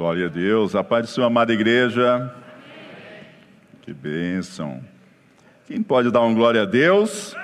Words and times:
Glória 0.00 0.28
a 0.28 0.30
Deus. 0.30 0.74
A 0.74 0.82
paz 0.82 1.04
de 1.04 1.10
sua 1.10 1.26
amada 1.26 1.52
igreja. 1.52 2.34
Que 3.82 3.92
bênção. 3.92 4.80
Quem 5.66 5.82
pode 5.82 6.10
dar 6.10 6.22
um 6.22 6.34
glória 6.34 6.62
a 6.62 6.64
Deus? 6.64 7.36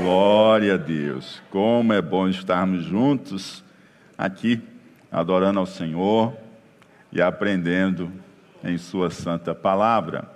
Glória 0.00 0.72
a 0.72 0.76
Deus. 0.78 1.42
Como 1.50 1.92
é 1.92 2.00
bom 2.00 2.30
estarmos 2.30 2.82
juntos 2.84 3.62
aqui, 4.16 4.58
adorando 5.12 5.58
ao 5.58 5.66
Senhor 5.66 6.34
e 7.12 7.20
aprendendo 7.20 8.10
em 8.64 8.78
Sua 8.78 9.10
santa 9.10 9.54
palavra. 9.54 10.26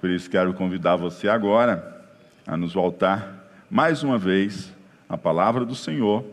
Por 0.00 0.10
isso 0.10 0.28
quero 0.28 0.52
convidar 0.52 0.96
você 0.96 1.28
agora 1.28 2.04
a 2.44 2.56
nos 2.56 2.74
voltar 2.74 3.48
mais 3.70 4.02
uma 4.02 4.18
vez 4.18 4.74
à 5.08 5.16
palavra 5.16 5.64
do 5.64 5.76
Senhor 5.76 6.24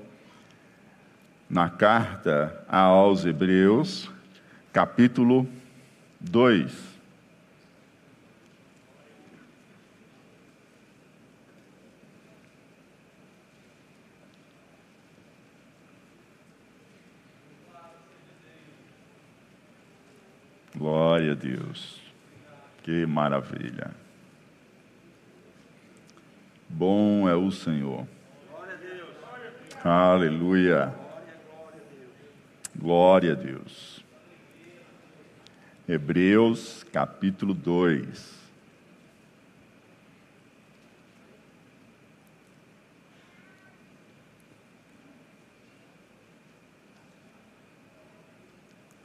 na 1.49 1.69
carta 1.69 2.63
aos 2.67 3.25
Hebreus, 3.25 4.11
capítulo 4.73 5.47
2. 6.19 6.95
Glória 20.75 21.31
a 21.31 21.35
Deus. 21.35 22.01
Que 22.83 23.05
maravilha. 23.05 23.91
Bom 26.67 27.29
é 27.29 27.35
o 27.35 27.49
Senhor. 27.49 28.05
Aleluia. 29.83 31.04
Glória 32.77 33.31
a 33.31 33.35
Deus. 33.35 34.03
Hebreus 35.87 36.83
capítulo 36.91 37.53
2. 37.53 38.35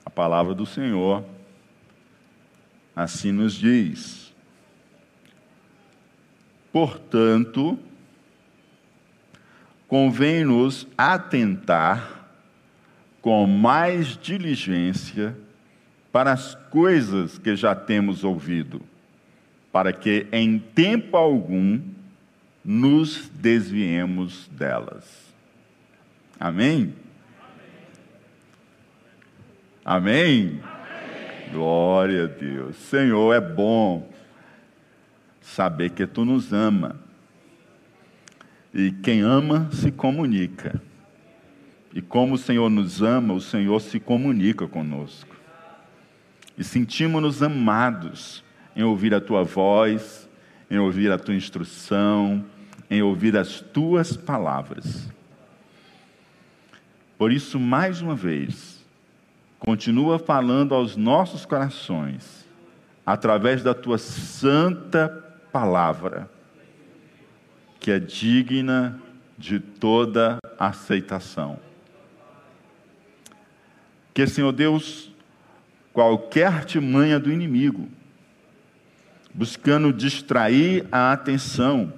A 0.04 0.10
palavra 0.10 0.52
do 0.52 0.66
Senhor 0.66 1.24
assim 2.96 3.30
nos 3.30 3.54
diz: 3.54 4.34
Portanto, 6.72 7.78
convém-nos 9.86 10.88
atentar 10.98 12.19
com 13.20 13.46
mais 13.46 14.16
diligência 14.16 15.36
para 16.12 16.32
as 16.32 16.54
coisas 16.54 17.38
que 17.38 17.54
já 17.54 17.74
temos 17.74 18.24
ouvido, 18.24 18.82
para 19.72 19.92
que 19.92 20.26
em 20.32 20.58
tempo 20.58 21.16
algum 21.16 21.80
nos 22.64 23.28
desviemos 23.34 24.48
delas. 24.48 25.04
Amém? 26.38 26.94
Amém? 29.84 30.60
Amém? 30.62 31.50
Glória 31.52 32.24
a 32.24 32.26
Deus. 32.26 32.76
Senhor, 32.76 33.34
é 33.34 33.40
bom 33.40 34.08
saber 35.40 35.90
que 35.90 36.06
tu 36.06 36.24
nos 36.24 36.52
ama. 36.52 36.96
E 38.72 38.92
quem 38.92 39.20
ama 39.20 39.68
se 39.72 39.90
comunica. 39.90 40.80
E 41.92 42.00
como 42.00 42.34
o 42.34 42.38
Senhor 42.38 42.70
nos 42.70 43.02
ama, 43.02 43.34
o 43.34 43.40
Senhor 43.40 43.80
se 43.80 43.98
comunica 43.98 44.66
conosco. 44.68 45.34
E 46.56 46.62
sentimos-nos 46.62 47.42
amados 47.42 48.44
em 48.76 48.82
ouvir 48.82 49.14
a 49.14 49.20
tua 49.20 49.42
voz, 49.42 50.28
em 50.70 50.78
ouvir 50.78 51.10
a 51.10 51.18
tua 51.18 51.34
instrução, 51.34 52.44
em 52.88 53.02
ouvir 53.02 53.36
as 53.36 53.60
tuas 53.60 54.16
palavras. 54.16 55.08
Por 57.18 57.32
isso, 57.32 57.58
mais 57.58 58.00
uma 58.00 58.14
vez, 58.14 58.84
continua 59.58 60.18
falando 60.18 60.74
aos 60.74 60.96
nossos 60.96 61.44
corações, 61.44 62.46
através 63.04 63.62
da 63.62 63.74
tua 63.74 63.98
santa 63.98 65.08
palavra, 65.52 66.30
que 67.78 67.90
é 67.90 67.98
digna 67.98 69.00
de 69.36 69.58
toda 69.58 70.38
aceitação. 70.58 71.58
Que, 74.12 74.26
Senhor 74.26 74.52
Deus, 74.52 75.10
qualquer 75.92 76.46
artimanha 76.46 77.18
do 77.18 77.32
inimigo, 77.32 77.88
buscando 79.32 79.92
distrair 79.92 80.86
a 80.90 81.12
atenção, 81.12 81.92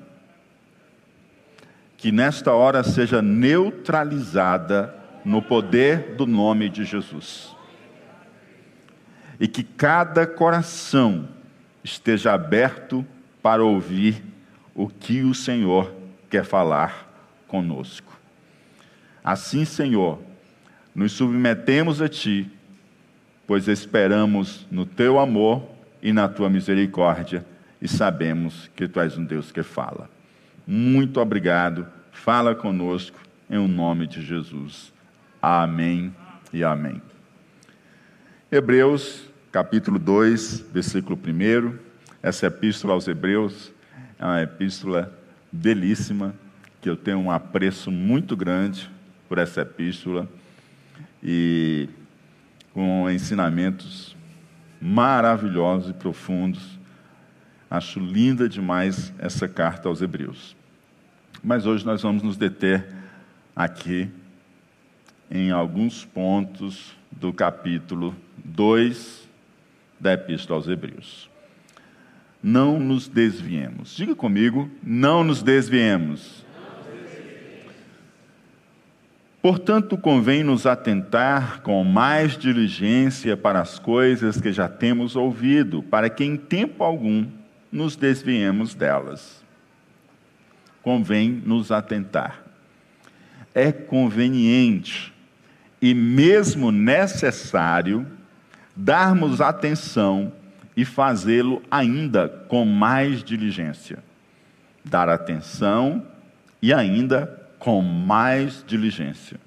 que 1.97 2.11
nesta 2.11 2.53
hora 2.53 2.83
seja 2.83 3.23
neutralizada 3.23 4.95
no 5.25 5.41
poder 5.41 6.17
do 6.17 6.27
nome 6.27 6.69
de 6.69 6.85
Jesus. 6.85 7.55
E 9.39 9.47
que 9.47 9.63
cada 9.63 10.27
coração 10.27 11.29
esteja 11.83 12.33
aberto 12.33 13.07
para 13.43 13.63
ouvir 13.63 14.23
o 14.75 14.89
que 14.89 15.23
o 15.23 15.35
Senhor 15.35 15.93
quer 16.29 16.45
falar 16.45 17.09
conosco. 17.47 18.13
Assim, 19.23 19.65
Senhor, 19.65 20.19
nos 20.95 21.13
submetemos 21.13 22.03
a 22.03 22.09
Ti, 22.09 22.51
pois 23.47 23.69
esperamos 23.69 24.67
no 24.71 24.85
Teu 24.85 25.19
amor 25.19 25.69
e 26.03 26.13
na 26.13 26.29
Tua 26.29 26.51
misericórdia 26.51 27.45
e 27.81 27.89
sabemos 27.89 28.71
que 28.77 28.87
Tu 28.87 29.01
és 29.01 29.17
um 29.17 29.25
Deus 29.25 29.51
que 29.51 29.63
fala. 29.63 30.09
Muito 30.67 31.21
obrigado, 31.21 31.87
fala 32.13 32.55
conosco 32.55 33.19
em 33.49 33.59
o 33.59 33.67
nome 33.67 34.07
de 34.07 34.23
Jesus. 34.23 34.93
Amém 35.41 36.15
e 36.53 36.63
amém. 36.63 37.03
Hebreus, 38.51 39.25
capítulo 39.51 39.99
2, 39.99 40.67
versículo 40.73 41.19
1. 41.19 41.77
Essa 42.23 42.47
epístola 42.47 42.95
aos 42.95 43.09
Hebreus 43.09 43.73
é 44.19 44.25
uma 44.25 44.43
epístola 44.43 45.13
belíssima, 45.51 46.35
que 46.81 46.89
eu 46.89 46.97
tenho 46.97 47.19
um 47.19 47.31
apreço 47.31 47.91
muito 47.91 48.37
grande 48.37 48.89
por 49.29 49.39
essa 49.39 49.63
epístola 49.63 50.29
e 51.23 51.89
com 52.73 53.09
ensinamentos 53.11 54.17
maravilhosos 54.81 55.91
e 55.91 55.95
profundos. 55.95 56.79
Acho 57.71 58.01
linda 58.01 58.49
demais 58.49 59.13
essa 59.19 59.49
carta 59.49 59.89
aos 59.89 60.03
Hebreus. 60.03 60.57
Mas 61.43 61.67
hoje 61.67 61.87
nós 61.87 62.03
vamos 62.03 62.23
nos 62.23 62.37
deter 62.37 62.87
aqui 63.55 64.11
em 65.31 65.51
alguns 65.51 66.05
pontos 66.05 66.95
do 67.11 67.33
capítulo 67.33 68.15
2 68.45 69.29
da 69.99 70.13
Epístola 70.13 70.59
aos 70.59 70.69
Hebreus. 70.69 71.31
Não 72.43 72.79
nos 72.81 73.09
desviemos. 73.09 73.95
Diga 73.97 74.15
comigo, 74.15 74.69
não 74.83 75.23
nos 75.23 75.43
desviemos. 75.43 76.45
Portanto, 79.43 79.99
convém 79.99 80.45
nos 80.45 80.67
atentar 80.67 81.63
com 81.63 81.83
mais 81.83 82.39
diligência 82.39 83.37
para 83.37 83.61
as 83.61 83.77
coisas 83.77 84.41
que 84.41 84.53
já 84.53 84.69
temos 84.69 85.17
ouvido, 85.17 85.83
para 85.83 86.09
que 86.09 86.23
em 86.23 86.37
tempo 86.37 86.85
algum 86.85 87.27
nos 87.71 87.97
desviemos 87.97 88.73
delas. 88.73 89.43
Convém 90.81 91.43
nos 91.45 91.73
atentar. 91.73 92.41
É 93.53 93.73
conveniente 93.73 95.13
e 95.81 95.93
mesmo 95.93 96.71
necessário 96.71 98.07
darmos 98.77 99.41
atenção 99.41 100.33
e 100.77 100.85
fazê-lo 100.85 101.61
ainda 101.69 102.29
com 102.47 102.65
mais 102.65 103.25
diligência. 103.25 103.99
Dar 104.85 105.09
atenção 105.09 106.07
e 106.63 106.73
ainda 106.73 107.43
com 107.63 107.81
mais 107.81 108.65
diligência. 108.67 109.39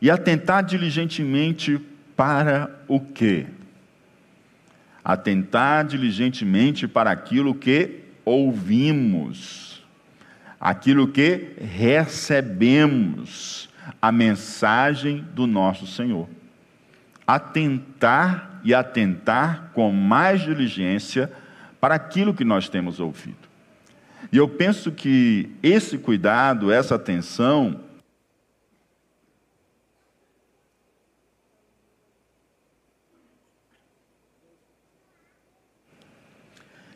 E 0.00 0.10
atentar 0.10 0.64
diligentemente 0.64 1.80
para 2.16 2.70
o 2.88 3.00
quê? 3.00 3.46
Atentar 5.04 5.84
diligentemente 5.86 6.86
para 6.88 7.10
aquilo 7.10 7.54
que 7.54 8.00
ouvimos, 8.24 9.82
aquilo 10.58 11.08
que 11.08 11.52
recebemos, 11.76 13.68
a 14.00 14.10
mensagem 14.10 15.24
do 15.34 15.46
nosso 15.46 15.86
Senhor. 15.86 16.28
Atentar 17.26 18.60
e 18.64 18.74
atentar 18.74 19.70
com 19.74 19.92
mais 19.92 20.40
diligência 20.40 21.30
para 21.80 21.94
aquilo 21.94 22.32
que 22.32 22.44
nós 22.44 22.68
temos 22.68 22.98
ouvido. 22.98 23.36
E 24.32 24.38
eu 24.38 24.48
penso 24.48 24.90
que 24.90 25.50
esse 25.62 25.98
cuidado, 25.98 26.72
essa 26.72 26.94
atenção, 26.94 27.80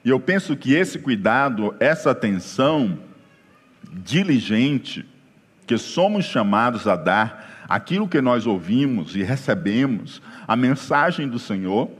E 0.09 0.11
eu 0.11 0.19
penso 0.19 0.57
que 0.57 0.73
esse 0.73 0.99
cuidado, 0.99 1.77
essa 1.79 2.13
atenção 2.13 2.99
diligente, 3.93 5.05
que 5.67 5.77
somos 5.77 6.25
chamados 6.25 6.89
a 6.89 6.97
dar, 6.97 7.67
aquilo 7.69 8.09
que 8.09 8.19
nós 8.23 8.47
ouvimos 8.47 9.15
e 9.15 9.23
recebemos, 9.23 10.23
a 10.47 10.57
mensagem 10.57 11.29
do 11.29 11.39
Senhor, 11.39 11.91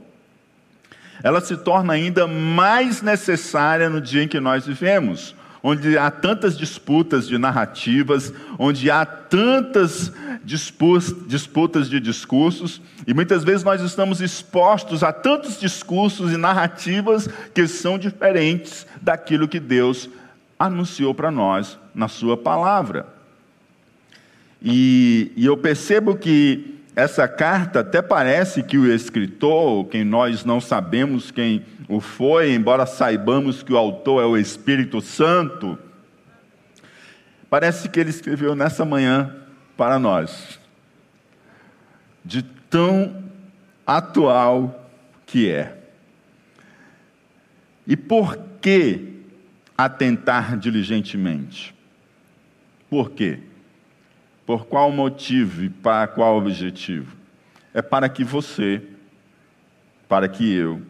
ela 1.21 1.39
se 1.39 1.55
torna 1.55 1.93
ainda 1.93 2.25
mais 2.25 3.03
necessária 3.03 3.91
no 3.91 4.01
dia 4.01 4.23
em 4.23 4.27
que 4.27 4.39
nós 4.39 4.65
vivemos, 4.65 5.35
onde 5.61 5.97
há 5.97 6.09
tantas 6.09 6.57
disputas 6.57 7.27
de 7.27 7.37
narrativas, 7.37 8.33
onde 8.57 8.89
há 8.89 9.05
tantas 9.05 10.11
disputas 10.43 11.89
de 11.89 11.99
discursos, 11.99 12.81
e 13.05 13.13
muitas 13.13 13.43
vezes 13.43 13.63
nós 13.63 13.81
estamos 13.81 14.21
expostos 14.21 15.03
a 15.03 15.11
tantos 15.11 15.59
discursos 15.59 16.31
e 16.31 16.37
narrativas 16.37 17.27
que 17.53 17.67
são 17.67 17.99
diferentes 17.99 18.87
daquilo 19.01 19.47
que 19.47 19.59
Deus 19.59 20.09
anunciou 20.57 21.13
para 21.13 21.29
nós 21.29 21.77
na 21.93 22.07
Sua 22.07 22.37
palavra. 22.37 23.05
E, 24.61 25.31
e 25.35 25.45
eu 25.45 25.57
percebo 25.57 26.15
que 26.15 26.78
essa 26.99 27.27
carta 27.27 27.79
até 27.79 28.01
parece 28.01 28.61
que 28.61 28.77
o 28.77 28.91
escritor, 28.91 29.85
quem 29.87 30.03
nós 30.03 30.43
não 30.43 30.59
sabemos 30.59 31.31
quem 31.31 31.65
o 31.87 31.99
foi, 31.99 32.53
embora 32.53 32.85
saibamos 32.85 33.63
que 33.63 33.73
o 33.73 33.77
autor 33.77 34.21
é 34.21 34.25
o 34.25 34.37
Espírito 34.37 35.01
Santo, 35.01 35.79
parece 37.49 37.89
que 37.89 37.99
ele 37.99 38.09
escreveu 38.09 38.53
nessa 38.53 38.83
manhã 38.83 39.35
para 39.77 39.97
nós, 39.97 40.59
de 42.23 42.43
tão 42.43 43.23
atual 43.87 44.89
que 45.25 45.49
é. 45.49 45.77
E 47.87 47.95
por 47.95 48.37
que 48.61 49.23
atentar 49.77 50.57
diligentemente? 50.57 51.73
Por 52.89 53.11
quê? 53.11 53.39
Por 54.49 54.65
qual 54.65 54.91
motivo 54.91 55.63
e 55.63 55.69
para 55.69 56.07
qual 56.07 56.35
objetivo? 56.35 57.15
É 57.71 57.83
para 57.83 58.09
que 58.09 58.23
você, 58.23 58.81
para 60.07 60.27
que 60.27 60.51
eu, 60.51 60.81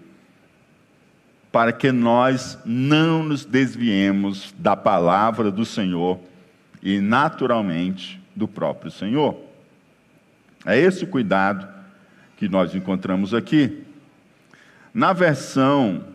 para 1.51 1.73
que 1.73 1.91
nós 1.91 2.57
não 2.63 3.21
nos 3.21 3.43
desviemos 3.43 4.55
da 4.57 4.77
palavra 4.77 5.51
do 5.51 5.65
Senhor 5.65 6.21
e, 6.81 7.01
naturalmente, 7.01 8.23
do 8.33 8.47
próprio 8.47 8.89
Senhor. 8.89 9.37
É 10.65 10.77
esse 10.77 11.03
o 11.03 11.07
cuidado 11.07 11.67
que 12.37 12.47
nós 12.47 12.73
encontramos 12.73 13.33
aqui. 13.33 13.83
Na 14.93 15.11
versão 15.11 16.05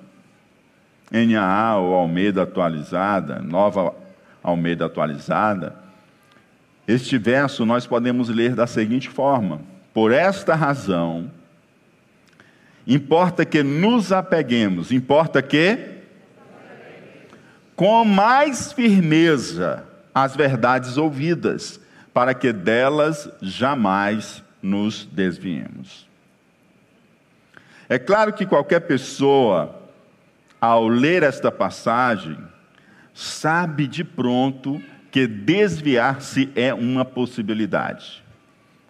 NAA 1.10 1.76
ou 1.76 1.94
Almeida 1.94 2.44
atualizada, 2.44 3.40
nova 3.40 3.94
Almeida 4.42 4.86
atualizada, 4.86 5.83
este 6.86 7.16
verso 7.16 7.64
nós 7.64 7.86
podemos 7.86 8.28
ler 8.28 8.54
da 8.54 8.66
seguinte 8.66 9.08
forma: 9.08 9.60
Por 9.92 10.12
esta 10.12 10.54
razão, 10.54 11.30
importa 12.86 13.44
que 13.44 13.62
nos 13.62 14.12
apeguemos, 14.12 14.92
importa 14.92 15.40
que 15.40 15.94
com 17.74 18.04
mais 18.04 18.72
firmeza 18.72 19.84
as 20.14 20.36
verdades 20.36 20.96
ouvidas, 20.96 21.80
para 22.12 22.32
que 22.32 22.52
delas 22.52 23.28
jamais 23.42 24.42
nos 24.62 25.04
desviemos. 25.04 26.06
É 27.88 27.98
claro 27.98 28.32
que 28.32 28.46
qualquer 28.46 28.80
pessoa, 28.80 29.82
ao 30.60 30.86
ler 30.86 31.24
esta 31.24 31.50
passagem, 31.50 32.38
sabe 33.12 33.88
de 33.88 34.04
pronto 34.04 34.80
que 35.14 35.28
desviar-se 35.28 36.50
é 36.56 36.74
uma 36.74 37.04
possibilidade. 37.04 38.20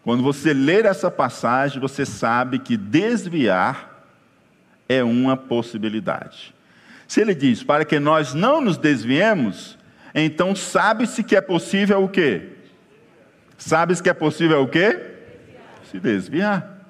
Quando 0.02 0.22
você 0.22 0.54
ler 0.54 0.86
essa 0.86 1.10
passagem, 1.10 1.78
você 1.78 2.06
sabe 2.06 2.58
que 2.58 2.78
desviar 2.78 4.06
é 4.88 5.04
uma 5.04 5.36
possibilidade. 5.36 6.54
Se 7.06 7.20
ele 7.20 7.34
diz 7.34 7.62
para 7.62 7.84
que 7.84 8.00
nós 8.00 8.32
não 8.32 8.62
nos 8.62 8.78
desviemos, 8.78 9.76
então 10.14 10.56
sabe-se 10.56 11.22
que 11.22 11.36
é 11.36 11.42
possível 11.42 12.02
o 12.02 12.08
quê? 12.08 12.52
Sabe-se 13.58 14.02
que 14.02 14.08
é 14.08 14.14
possível 14.14 14.62
o 14.62 14.68
quê? 14.68 14.98
Se 15.90 16.00
desviar. 16.00 16.86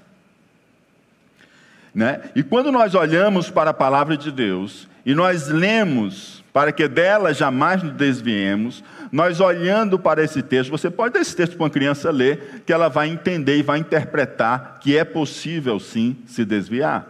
Né? 1.92 2.20
E 2.36 2.42
quando 2.44 2.70
nós 2.70 2.94
olhamos 2.94 3.50
para 3.50 3.70
a 3.70 3.74
palavra 3.74 4.16
de 4.16 4.30
Deus 4.30 4.88
e 5.04 5.12
nós 5.12 5.48
lemos 5.48 6.44
para 6.52 6.70
que 6.70 6.86
dela 6.86 7.34
jamais 7.34 7.82
nos 7.82 7.94
desviemos, 7.94 8.84
nós 9.14 9.38
olhando 9.38 9.96
para 9.96 10.24
esse 10.24 10.42
texto, 10.42 10.70
você 10.70 10.90
pode 10.90 11.14
dar 11.14 11.20
esse 11.20 11.36
texto 11.36 11.56
para 11.56 11.62
uma 11.62 11.70
criança 11.70 12.10
ler, 12.10 12.64
que 12.66 12.72
ela 12.72 12.88
vai 12.88 13.08
entender 13.08 13.56
e 13.56 13.62
vai 13.62 13.78
interpretar 13.78 14.80
que 14.80 14.98
é 14.98 15.04
possível 15.04 15.78
sim 15.78 16.16
se 16.26 16.44
desviar. 16.44 17.06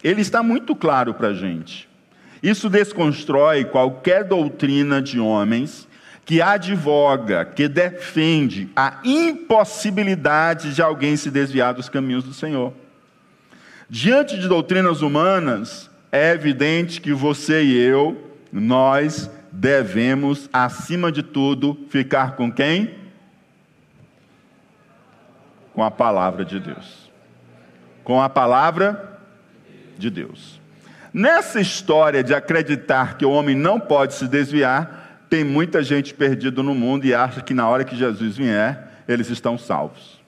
Ele 0.00 0.20
está 0.20 0.44
muito 0.44 0.76
claro 0.76 1.12
para 1.12 1.30
a 1.30 1.34
gente. 1.34 1.88
Isso 2.40 2.70
desconstrói 2.70 3.64
qualquer 3.64 4.22
doutrina 4.22 5.02
de 5.02 5.18
homens 5.18 5.88
que 6.24 6.40
advoga, 6.40 7.44
que 7.44 7.66
defende 7.66 8.68
a 8.76 9.00
impossibilidade 9.02 10.72
de 10.72 10.80
alguém 10.80 11.16
se 11.16 11.32
desviar 11.32 11.74
dos 11.74 11.88
caminhos 11.88 12.22
do 12.22 12.32
Senhor. 12.32 12.72
Diante 13.90 14.38
de 14.38 14.46
doutrinas 14.46 15.02
humanas, 15.02 15.90
é 16.12 16.30
evidente 16.30 17.00
que 17.00 17.12
você 17.12 17.64
e 17.64 17.76
eu, 17.76 18.30
nós 18.52 19.28
devemos, 19.54 20.48
acima 20.52 21.10
de 21.10 21.22
tudo, 21.22 21.78
ficar 21.88 22.36
com 22.36 22.50
quem? 22.50 22.94
Com 25.72 25.82
a 25.82 25.90
palavra 25.90 26.44
de 26.44 26.58
Deus. 26.58 27.10
Com 28.02 28.20
a 28.20 28.28
palavra 28.28 29.20
de 29.96 30.10
Deus. 30.10 30.60
Nessa 31.12 31.60
história 31.60 32.22
de 32.22 32.34
acreditar 32.34 33.16
que 33.16 33.24
o 33.24 33.30
homem 33.30 33.54
não 33.54 33.78
pode 33.78 34.14
se 34.14 34.26
desviar, 34.26 35.26
tem 35.30 35.44
muita 35.44 35.82
gente 35.82 36.12
perdida 36.12 36.62
no 36.62 36.74
mundo 36.74 37.04
e 37.04 37.14
acha 37.14 37.40
que 37.40 37.54
na 37.54 37.68
hora 37.68 37.84
que 37.84 37.96
Jesus 37.96 38.36
vier, 38.36 38.88
eles 39.06 39.30
estão 39.30 39.56
salvos. 39.56 40.20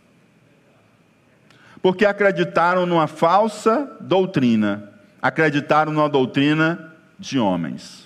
Porque 1.82 2.06
acreditaram 2.06 2.86
numa 2.86 3.06
falsa 3.06 3.96
doutrina 4.00 4.96
acreditaram 5.26 5.92
numa 5.92 6.08
doutrina 6.08 6.92
de 7.18 7.38
homens. 7.38 8.05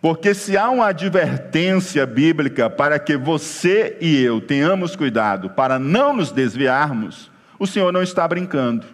Porque 0.00 0.32
se 0.32 0.56
há 0.56 0.70
uma 0.70 0.88
advertência 0.88 2.06
bíblica 2.06 2.70
para 2.70 2.98
que 2.98 3.16
você 3.16 3.96
e 4.00 4.22
eu 4.22 4.40
tenhamos 4.40 4.94
cuidado 4.94 5.50
para 5.50 5.78
não 5.78 6.14
nos 6.14 6.30
desviarmos, 6.30 7.30
o 7.58 7.66
Senhor 7.66 7.92
não 7.92 8.02
está 8.02 8.26
brincando. 8.28 8.86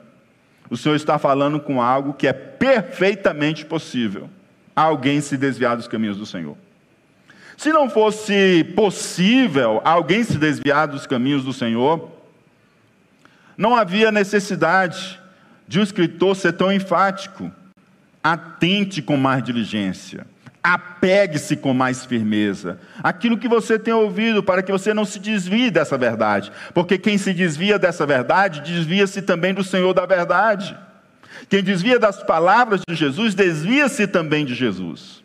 O 0.70 0.76
Senhor 0.76 0.94
está 0.94 1.18
falando 1.18 1.61
com 1.61 1.82
algo 1.82 2.14
que 2.14 2.26
é 2.26 2.32
perfeitamente 2.32 3.66
possível 3.66 4.30
alguém 4.75 5.20
se 5.20 5.37
desviar 5.37 5.76
dos 5.76 5.87
caminhos 5.87 6.16
do 6.16 6.25
Senhor. 6.25 6.56
Se 7.56 7.70
não 7.70 7.88
fosse 7.88 8.64
possível 8.75 9.80
alguém 9.84 10.25
se 10.25 10.38
desviar 10.38 10.88
dos 10.88 11.06
caminhos 11.06 11.44
do 11.44 11.52
Senhor, 11.52 12.11
não 13.56 13.76
havia 13.76 14.11
necessidade 14.11 15.20
de 15.68 15.78
um 15.78 15.82
escritor 15.82 16.34
ser 16.34 16.54
tão 16.54 16.73
enfático. 16.73 17.52
Atente 18.23 19.02
com 19.02 19.16
mais 19.16 19.42
diligência. 19.42 20.26
Apegue-se 20.66 21.56
com 21.56 21.75
mais 21.75 22.06
firmeza. 22.06 22.78
Aquilo 23.02 23.37
que 23.37 23.47
você 23.47 23.78
tem 23.78 23.92
ouvido, 23.92 24.42
para 24.42 24.62
que 24.62 24.73
você 24.73 24.94
não 24.94 25.04
se 25.04 25.18
desvie 25.18 25.71
dessa 25.71 25.99
verdade. 25.99 26.50
Porque 26.73 26.97
quem 26.97 27.18
se 27.18 27.35
desvia 27.35 27.78
dessa 27.78 28.06
verdade, 28.06 28.62
desvia-se 28.62 29.21
também 29.21 29.52
do 29.52 29.62
Senhor 29.62 29.92
da 29.92 30.06
verdade. 30.06 30.75
Quem 31.50 31.62
desvia 31.62 31.99
das 31.99 32.23
palavras 32.23 32.80
de 32.88 32.94
Jesus, 32.94 33.35
desvia-se 33.35 34.06
também 34.06 34.47
de 34.47 34.54
Jesus. 34.54 35.23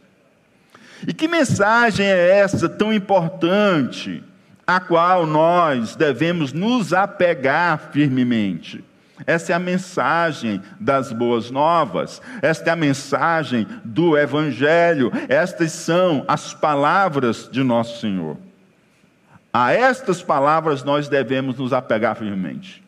E 1.08 1.14
que 1.14 1.26
mensagem 1.26 2.06
é 2.06 2.40
essa 2.40 2.68
tão 2.68 2.94
importante, 2.94 4.22
a 4.68 4.82
qual 4.82 5.26
nós 5.26 5.96
devemos 5.96 6.52
nos 6.52 6.92
apegar 6.92 7.92
firmemente? 7.94 8.84
Essa 9.26 9.52
é 9.52 9.56
a 9.56 9.60
mensagem 9.60 10.62
das 10.80 11.12
boas 11.12 11.52
novas, 11.52 12.22
esta 12.42 12.70
é 12.70 12.74
a 12.74 12.76
mensagem 12.76 13.68
do 13.84 14.18
Evangelho, 14.18 15.12
estas 15.28 15.72
são 15.72 16.24
as 16.28 16.54
palavras 16.54 17.50
de 17.52 17.64
nosso 17.64 18.00
Senhor. 18.00 18.38
A 19.52 19.74
estas 19.74 20.22
palavras 20.22 20.84
nós 20.84 21.08
devemos 21.08 21.58
nos 21.58 21.74
apegar 21.74 22.16
firmemente. 22.16 22.84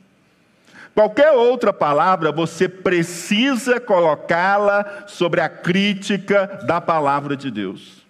Qualquer 0.94 1.32
outra 1.32 1.72
palavra 1.72 2.32
você 2.32 2.68
precisa 2.68 3.80
colocá-la 3.80 5.06
sobre 5.08 5.42
a 5.42 5.50
crítica 5.50 6.64
da 6.66 6.82
palavra 6.82 7.36
de 7.36 7.50
Deus. 7.50 8.06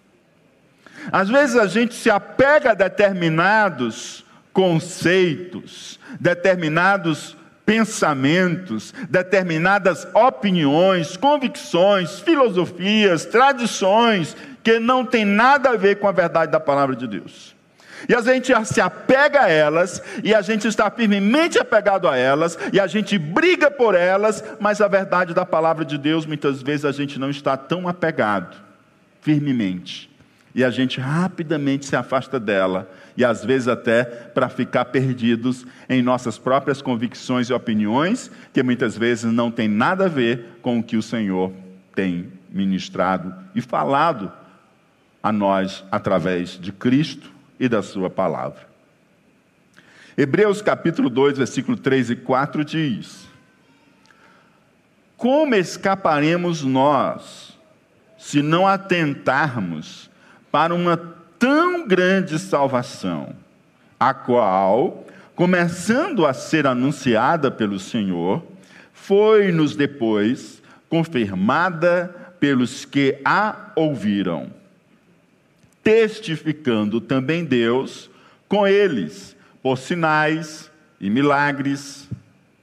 Às 1.10 1.28
vezes 1.28 1.56
a 1.56 1.66
gente 1.66 1.94
se 1.94 2.10
apega 2.10 2.72
a 2.72 2.74
determinados 2.74 4.24
conceitos, 4.52 5.98
determinados 6.20 7.36
pensamentos, 7.64 8.92
determinadas 9.08 10.06
opiniões, 10.14 11.16
convicções, 11.16 12.20
filosofias, 12.20 13.24
tradições 13.24 14.36
que 14.62 14.78
não 14.78 15.04
tem 15.04 15.24
nada 15.24 15.70
a 15.70 15.76
ver 15.76 15.96
com 15.96 16.08
a 16.08 16.12
verdade 16.12 16.52
da 16.52 16.60
palavra 16.60 16.94
de 16.94 17.06
Deus. 17.06 17.54
E 18.08 18.14
a 18.14 18.20
gente 18.20 18.52
se 18.66 18.80
apega 18.80 19.42
a 19.42 19.48
elas, 19.48 20.02
e 20.24 20.34
a 20.34 20.42
gente 20.42 20.66
está 20.66 20.90
firmemente 20.90 21.58
apegado 21.58 22.08
a 22.08 22.16
elas, 22.16 22.58
e 22.72 22.80
a 22.80 22.86
gente 22.86 23.16
briga 23.16 23.70
por 23.70 23.94
elas, 23.94 24.42
mas 24.58 24.80
a 24.80 24.88
verdade 24.88 25.32
da 25.32 25.46
palavra 25.46 25.84
de 25.84 25.96
Deus, 25.96 26.26
muitas 26.26 26.60
vezes 26.62 26.84
a 26.84 26.92
gente 26.92 27.18
não 27.18 27.30
está 27.30 27.56
tão 27.56 27.86
apegado, 27.86 28.56
firmemente. 29.20 30.11
E 30.54 30.62
a 30.62 30.70
gente 30.70 31.00
rapidamente 31.00 31.86
se 31.86 31.96
afasta 31.96 32.38
dela, 32.38 32.90
e 33.16 33.24
às 33.24 33.44
vezes 33.44 33.68
até 33.68 34.04
para 34.04 34.48
ficar 34.48 34.86
perdidos 34.86 35.66
em 35.88 36.02
nossas 36.02 36.38
próprias 36.38 36.82
convicções 36.82 37.48
e 37.48 37.52
opiniões, 37.54 38.30
que 38.52 38.62
muitas 38.62 38.96
vezes 38.96 39.32
não 39.32 39.50
tem 39.50 39.66
nada 39.66 40.04
a 40.06 40.08
ver 40.08 40.58
com 40.60 40.78
o 40.78 40.82
que 40.82 40.96
o 40.96 41.02
Senhor 41.02 41.52
tem 41.94 42.30
ministrado 42.50 43.34
e 43.54 43.62
falado 43.62 44.30
a 45.22 45.32
nós 45.32 45.84
através 45.90 46.58
de 46.60 46.70
Cristo 46.70 47.32
e 47.58 47.68
da 47.68 47.80
Sua 47.80 48.10
palavra. 48.10 48.72
Hebreus 50.16 50.60
capítulo 50.60 51.08
2, 51.08 51.38
versículo 51.38 51.78
3 51.78 52.10
e 52.10 52.16
4 52.16 52.64
diz: 52.64 53.26
Como 55.16 55.54
escaparemos 55.54 56.62
nós 56.62 57.58
se 58.18 58.42
não 58.42 58.68
atentarmos 58.68 60.10
para 60.52 60.72
uma 60.72 60.96
tão 61.38 61.86
grande 61.88 62.38
salvação, 62.38 63.34
a 63.98 64.14
qual, 64.14 65.04
começando 65.34 66.24
a 66.24 66.32
ser 66.32 66.66
anunciada 66.66 67.50
pelo 67.50 67.80
Senhor, 67.80 68.44
foi-nos 68.92 69.74
depois 69.74 70.62
confirmada 70.88 72.14
pelos 72.38 72.84
que 72.84 73.18
a 73.24 73.72
ouviram 73.74 74.62
testificando 75.82 77.00
também 77.00 77.44
Deus 77.44 78.08
com 78.48 78.66
eles, 78.66 79.36
por 79.62 79.76
sinais 79.76 80.70
e 81.00 81.10
milagres 81.10 82.08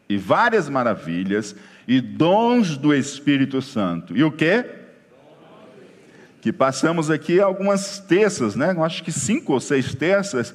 e 0.08 0.18
várias 0.18 0.70
maravilhas 0.70 1.56
e 1.88 2.00
dons 2.00 2.78
do 2.78 2.94
Espírito 2.94 3.62
Santo. 3.62 4.16
E 4.16 4.24
o 4.24 4.32
que? 4.32 4.66
Que 6.42 6.54
passamos 6.54 7.10
aqui 7.10 7.40
algumas 7.40 8.00
terças, 8.00 8.56
né? 8.56 8.76
Acho 8.80 9.04
que 9.04 9.12
cinco 9.12 9.54
ou 9.54 9.60
seis 9.60 9.94
terças, 9.94 10.54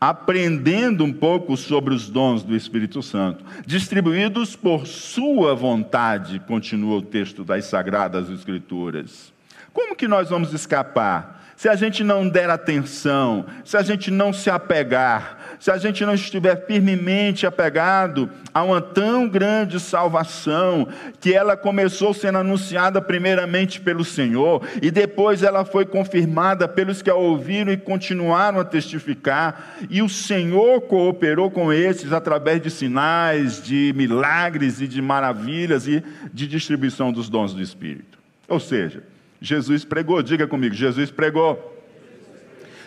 aprendendo 0.00 1.04
um 1.04 1.12
pouco 1.12 1.56
sobre 1.56 1.92
os 1.92 2.08
dons 2.08 2.42
do 2.42 2.56
Espírito 2.56 3.02
Santo, 3.02 3.44
distribuídos 3.66 4.56
por 4.56 4.86
sua 4.86 5.54
vontade, 5.54 6.38
continua 6.40 6.98
o 6.98 7.02
texto 7.02 7.44
das 7.44 7.66
Sagradas 7.66 8.30
Escrituras. 8.30 9.32
Como 9.72 9.96
que 9.96 10.08
nós 10.08 10.30
vamos 10.30 10.52
escapar? 10.54 11.38
se 11.58 11.68
a 11.68 11.74
gente 11.74 12.04
não 12.04 12.28
der 12.28 12.48
atenção, 12.48 13.44
se 13.64 13.76
a 13.76 13.82
gente 13.82 14.12
não 14.12 14.32
se 14.32 14.48
apegar, 14.48 15.37
se 15.58 15.70
a 15.70 15.76
gente 15.76 16.04
não 16.04 16.14
estiver 16.14 16.66
firmemente 16.66 17.46
apegado 17.46 18.30
a 18.52 18.62
uma 18.62 18.80
tão 18.80 19.28
grande 19.28 19.78
salvação, 19.78 20.88
que 21.20 21.34
ela 21.34 21.56
começou 21.56 22.14
sendo 22.14 22.38
anunciada 22.38 23.00
primeiramente 23.00 23.80
pelo 23.80 24.04
Senhor, 24.04 24.62
e 24.80 24.90
depois 24.90 25.42
ela 25.42 25.64
foi 25.64 25.84
confirmada 25.84 26.68
pelos 26.68 27.02
que 27.02 27.10
a 27.10 27.14
ouviram 27.14 27.72
e 27.72 27.76
continuaram 27.76 28.60
a 28.60 28.64
testificar, 28.64 29.76
e 29.90 30.02
o 30.02 30.08
Senhor 30.08 30.80
cooperou 30.82 31.50
com 31.50 31.72
esses 31.72 32.12
através 32.12 32.60
de 32.60 32.70
sinais, 32.70 33.62
de 33.62 33.92
milagres 33.96 34.80
e 34.80 34.88
de 34.88 35.00
maravilhas 35.02 35.86
e 35.86 36.02
de 36.32 36.46
distribuição 36.46 37.12
dos 37.12 37.28
dons 37.28 37.52
do 37.54 37.62
Espírito. 37.62 38.18
Ou 38.48 38.58
seja, 38.58 39.02
Jesus 39.40 39.84
pregou, 39.84 40.22
diga 40.22 40.46
comigo, 40.46 40.74
Jesus 40.74 41.10
pregou. 41.10 41.77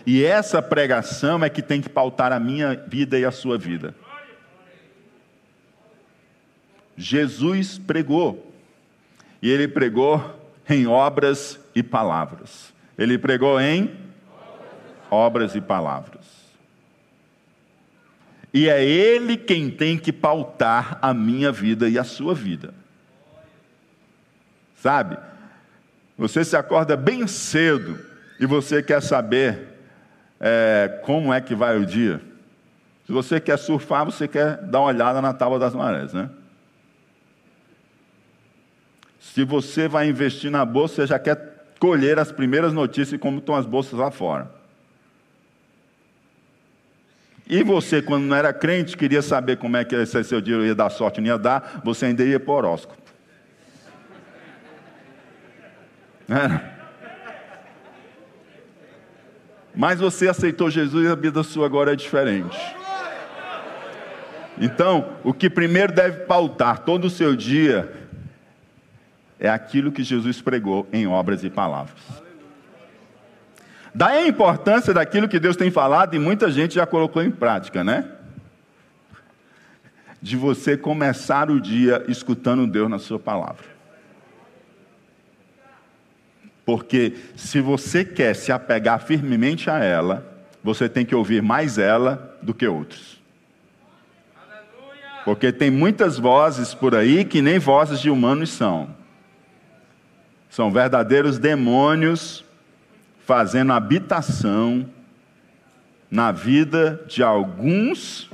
E 0.05 0.23
essa 0.23 0.61
pregação 0.61 1.43
é 1.43 1.49
que 1.49 1.61
tem 1.61 1.81
que 1.81 1.89
pautar 1.89 2.31
a 2.31 2.39
minha 2.39 2.75
vida 2.87 3.19
e 3.19 3.25
a 3.25 3.31
sua 3.31 3.57
vida. 3.57 3.93
Jesus 6.97 7.77
pregou. 7.77 8.51
E 9.41 9.49
ele 9.49 9.67
pregou 9.67 10.39
em 10.69 10.87
obras 10.87 11.59
e 11.75 11.81
palavras. 11.81 12.73
Ele 12.97 13.17
pregou 13.17 13.59
em 13.59 13.95
obras 15.09 15.55
e 15.55 15.61
palavras. 15.61 16.41
E 18.53 18.69
é 18.69 18.83
ele 18.83 19.37
quem 19.37 19.69
tem 19.69 19.97
que 19.97 20.11
pautar 20.11 20.99
a 21.01 21.13
minha 21.13 21.51
vida 21.51 21.89
e 21.89 21.97
a 21.97 22.03
sua 22.03 22.35
vida. 22.35 22.73
Sabe? 24.75 25.17
Você 26.17 26.43
se 26.43 26.55
acorda 26.55 26.97
bem 26.97 27.25
cedo 27.27 27.97
e 28.39 28.45
você 28.45 28.83
quer 28.83 29.01
saber 29.01 29.70
é, 30.41 30.99
como 31.03 31.31
é 31.31 31.39
que 31.39 31.53
vai 31.53 31.77
o 31.77 31.85
dia. 31.85 32.19
Se 33.05 33.11
você 33.11 33.39
quer 33.39 33.57
surfar, 33.57 34.03
você 34.03 34.27
quer 34.27 34.57
dar 34.57 34.79
uma 34.79 34.87
olhada 34.87 35.21
na 35.21 35.31
tábua 35.33 35.59
das 35.59 35.75
marés, 35.75 36.11
né? 36.13 36.29
Se 39.19 39.43
você 39.43 39.87
vai 39.87 40.09
investir 40.09 40.49
na 40.49 40.65
bolsa, 40.65 40.95
você 40.95 41.07
já 41.07 41.19
quer 41.19 41.73
colher 41.79 42.17
as 42.17 42.31
primeiras 42.31 42.73
notícias 42.73 43.09
de 43.09 43.17
como 43.19 43.37
estão 43.37 43.55
as 43.55 43.65
bolsas 43.65 43.93
lá 43.99 44.09
fora. 44.09 44.51
E 47.47 47.63
você, 47.63 48.01
quando 48.01 48.23
não 48.23 48.35
era 48.35 48.51
crente, 48.51 48.97
queria 48.97 49.21
saber 49.21 49.57
como 49.57 49.77
é 49.77 49.83
que 49.83 49.93
esse 49.93 50.23
seu 50.23 50.41
dia 50.41 50.55
ia 50.57 50.73
dar 50.73 50.89
sorte 50.89 51.19
ou 51.19 51.25
não 51.25 51.33
ia 51.33 51.37
dar, 51.37 51.81
você 51.83 52.07
ainda 52.07 52.23
ia 52.23 52.39
para 52.39 52.51
o 52.51 52.55
horóscopo. 52.55 53.01
É. 56.29 56.80
Mas 59.75 59.99
você 59.99 60.27
aceitou 60.27 60.69
Jesus 60.69 61.05
e 61.05 61.11
a 61.11 61.15
vida 61.15 61.43
sua 61.43 61.65
agora 61.65 61.93
é 61.93 61.95
diferente. 61.95 62.57
Então, 64.59 65.17
o 65.23 65.33
que 65.33 65.49
primeiro 65.49 65.93
deve 65.93 66.25
pautar 66.25 66.79
todo 66.79 67.05
o 67.05 67.09
seu 67.09 67.35
dia 67.35 67.91
é 69.39 69.49
aquilo 69.49 69.91
que 69.91 70.03
Jesus 70.03 70.41
pregou 70.41 70.87
em 70.93 71.07
obras 71.07 71.43
e 71.43 71.49
palavras. 71.49 71.99
Daí 73.93 74.23
a 74.23 74.27
importância 74.27 74.93
daquilo 74.93 75.27
que 75.27 75.39
Deus 75.39 75.55
tem 75.55 75.71
falado 75.71 76.13
e 76.13 76.19
muita 76.19 76.51
gente 76.51 76.75
já 76.75 76.85
colocou 76.85 77.23
em 77.23 77.31
prática, 77.31 77.83
né? 77.83 78.09
De 80.21 80.37
você 80.37 80.77
começar 80.77 81.49
o 81.49 81.59
dia 81.59 82.05
escutando 82.07 82.67
Deus 82.67 82.89
na 82.89 82.99
sua 82.99 83.17
palavra. 83.17 83.70
Porque 86.65 87.15
se 87.35 87.59
você 87.59 88.05
quer 88.05 88.35
se 88.35 88.51
apegar 88.51 89.01
firmemente 89.01 89.69
a 89.69 89.83
ela, 89.83 90.25
você 90.63 90.87
tem 90.87 91.05
que 91.05 91.15
ouvir 91.15 91.41
mais 91.41 91.77
ela 91.77 92.37
do 92.41 92.53
que 92.53 92.67
outros. 92.67 93.19
Porque 95.25 95.51
tem 95.51 95.69
muitas 95.69 96.17
vozes 96.17 96.73
por 96.73 96.95
aí 96.95 97.25
que 97.25 97.41
nem 97.41 97.59
vozes 97.59 97.99
de 97.99 98.09
humanos 98.09 98.49
são. 98.49 98.89
São 100.49 100.71
verdadeiros 100.71 101.37
demônios 101.37 102.43
fazendo 103.25 103.71
habitação 103.71 104.85
na 106.09 106.31
vida 106.31 107.01
de 107.07 107.23
alguns 107.23 108.29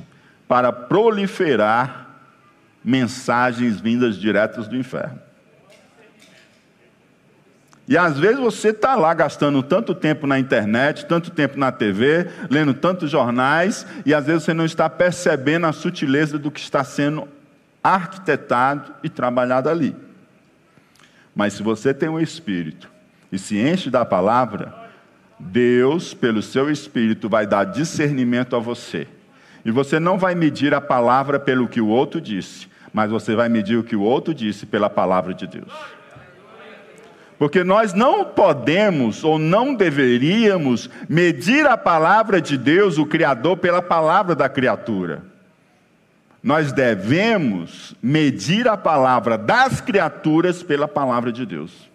para 0.48 0.72
proliferar 0.72 2.08
mensagens 2.82 3.80
vindas 3.80 4.18
diretas 4.18 4.66
do 4.66 4.76
inferno. 4.76 5.27
E 7.88 7.96
às 7.96 8.18
vezes 8.18 8.38
você 8.38 8.68
está 8.68 8.94
lá 8.94 9.14
gastando 9.14 9.62
tanto 9.62 9.94
tempo 9.94 10.26
na 10.26 10.38
internet, 10.38 11.06
tanto 11.06 11.30
tempo 11.30 11.58
na 11.58 11.72
TV, 11.72 12.28
lendo 12.50 12.74
tantos 12.74 13.10
jornais, 13.10 13.86
e 14.04 14.12
às 14.12 14.26
vezes 14.26 14.42
você 14.42 14.52
não 14.52 14.66
está 14.66 14.90
percebendo 14.90 15.66
a 15.66 15.72
sutileza 15.72 16.38
do 16.38 16.50
que 16.50 16.60
está 16.60 16.84
sendo 16.84 17.26
arquitetado 17.82 18.92
e 19.02 19.08
trabalhado 19.08 19.70
ali. 19.70 19.96
Mas 21.34 21.54
se 21.54 21.62
você 21.62 21.94
tem 21.94 22.10
um 22.10 22.20
espírito 22.20 22.90
e 23.32 23.38
se 23.38 23.58
enche 23.58 23.88
da 23.88 24.04
palavra, 24.04 24.74
Deus, 25.38 26.12
pelo 26.12 26.42
seu 26.42 26.70
espírito, 26.70 27.26
vai 27.26 27.46
dar 27.46 27.64
discernimento 27.64 28.54
a 28.54 28.58
você. 28.58 29.08
E 29.64 29.70
você 29.70 29.98
não 29.98 30.18
vai 30.18 30.34
medir 30.34 30.74
a 30.74 30.80
palavra 30.80 31.40
pelo 31.40 31.66
que 31.66 31.80
o 31.80 31.88
outro 31.88 32.20
disse, 32.20 32.68
mas 32.92 33.10
você 33.10 33.34
vai 33.34 33.48
medir 33.48 33.78
o 33.78 33.84
que 33.84 33.96
o 33.96 34.02
outro 34.02 34.34
disse 34.34 34.66
pela 34.66 34.90
palavra 34.90 35.32
de 35.32 35.46
Deus. 35.46 35.97
Porque 37.38 37.62
nós 37.62 37.94
não 37.94 38.24
podemos 38.24 39.22
ou 39.22 39.38
não 39.38 39.72
deveríamos 39.74 40.90
medir 41.08 41.66
a 41.66 41.76
palavra 41.76 42.40
de 42.40 42.58
Deus, 42.58 42.98
o 42.98 43.06
Criador, 43.06 43.56
pela 43.58 43.80
palavra 43.80 44.34
da 44.34 44.48
criatura. 44.48 45.22
Nós 46.42 46.72
devemos 46.72 47.94
medir 48.02 48.66
a 48.66 48.76
palavra 48.76 49.38
das 49.38 49.80
criaturas 49.80 50.62
pela 50.62 50.88
palavra 50.88 51.30
de 51.30 51.46
Deus. 51.46 51.88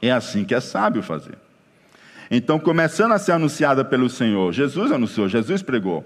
É 0.00 0.10
assim 0.10 0.44
que 0.44 0.54
é 0.54 0.60
sábio 0.60 1.02
fazer. 1.02 1.36
Então, 2.30 2.58
começando 2.58 3.12
a 3.12 3.18
ser 3.18 3.32
anunciada 3.32 3.84
pelo 3.84 4.08
Senhor, 4.08 4.52
Jesus 4.52 4.90
anunciou, 4.90 5.28
Jesus 5.28 5.62
pregou. 5.62 6.04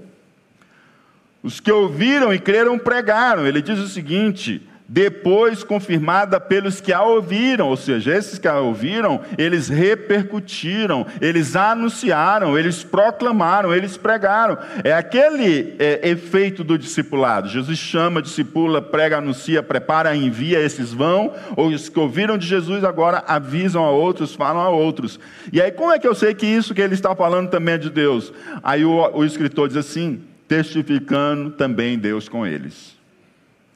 Os 1.43 1.61
que 1.61 1.71
ouviram 1.71 2.35
e 2.35 2.38
creram 2.40 2.76
pregaram. 2.76 3.47
Ele 3.47 3.62
diz 3.62 3.78
o 3.78 3.87
seguinte: 3.87 4.69
depois 4.88 5.64
confirmada 5.64 6.38
pelos 6.38 6.81
que 6.81 6.93
a 6.93 7.02
ouviram, 7.02 7.69
ou 7.69 7.76
seja, 7.76 8.14
esses 8.14 8.38
que 8.38 8.47
a 8.47 8.61
ouviram, 8.61 9.21
eles 9.37 9.69
repercutiram, 9.69 11.07
eles 11.21 11.57
anunciaram, 11.57 12.57
eles 12.57 12.85
proclamaram, 12.85 13.75
eles 13.75 13.97
pregaram. 13.97 14.57
É 14.85 14.93
aquele 14.93 15.75
é, 15.78 16.09
efeito 16.09 16.62
do 16.62 16.78
discipulado. 16.78 17.49
Jesus 17.49 17.78
chama, 17.78 18.23
discipula, 18.23 18.81
prega, 18.81 19.19
anuncia, 19.19 19.62
prepara, 19.62 20.14
envia, 20.14 20.61
esses 20.61 20.93
vão, 20.93 21.33
ou 21.57 21.69
os 21.69 21.88
que 21.88 21.99
ouviram 21.99 22.38
de 22.38 22.47
Jesus 22.47 22.85
agora 22.85 23.25
avisam 23.26 23.85
a 23.85 23.90
outros, 23.90 24.35
falam 24.35 24.62
a 24.62 24.71
outros. 24.71 25.19
E 25.52 25.61
aí, 25.61 25.73
como 25.73 25.90
é 25.90 25.99
que 25.99 26.07
eu 26.07 26.14
sei 26.14 26.33
que 26.33 26.47
isso 26.47 26.75
que 26.75 26.81
ele 26.81 26.95
está 26.95 27.14
falando 27.16 27.50
também 27.50 27.75
é 27.75 27.78
de 27.78 27.90
Deus? 27.90 28.33
Aí 28.62 28.85
o, 28.85 29.11
o 29.12 29.25
escritor 29.25 29.66
diz 29.66 29.76
assim: 29.76 30.23
testificando 30.47 31.50
também 31.50 31.99
Deus 31.99 32.28
com 32.28 32.47
eles 32.47 32.96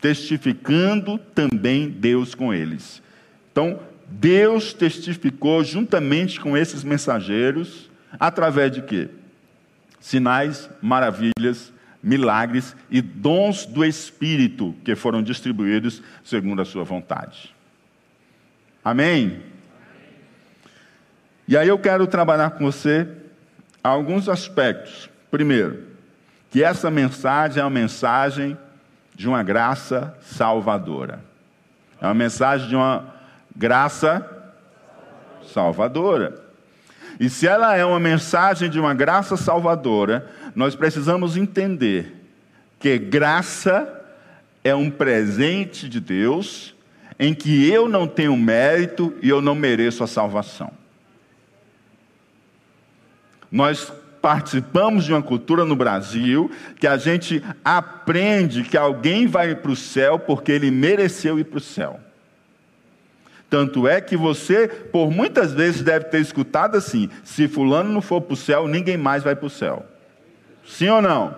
testificando 0.01 1.19
também 1.19 1.89
Deus 1.89 2.35
com 2.35 2.53
eles. 2.53 3.03
Então, 3.53 3.81
Deus 4.07 4.73
testificou 4.73 5.63
juntamente 5.63 6.41
com 6.41 6.57
esses 6.57 6.83
mensageiros, 6.83 7.91
através 8.19 8.73
de 8.73 8.83
quê? 8.83 9.09
Sinais, 10.01 10.69
maravilhas, 10.81 11.73
milagres 12.03 12.75
e 12.91 13.01
dons 13.03 13.67
do 13.67 13.85
Espírito 13.85 14.75
que 14.85 14.97
foram 14.97 15.23
distribuídos 15.23 16.03
segundo 16.25 16.63
a 16.63 16.65
sua 16.65 16.83
vontade. 16.83 17.55
Amém? 18.83 19.43
E 21.47 21.57
aí 21.57 21.69
eu 21.69 21.79
quero 21.79 22.07
trabalhar 22.07 22.51
com 22.51 22.65
você 22.65 23.07
alguns 23.83 24.29
aspectos. 24.29 25.11
Primeiro, 25.31 25.85
que 26.51 26.65
essa 26.65 26.91
mensagem 26.91 27.61
é 27.61 27.65
uma 27.65 27.71
mensagem 27.71 28.57
de 29.21 29.29
uma 29.29 29.43
graça 29.43 30.17
salvadora. 30.23 31.23
É 32.01 32.07
uma 32.07 32.15
mensagem 32.15 32.67
de 32.71 32.75
uma 32.75 33.05
graça 33.55 34.27
salvadora. 35.53 36.43
E 37.21 37.29
se 37.29 37.47
ela 37.47 37.77
é 37.77 37.85
uma 37.85 38.01
mensagem 38.01 38.71
de 38.71 38.81
uma 38.81 38.95
graça 38.95 39.37
salvadora, 39.37 40.27
nós 40.57 40.75
precisamos 40.75 41.37
entender 41.37 42.17
que 42.79 42.97
graça 42.97 43.95
é 44.65 44.75
um 44.75 44.91
presente 44.91 45.87
de 45.87 46.01
Deus 46.01 46.75
em 47.19 47.35
que 47.35 47.71
eu 47.71 47.91
não 47.91 48.09
tenho 48.09 48.35
mérito 48.39 49.15
e 49.21 49.29
eu 49.29 49.43
não 49.43 49.55
mereço 49.55 50.03
a 50.03 50.07
salvação. 50.07 50.73
Nós 53.53 53.93
participamos 54.21 55.05
de 55.05 55.13
uma 55.13 55.23
cultura 55.23 55.65
no 55.65 55.75
Brasil 55.75 56.51
que 56.79 56.87
a 56.87 56.97
gente 56.97 57.43
aprende 57.65 58.63
que 58.63 58.77
alguém 58.77 59.27
vai 59.27 59.55
para 59.55 59.71
o 59.71 59.77
céu 59.77 60.19
porque 60.19 60.53
ele 60.53 60.71
mereceu 60.71 61.39
ir 61.39 61.45
para 61.45 61.59
o 61.59 61.61
céu. 61.61 62.01
Tanto 63.49 63.89
é 63.89 64.01
que 64.01 64.17
você, 64.17 64.69
por 64.69 65.11
muitas 65.11 65.53
vezes, 65.53 65.83
deve 65.83 66.05
ter 66.07 66.21
escutado 66.21 66.77
assim: 66.77 67.11
se 67.25 67.49
Fulano 67.49 67.93
não 67.93 68.01
for 68.01 68.21
para 68.21 68.35
o 68.35 68.37
céu, 68.37 68.69
ninguém 68.69 68.97
mais 68.97 69.25
vai 69.25 69.35
para 69.35 69.47
o 69.47 69.51
céu. 69.51 69.85
Sim 70.65 70.89
ou 70.89 71.03
não? 71.03 71.35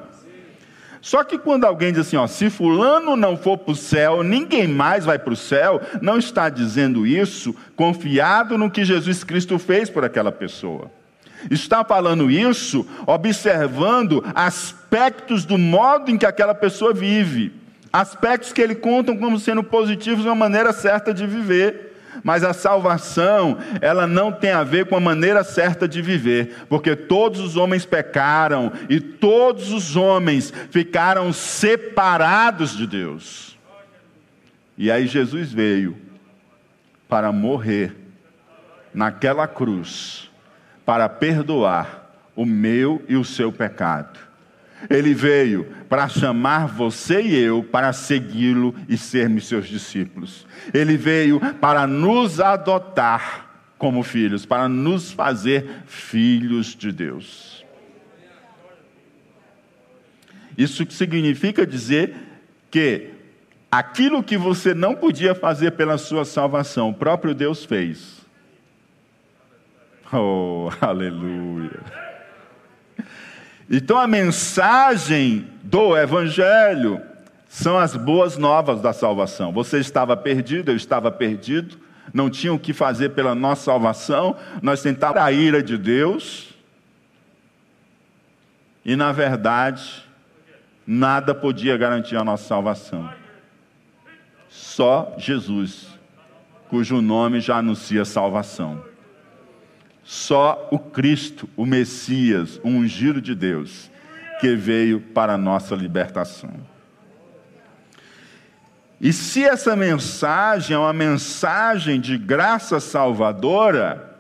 Só 1.03 1.25
que 1.25 1.37
quando 1.37 1.65
alguém 1.65 1.91
diz 1.91 2.07
assim, 2.07 2.17
ó, 2.17 2.29
se 2.29 2.49
fulano 2.49 3.17
não 3.17 3.37
for 3.37 3.59
para 3.59 3.73
o 3.73 3.77
céu, 3.77 4.23
ninguém 4.23 4.69
mais 4.69 5.05
vai 5.05 5.19
para 5.19 5.33
o 5.33 5.37
céu, 5.37 5.81
não 6.01 6.17
está 6.17 6.49
dizendo 6.49 7.05
isso 7.05 7.53
confiado 7.75 8.57
no 8.57 8.71
que 8.71 8.85
Jesus 8.85 9.25
Cristo 9.25 9.59
fez 9.59 9.91
por 9.91 10.05
aquela 10.05 10.31
pessoa. 10.31 10.89
Está 11.51 11.85
falando 11.85 12.31
isso 12.31 12.87
observando 13.07 14.25
aspectos 14.35 15.45
do 15.45 15.59
modo 15.59 16.11
em 16.11 16.19
que 16.19 16.27
aquela 16.27 16.55
pessoa 16.55 16.93
vive, 16.93 17.53
aspectos 17.93 18.53
que 18.53 18.61
ele 18.61 18.75
contam 18.75 19.17
como 19.17 19.39
sendo 19.39 19.63
positivos, 19.63 20.25
uma 20.25 20.35
maneira 20.35 20.73
certa 20.73 21.13
de 21.13 21.27
viver. 21.27 21.91
Mas 22.23 22.45
a 22.45 22.53
salvação, 22.53 23.59
ela 23.81 24.07
não 24.07 24.31
tem 24.31 24.51
a 24.51 24.63
ver 24.63 24.87
com 24.87 24.95
a 24.95 25.01
maneira 25.01 25.43
certa 25.43 25.89
de 25.89 26.03
viver, 26.03 26.67
porque 26.69 26.95
todos 26.95 27.41
os 27.41 27.57
homens 27.57 27.87
pecaram 27.87 28.71
e 28.89 29.01
todos 29.01 29.73
os 29.73 29.97
homens 29.97 30.53
ficaram 30.71 31.33
separados 31.33 32.77
de 32.77 32.87
Deus. 32.87 33.59
E 34.77 34.91
aí 34.91 35.07
Jesus 35.07 35.53
veio 35.53 35.97
para 37.09 37.33
morrer 37.33 37.97
naquela 38.95 39.49
cruz 39.49 40.31
para 40.85 41.09
perdoar 41.09 42.11
o 42.35 42.45
meu 42.45 43.03
e 43.09 43.17
o 43.17 43.25
seu 43.25 43.53
pecado. 43.53 44.19
Ele 44.91 45.15
veio 45.15 45.67
para 45.89 46.09
chamar 46.09 46.67
você 46.67 47.23
e 47.23 47.35
eu 47.37 47.63
para 47.63 47.93
segui-lo 47.93 48.75
e 48.89 48.97
sermos 48.97 49.47
seus 49.47 49.69
discípulos. 49.69 50.47
Ele 50.73 50.97
veio 50.97 51.41
para 51.61 51.87
nos 51.87 52.41
adotar 52.41 53.51
como 53.79 54.03
filhos, 54.03 54.47
para 54.47 54.69
nos 54.69 55.13
fazer 55.13 55.83
filhos 55.87 56.75
de 56.75 56.93
Deus. 56.93 57.65
Isso 60.57 60.87
significa 60.91 61.67
dizer 61.67 62.15
que 62.71 63.11
aquilo 63.71 64.23
que 64.23 64.37
você 64.37 64.75
não 64.75 64.95
podia 64.95 65.35
fazer 65.35 65.73
pela 65.73 65.99
sua 65.99 66.25
salvação, 66.25 66.91
o 66.91 66.95
próprio 66.95 67.35
Deus 67.35 67.65
fez. 67.65 68.22
Oh, 70.15 70.69
aleluia. 70.79 71.81
Então 73.71 73.99
a 73.99 74.07
mensagem 74.07 75.49
do 75.63 75.97
Evangelho 75.97 77.01
são 77.49 77.79
as 77.79 77.97
boas 77.97 78.37
novas 78.37 78.83
da 78.83 78.93
salvação. 78.93 79.53
Você 79.53 79.79
estava 79.79 80.15
perdido, 80.15 80.71
eu 80.71 80.77
estava 80.77 81.11
perdido, 81.11 81.79
não 82.13 82.29
tinha 82.29 82.53
o 82.53 82.59
que 82.59 82.75
fazer 82.75 83.11
pela 83.11 83.35
nossa 83.35 83.65
salvação, 83.65 84.37
nós 84.61 84.83
tentávamos 84.83 85.23
a 85.23 85.33
ira 85.33 85.63
de 85.63 85.79
Deus, 85.79 86.55
e 88.85 88.97
na 88.97 89.13
verdade, 89.13 90.05
nada 90.87 91.35
podia 91.35 91.77
garantir 91.77 92.17
a 92.17 92.25
nossa 92.25 92.45
salvação. 92.45 93.11
Só 94.49 95.15
Jesus, 95.17 95.87
cujo 96.69 97.01
nome 97.01 97.41
já 97.41 97.57
anuncia 97.57 98.05
salvação. 98.05 98.92
Só 100.05 100.69
o 100.71 100.79
Cristo, 100.79 101.49
o 101.57 101.65
Messias, 101.65 102.61
o 102.63 102.69
ungido 102.69 103.21
de 103.21 103.35
Deus, 103.35 103.91
que 104.41 104.57
veio 104.57 105.01
para 105.01 105.35
a 105.35 105.39
nossa 105.39 105.75
libertação. 105.75 106.53
E 109.01 109.13
se 109.13 109.43
essa 109.43 109.75
mensagem 109.75 110.77
é 110.77 110.79
uma 110.79 110.93
mensagem 110.93 112.01
de 112.01 112.17
graça 112.17 112.79
salvadora, 112.79 114.13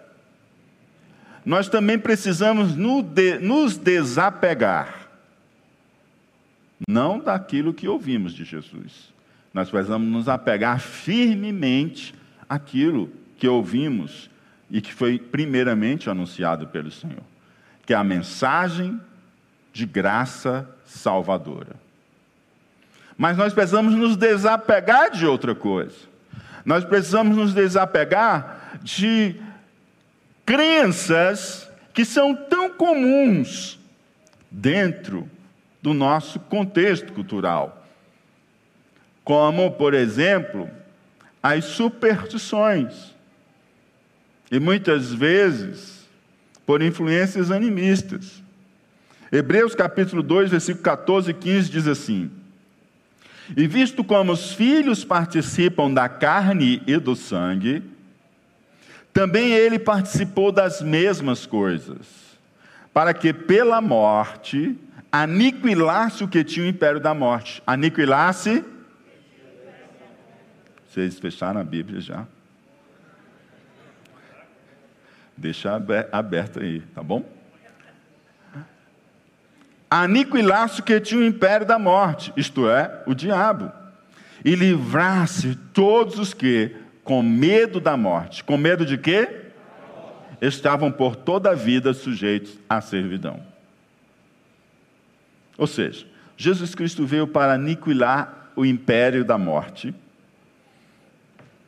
nós 1.45 1.69
também 1.69 1.99
precisamos 1.99 2.75
nos 2.77 3.77
desapegar, 3.77 5.09
não 6.89 7.19
daquilo 7.19 7.73
que 7.73 7.87
ouvimos 7.87 8.33
de 8.33 8.45
Jesus. 8.45 9.13
Nós 9.55 9.71
precisamos 9.71 10.09
nos 10.09 10.29
apegar 10.29 10.81
firmemente 10.81 12.15
àquilo 12.49 13.11
que 13.37 13.47
ouvimos 13.47 14.31
e 14.73 14.81
que 14.81 14.93
foi 14.93 15.19
primeiramente 15.19 16.09
anunciado 16.09 16.67
pelo 16.67 16.91
Senhor, 16.91 17.23
que 17.85 17.93
é 17.93 17.97
a 17.97 18.03
mensagem 18.03 18.99
de 19.71 19.85
graça 19.85 20.67
salvadora. 20.87 21.77
Mas 23.19 23.37
nós 23.37 23.53
precisamos 23.53 23.95
nos 23.95 24.17
desapegar 24.17 25.11
de 25.11 25.27
outra 25.27 25.55
coisa. 25.55 25.95
Nós 26.65 26.85
precisamos 26.87 27.37
nos 27.37 27.53
desapegar 27.53 28.79
de 28.83 29.37
crenças 30.47 31.71
que 31.93 32.05
são 32.05 32.35
tão 32.35 32.71
comuns 32.71 33.79
dentro 34.51 35.29
do 35.83 35.93
nosso 35.93 36.41
contexto 36.41 37.13
cultural. 37.13 37.87
Como, 39.23 39.71
por 39.73 39.93
exemplo, 39.93 40.71
as 41.43 41.67
superstições 41.67 43.12
e 44.53 44.61
muitas 44.61 45.11
vezes 45.11 46.07
por 46.67 46.83
influências 46.83 47.51
animistas. 47.51 48.43
Hebreus 49.33 49.75
capítulo 49.75 50.23
2, 50.23 50.51
versículo 50.51 50.85
14 50.85 51.31
e 51.31 51.35
15 51.35 51.71
diz 51.71 51.89
assim: 51.89 52.31
E 53.57 53.67
visto 53.67 54.05
como 54.05 54.31
os 54.31 54.53
filhos 54.53 55.07
participam 55.07 55.91
da 55.91 56.07
carne 56.07 56.83
e 56.87 56.99
do 56.99 57.17
sangue, 57.17 57.83
também 59.11 59.53
ele 59.53 59.79
participou 59.79 60.53
das 60.53 60.83
mesmas 60.83 61.47
coisas, 61.47 62.07
para 62.93 63.15
que 63.15 63.33
pela 63.33 63.81
morte 63.81 64.79
aniquilasse 65.11 66.25
o 66.25 66.29
que 66.29 66.45
tinha 66.45 66.67
o 66.67 66.69
império 66.69 67.01
da 67.01 67.15
morte. 67.15 67.63
Aniquilasse. 67.67 68.63
Vocês 70.91 71.19
fecharam 71.19 71.59
a 71.59 71.65
Bíblia 71.65 72.03
já? 72.03 72.27
Deixa 75.43 75.75
aberto 76.13 76.61
aí, 76.61 76.81
tá 76.95 77.03
bom? 77.03 77.25
aniquilasse 79.91 80.81
que 80.83 80.99
tinha 81.01 81.21
o 81.21 81.25
império 81.25 81.67
da 81.67 81.79
morte, 81.79 82.33
isto 82.35 82.67
é, 82.67 83.03
o 83.07 83.15
diabo, 83.15 83.71
e 84.43 84.55
livrasse 84.55 85.55
todos 85.75 86.19
os 86.19 86.33
que, 86.33 86.75
com 87.05 87.23
medo 87.23 87.79
da 87.79 87.95
morte, 87.95 88.43
com 88.43 88.57
medo 88.57 88.87
de 88.87 88.97
quê? 88.97 89.51
Estavam 90.41 90.91
por 90.91 91.15
toda 91.15 91.51
a 91.51 91.55
vida 91.55 91.93
sujeitos 91.93 92.59
à 92.69 92.81
servidão. 92.81 93.43
Ou 95.59 95.67
seja, 95.67 96.07
Jesus 96.39 96.75
Cristo 96.75 97.05
veio 97.05 97.27
para 97.27 97.53
aniquilar 97.53 98.51
o 98.57 98.65
império 98.65 99.25
da 99.25 99.37
morte, 99.37 99.95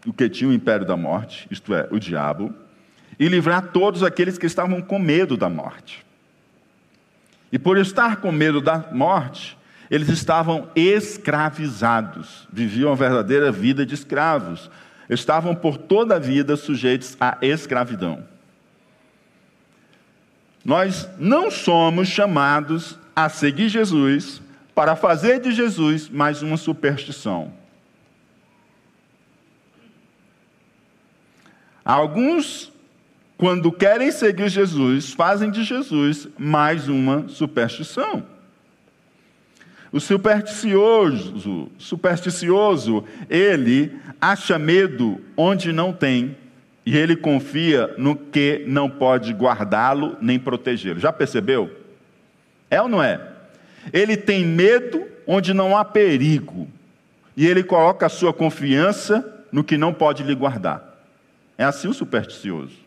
o 0.07 0.13
que 0.13 0.31
tinha 0.31 0.49
o 0.49 0.55
império 0.55 0.87
da 0.87 0.97
morte, 0.97 1.47
isto 1.51 1.75
é, 1.75 1.89
o 1.91 1.99
diabo, 1.99 2.55
e 3.19 3.29
livrar 3.29 3.69
todos 3.73 4.03
aqueles 4.03 4.39
que 4.39 4.47
estavam 4.47 4.81
com 4.81 4.99
medo 4.99 5.37
da 5.37 5.49
morte. 5.49 6.05
E 7.53 7.59
por 7.59 7.79
estar 7.79 8.17
com 8.17 8.33
medo 8.33 8.61
da 8.61 8.79
morte, 8.93 9.57
eles 9.91 10.09
estavam 10.09 10.69
escravizados, 10.75 12.49
viviam 12.53 12.91
uma 12.91 12.97
verdadeira 12.97 13.53
vida 13.53 13.87
de 13.87 13.95
escravos, 13.95 14.71
estavam 15.09 15.55
por 15.55 15.77
toda 15.77 16.17
a 16.17 16.19
vida 16.19 16.57
sujeitos 16.57 17.17
à 17.21 17.39
escravidão. 17.43 18.25
Nós 20.65 21.09
não 21.19 21.51
somos 21.51 22.09
chamados 22.09 22.99
a 23.15 23.29
seguir 23.29 23.69
Jesus 23.69 24.41
para 24.75 24.97
fazer 24.97 25.39
de 25.41 25.53
Jesus 25.53 26.09
mais 26.09 26.43
uma 26.43 26.57
superstição. 26.57 27.53
Alguns, 31.85 32.73
quando 33.37 33.73
querem 33.73 34.11
seguir 34.11 34.49
Jesus, 34.49 35.13
fazem 35.13 35.51
de 35.51 35.65
Jesus 35.65 36.29
mais 36.39 36.89
uma 36.89 37.29
superstição. 37.29 38.25
O 39.91 40.01
supersticioso, 40.01 41.71
supersticioso, 41.79 43.05
ele 43.29 43.93
acha 44.21 44.59
medo 44.59 45.21
onde 45.37 45.73
não 45.73 45.93
tem, 45.93 46.37
e 46.87 46.97
ele 46.97 47.17
confia 47.17 47.95
no 47.97 48.15
que 48.17 48.65
não 48.67 48.91
pode 48.91 49.33
guardá-lo 49.33 50.17
nem 50.21 50.39
protegê-lo. 50.39 51.01
Já 51.01 51.13
percebeu? 51.13 51.71
É 52.71 52.81
ou 52.83 52.89
não 52.89 53.03
é? 53.03 53.21
Ele 53.93 54.17
tem 54.17 54.45
medo 54.45 55.05
onde 55.27 55.55
não 55.55 55.77
há 55.77 55.85
perigo, 55.85 56.69
e 57.37 57.47
ele 57.47 57.63
coloca 57.63 58.07
a 58.07 58.09
sua 58.11 58.33
confiança 58.33 59.45
no 59.51 59.65
que 59.65 59.77
não 59.77 59.93
pode 59.93 60.23
lhe 60.23 60.35
guardar. 60.35 60.99
É 61.57 61.65
assim 61.65 61.89
o 61.89 61.95
supersticioso. 61.95 62.84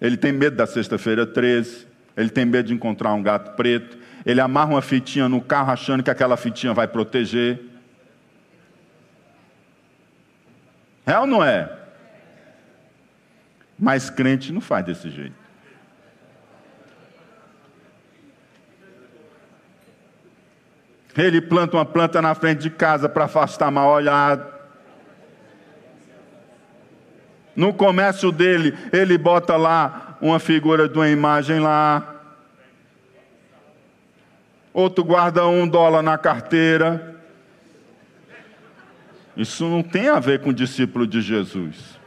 Ele 0.00 0.16
tem 0.16 0.32
medo 0.32 0.56
da 0.56 0.66
sexta-feira 0.66 1.26
13, 1.26 1.86
ele 2.16 2.30
tem 2.30 2.44
medo 2.44 2.68
de 2.68 2.74
encontrar 2.74 3.12
um 3.12 3.22
gato 3.22 3.54
preto, 3.54 3.98
ele 4.24 4.40
amarra 4.40 4.70
uma 4.70 4.82
fitinha 4.82 5.28
no 5.28 5.40
carro 5.40 5.72
achando 5.72 6.02
que 6.02 6.10
aquela 6.10 6.36
fitinha 6.36 6.72
vai 6.72 6.88
proteger. 6.88 7.60
É 11.06 11.18
ou 11.18 11.26
não 11.26 11.44
é? 11.44 11.70
Mas 13.78 14.10
crente 14.10 14.52
não 14.52 14.60
faz 14.60 14.84
desse 14.84 15.10
jeito. 15.10 15.40
Ele 21.16 21.40
planta 21.40 21.76
uma 21.76 21.84
planta 21.84 22.22
na 22.22 22.34
frente 22.34 22.60
de 22.60 22.70
casa 22.70 23.08
para 23.08 23.24
afastar 23.24 23.70
mal 23.70 23.90
olhado. 23.90 24.59
No 27.54 27.74
comércio 27.74 28.30
dele, 28.30 28.76
ele 28.92 29.18
bota 29.18 29.56
lá 29.56 30.16
uma 30.20 30.38
figura 30.38 30.88
de 30.88 30.96
uma 30.96 31.08
imagem 31.08 31.60
lá 31.60 32.20
outro 34.72 35.04
guarda 35.04 35.46
um 35.46 35.68
dólar 35.68 36.02
na 36.02 36.16
carteira. 36.16 37.16
Isso 39.36 39.64
não 39.64 39.82
tem 39.82 40.08
a 40.08 40.18
ver 40.18 40.40
com 40.40 40.52
discípulo 40.52 41.06
de 41.06 41.20
Jesus. 41.20 41.98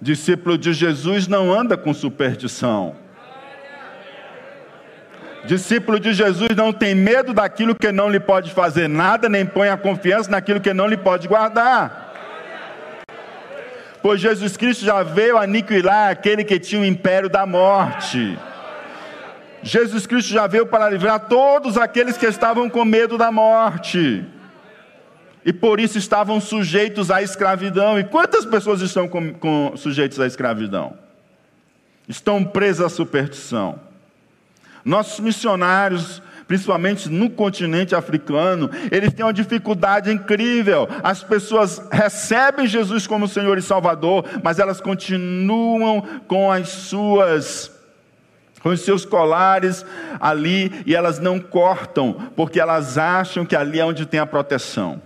Discípulo 0.00 0.58
de 0.58 0.72
Jesus 0.72 1.26
não 1.26 1.52
anda 1.52 1.76
com 1.76 1.94
superstição. 1.94 2.96
Discípulo 5.46 6.00
de 6.00 6.14
Jesus 6.14 6.50
não 6.56 6.72
tem 6.72 6.94
medo 6.94 7.34
daquilo 7.34 7.74
que 7.74 7.92
não 7.92 8.08
lhe 8.08 8.20
pode 8.20 8.50
fazer 8.50 8.88
nada, 8.88 9.28
nem 9.28 9.44
põe 9.44 9.68
a 9.68 9.76
confiança 9.76 10.30
naquilo 10.30 10.60
que 10.60 10.72
não 10.72 10.86
lhe 10.86 10.96
pode 10.96 11.28
guardar. 11.28 12.03
Pois 14.04 14.20
Jesus 14.20 14.54
Cristo 14.54 14.84
já 14.84 15.02
veio 15.02 15.38
aniquilar 15.38 16.10
aquele 16.10 16.44
que 16.44 16.60
tinha 16.60 16.82
o 16.82 16.84
império 16.84 17.30
da 17.30 17.46
morte. 17.46 18.38
Jesus 19.62 20.06
Cristo 20.06 20.30
já 20.30 20.46
veio 20.46 20.66
para 20.66 20.90
livrar 20.90 21.20
todos 21.20 21.78
aqueles 21.78 22.18
que 22.18 22.26
estavam 22.26 22.68
com 22.68 22.84
medo 22.84 23.16
da 23.16 23.32
morte. 23.32 24.22
E 25.42 25.54
por 25.54 25.80
isso 25.80 25.96
estavam 25.96 26.38
sujeitos 26.38 27.10
à 27.10 27.22
escravidão. 27.22 27.98
E 27.98 28.04
quantas 28.04 28.44
pessoas 28.44 28.82
estão 28.82 29.08
com, 29.08 29.32
com, 29.32 29.72
sujeitos 29.74 30.20
à 30.20 30.26
escravidão? 30.26 30.98
Estão 32.06 32.44
presas 32.44 32.84
à 32.84 32.88
superstição. 32.90 33.80
Nossos 34.84 35.18
missionários, 35.18 36.20
principalmente 36.46 37.08
no 37.08 37.30
continente 37.30 37.94
africano, 37.94 38.70
eles 38.90 39.12
têm 39.12 39.24
uma 39.24 39.32
dificuldade 39.32 40.10
incrível. 40.10 40.88
As 41.02 41.22
pessoas 41.22 41.82
recebem 41.90 42.66
Jesus 42.66 43.06
como 43.06 43.28
Senhor 43.28 43.58
e 43.58 43.62
Salvador, 43.62 44.24
mas 44.42 44.58
elas 44.58 44.80
continuam 44.80 46.02
com 46.26 46.50
as 46.50 46.68
suas 46.68 47.72
com 48.62 48.70
os 48.70 48.80
seus 48.80 49.04
colares 49.04 49.84
ali 50.18 50.72
e 50.86 50.94
elas 50.94 51.18
não 51.18 51.38
cortam, 51.38 52.14
porque 52.34 52.58
elas 52.58 52.96
acham 52.96 53.44
que 53.44 53.54
ali 53.54 53.78
é 53.78 53.84
onde 53.84 54.06
tem 54.06 54.18
a 54.18 54.24
proteção. 54.24 55.02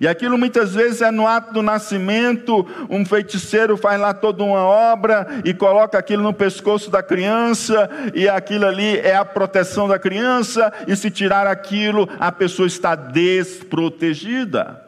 E 0.00 0.08
aquilo 0.08 0.36
muitas 0.36 0.74
vezes 0.74 1.02
é 1.02 1.10
no 1.10 1.26
ato 1.26 1.52
do 1.52 1.62
nascimento, 1.62 2.66
um 2.90 3.04
feiticeiro 3.04 3.76
faz 3.76 4.00
lá 4.00 4.12
toda 4.12 4.42
uma 4.42 4.62
obra 4.62 5.26
e 5.44 5.54
coloca 5.54 5.98
aquilo 5.98 6.22
no 6.22 6.32
pescoço 6.32 6.90
da 6.90 7.02
criança, 7.02 7.88
e 8.14 8.28
aquilo 8.28 8.66
ali 8.66 8.98
é 8.98 9.14
a 9.14 9.24
proteção 9.24 9.86
da 9.86 9.98
criança, 9.98 10.72
e 10.86 10.96
se 10.96 11.10
tirar 11.10 11.46
aquilo, 11.46 12.08
a 12.18 12.32
pessoa 12.32 12.66
está 12.66 12.94
desprotegida. 12.94 14.82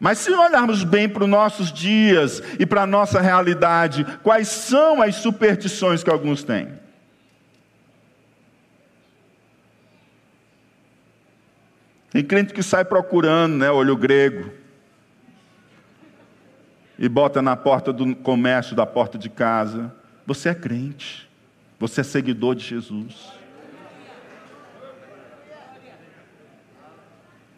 Mas 0.00 0.18
se 0.18 0.30
olharmos 0.30 0.84
bem 0.84 1.08
para 1.08 1.24
os 1.24 1.28
nossos 1.28 1.72
dias 1.72 2.40
e 2.58 2.64
para 2.64 2.82
a 2.82 2.86
nossa 2.86 3.20
realidade, 3.20 4.06
quais 4.22 4.46
são 4.48 5.02
as 5.02 5.16
superstições 5.16 6.04
que 6.04 6.10
alguns 6.10 6.44
têm? 6.44 6.68
Tem 12.10 12.24
crente 12.24 12.52
que 12.52 12.62
sai 12.62 12.84
procurando, 12.84 13.56
né, 13.56 13.70
olho 13.70 13.96
grego, 13.96 14.50
e 16.98 17.08
bota 17.08 17.40
na 17.40 17.56
porta 17.56 17.92
do 17.92 18.16
comércio, 18.16 18.74
da 18.74 18.86
porta 18.86 19.16
de 19.16 19.28
casa. 19.28 19.94
Você 20.26 20.48
é 20.48 20.54
crente, 20.54 21.28
você 21.78 22.00
é 22.00 22.04
seguidor 22.04 22.54
de 22.54 22.64
Jesus. 22.64 23.38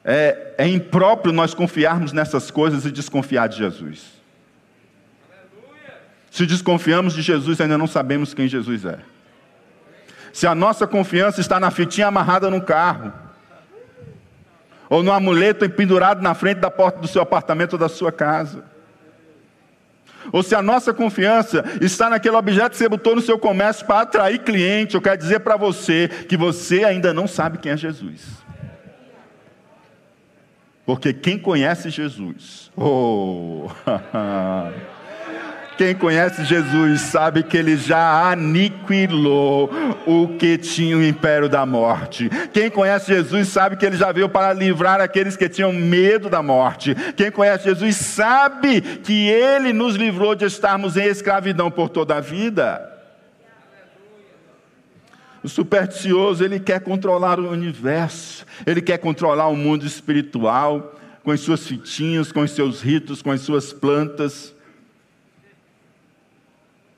é, 0.04 0.54
é 0.58 0.66
impróprio 0.66 1.32
nós 1.32 1.54
confiarmos 1.54 2.12
nessas 2.12 2.50
coisas 2.50 2.84
e 2.84 2.90
desconfiar 2.90 3.48
de 3.48 3.58
Jesus. 3.58 4.20
Se 6.30 6.46
desconfiamos 6.46 7.14
de 7.14 7.22
Jesus, 7.22 7.60
ainda 7.60 7.76
não 7.76 7.86
sabemos 7.86 8.32
quem 8.32 8.48
Jesus 8.48 8.84
é. 8.84 8.98
Se 10.32 10.46
a 10.46 10.54
nossa 10.54 10.86
confiança 10.86 11.40
está 11.40 11.58
na 11.58 11.70
fitinha 11.70 12.06
amarrada 12.06 12.48
no 12.48 12.60
carro, 12.60 13.12
ou 14.90 15.04
no 15.04 15.12
amuleto 15.12 15.70
pendurado 15.70 16.20
na 16.20 16.34
frente 16.34 16.58
da 16.58 16.70
porta 16.70 16.98
do 16.98 17.06
seu 17.08 17.22
apartamento 17.22 17.74
ou 17.74 17.78
da 17.78 17.88
sua 17.88 18.10
casa, 18.10 18.64
ou 20.32 20.42
se 20.42 20.54
a 20.54 20.60
nossa 20.60 20.92
confiança 20.92 21.64
está 21.80 22.10
naquele 22.10 22.36
objeto 22.36 22.72
que 22.72 22.76
você 22.76 22.88
botou 22.88 23.14
no 23.14 23.22
seu 23.22 23.38
comércio 23.38 23.86
para 23.86 24.00
atrair 24.00 24.40
cliente, 24.40 24.94
eu 24.94 25.00
quero 25.00 25.16
dizer 25.16 25.40
para 25.40 25.56
você 25.56 26.08
que 26.28 26.36
você 26.36 26.84
ainda 26.84 27.14
não 27.14 27.26
sabe 27.26 27.58
quem 27.58 27.72
é 27.72 27.76
Jesus. 27.76 28.22
Porque 30.84 31.12
quem 31.12 31.38
conhece 31.38 31.88
Jesus, 31.88 32.70
oh, 32.76 33.68
quem 35.80 35.94
conhece 35.94 36.44
Jesus 36.44 37.00
sabe 37.00 37.42
que 37.42 37.56
ele 37.56 37.74
já 37.74 38.30
aniquilou 38.30 39.70
o 40.06 40.36
que 40.36 40.58
tinha 40.58 40.94
o 40.94 41.02
império 41.02 41.48
da 41.48 41.64
morte. 41.64 42.28
Quem 42.52 42.68
conhece 42.68 43.14
Jesus 43.14 43.48
sabe 43.48 43.76
que 43.76 43.86
ele 43.86 43.96
já 43.96 44.12
veio 44.12 44.28
para 44.28 44.52
livrar 44.52 45.00
aqueles 45.00 45.38
que 45.38 45.48
tinham 45.48 45.72
medo 45.72 46.28
da 46.28 46.42
morte. 46.42 46.94
Quem 47.16 47.30
conhece 47.30 47.64
Jesus 47.64 47.96
sabe 47.96 48.82
que 48.82 49.26
ele 49.26 49.72
nos 49.72 49.96
livrou 49.96 50.34
de 50.34 50.44
estarmos 50.44 50.98
em 50.98 51.06
escravidão 51.06 51.70
por 51.70 51.88
toda 51.88 52.16
a 52.16 52.20
vida. 52.20 52.86
O 55.42 55.48
supersticioso, 55.48 56.44
ele 56.44 56.60
quer 56.60 56.80
controlar 56.80 57.40
o 57.40 57.50
universo, 57.50 58.44
ele 58.66 58.82
quer 58.82 58.98
controlar 58.98 59.48
o 59.48 59.56
mundo 59.56 59.86
espiritual, 59.86 60.94
com 61.24 61.30
as 61.30 61.40
suas 61.40 61.66
fitinhas, 61.66 62.30
com 62.30 62.42
os 62.42 62.50
seus 62.50 62.82
ritos, 62.82 63.22
com 63.22 63.30
as 63.30 63.40
suas 63.40 63.72
plantas. 63.72 64.54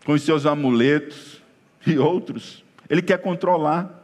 Com 0.04 0.12
os 0.12 0.22
seus 0.22 0.46
amuletos 0.46 1.40
e 1.86 1.98
outros. 1.98 2.64
Ele 2.88 3.02
quer 3.02 3.18
controlar. 3.18 4.00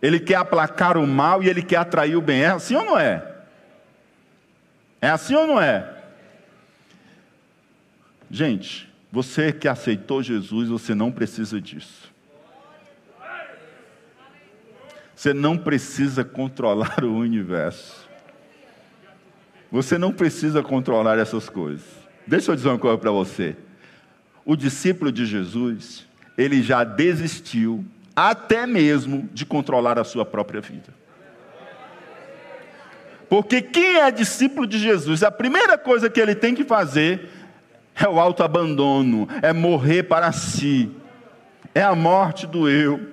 Ele 0.00 0.20
quer 0.20 0.36
aplacar 0.36 0.96
o 0.96 1.06
mal 1.06 1.42
e 1.42 1.48
ele 1.48 1.62
quer 1.62 1.76
atrair 1.76 2.16
o 2.16 2.20
bem. 2.20 2.42
É 2.42 2.48
assim 2.48 2.76
ou 2.76 2.84
não 2.84 2.98
é? 2.98 3.36
É 5.00 5.08
assim 5.08 5.34
ou 5.34 5.46
não 5.46 5.60
é? 5.60 5.96
Gente, 8.30 8.88
você 9.10 9.52
que 9.52 9.66
aceitou 9.66 10.22
Jesus, 10.22 10.68
você 10.68 10.94
não 10.94 11.10
precisa 11.10 11.60
disso. 11.60 12.12
Você 15.14 15.34
não 15.34 15.58
precisa 15.58 16.24
controlar 16.24 17.02
o 17.02 17.16
universo. 17.16 18.08
Você 19.70 19.98
não 19.98 20.12
precisa 20.12 20.62
controlar 20.62 21.18
essas 21.18 21.48
coisas. 21.48 21.84
Deixa 22.26 22.52
eu 22.52 22.56
dizer 22.56 22.68
uma 22.68 22.78
coisa 22.78 22.96
para 22.96 23.10
você. 23.10 23.56
O 24.48 24.56
discípulo 24.56 25.12
de 25.12 25.26
Jesus, 25.26 26.06
ele 26.34 26.62
já 26.62 26.82
desistiu 26.82 27.84
até 28.16 28.66
mesmo 28.66 29.28
de 29.30 29.44
controlar 29.44 29.98
a 29.98 30.04
sua 30.04 30.24
própria 30.24 30.58
vida. 30.58 30.88
Porque 33.28 33.60
quem 33.60 33.96
é 33.96 34.10
discípulo 34.10 34.66
de 34.66 34.78
Jesus, 34.78 35.22
a 35.22 35.30
primeira 35.30 35.76
coisa 35.76 36.08
que 36.08 36.18
ele 36.18 36.34
tem 36.34 36.54
que 36.54 36.64
fazer 36.64 37.28
é 37.94 38.08
o 38.08 38.18
autoabandono, 38.18 39.28
é 39.42 39.52
morrer 39.52 40.04
para 40.04 40.32
si, 40.32 40.90
é 41.74 41.82
a 41.82 41.94
morte 41.94 42.46
do 42.46 42.66
eu 42.70 43.06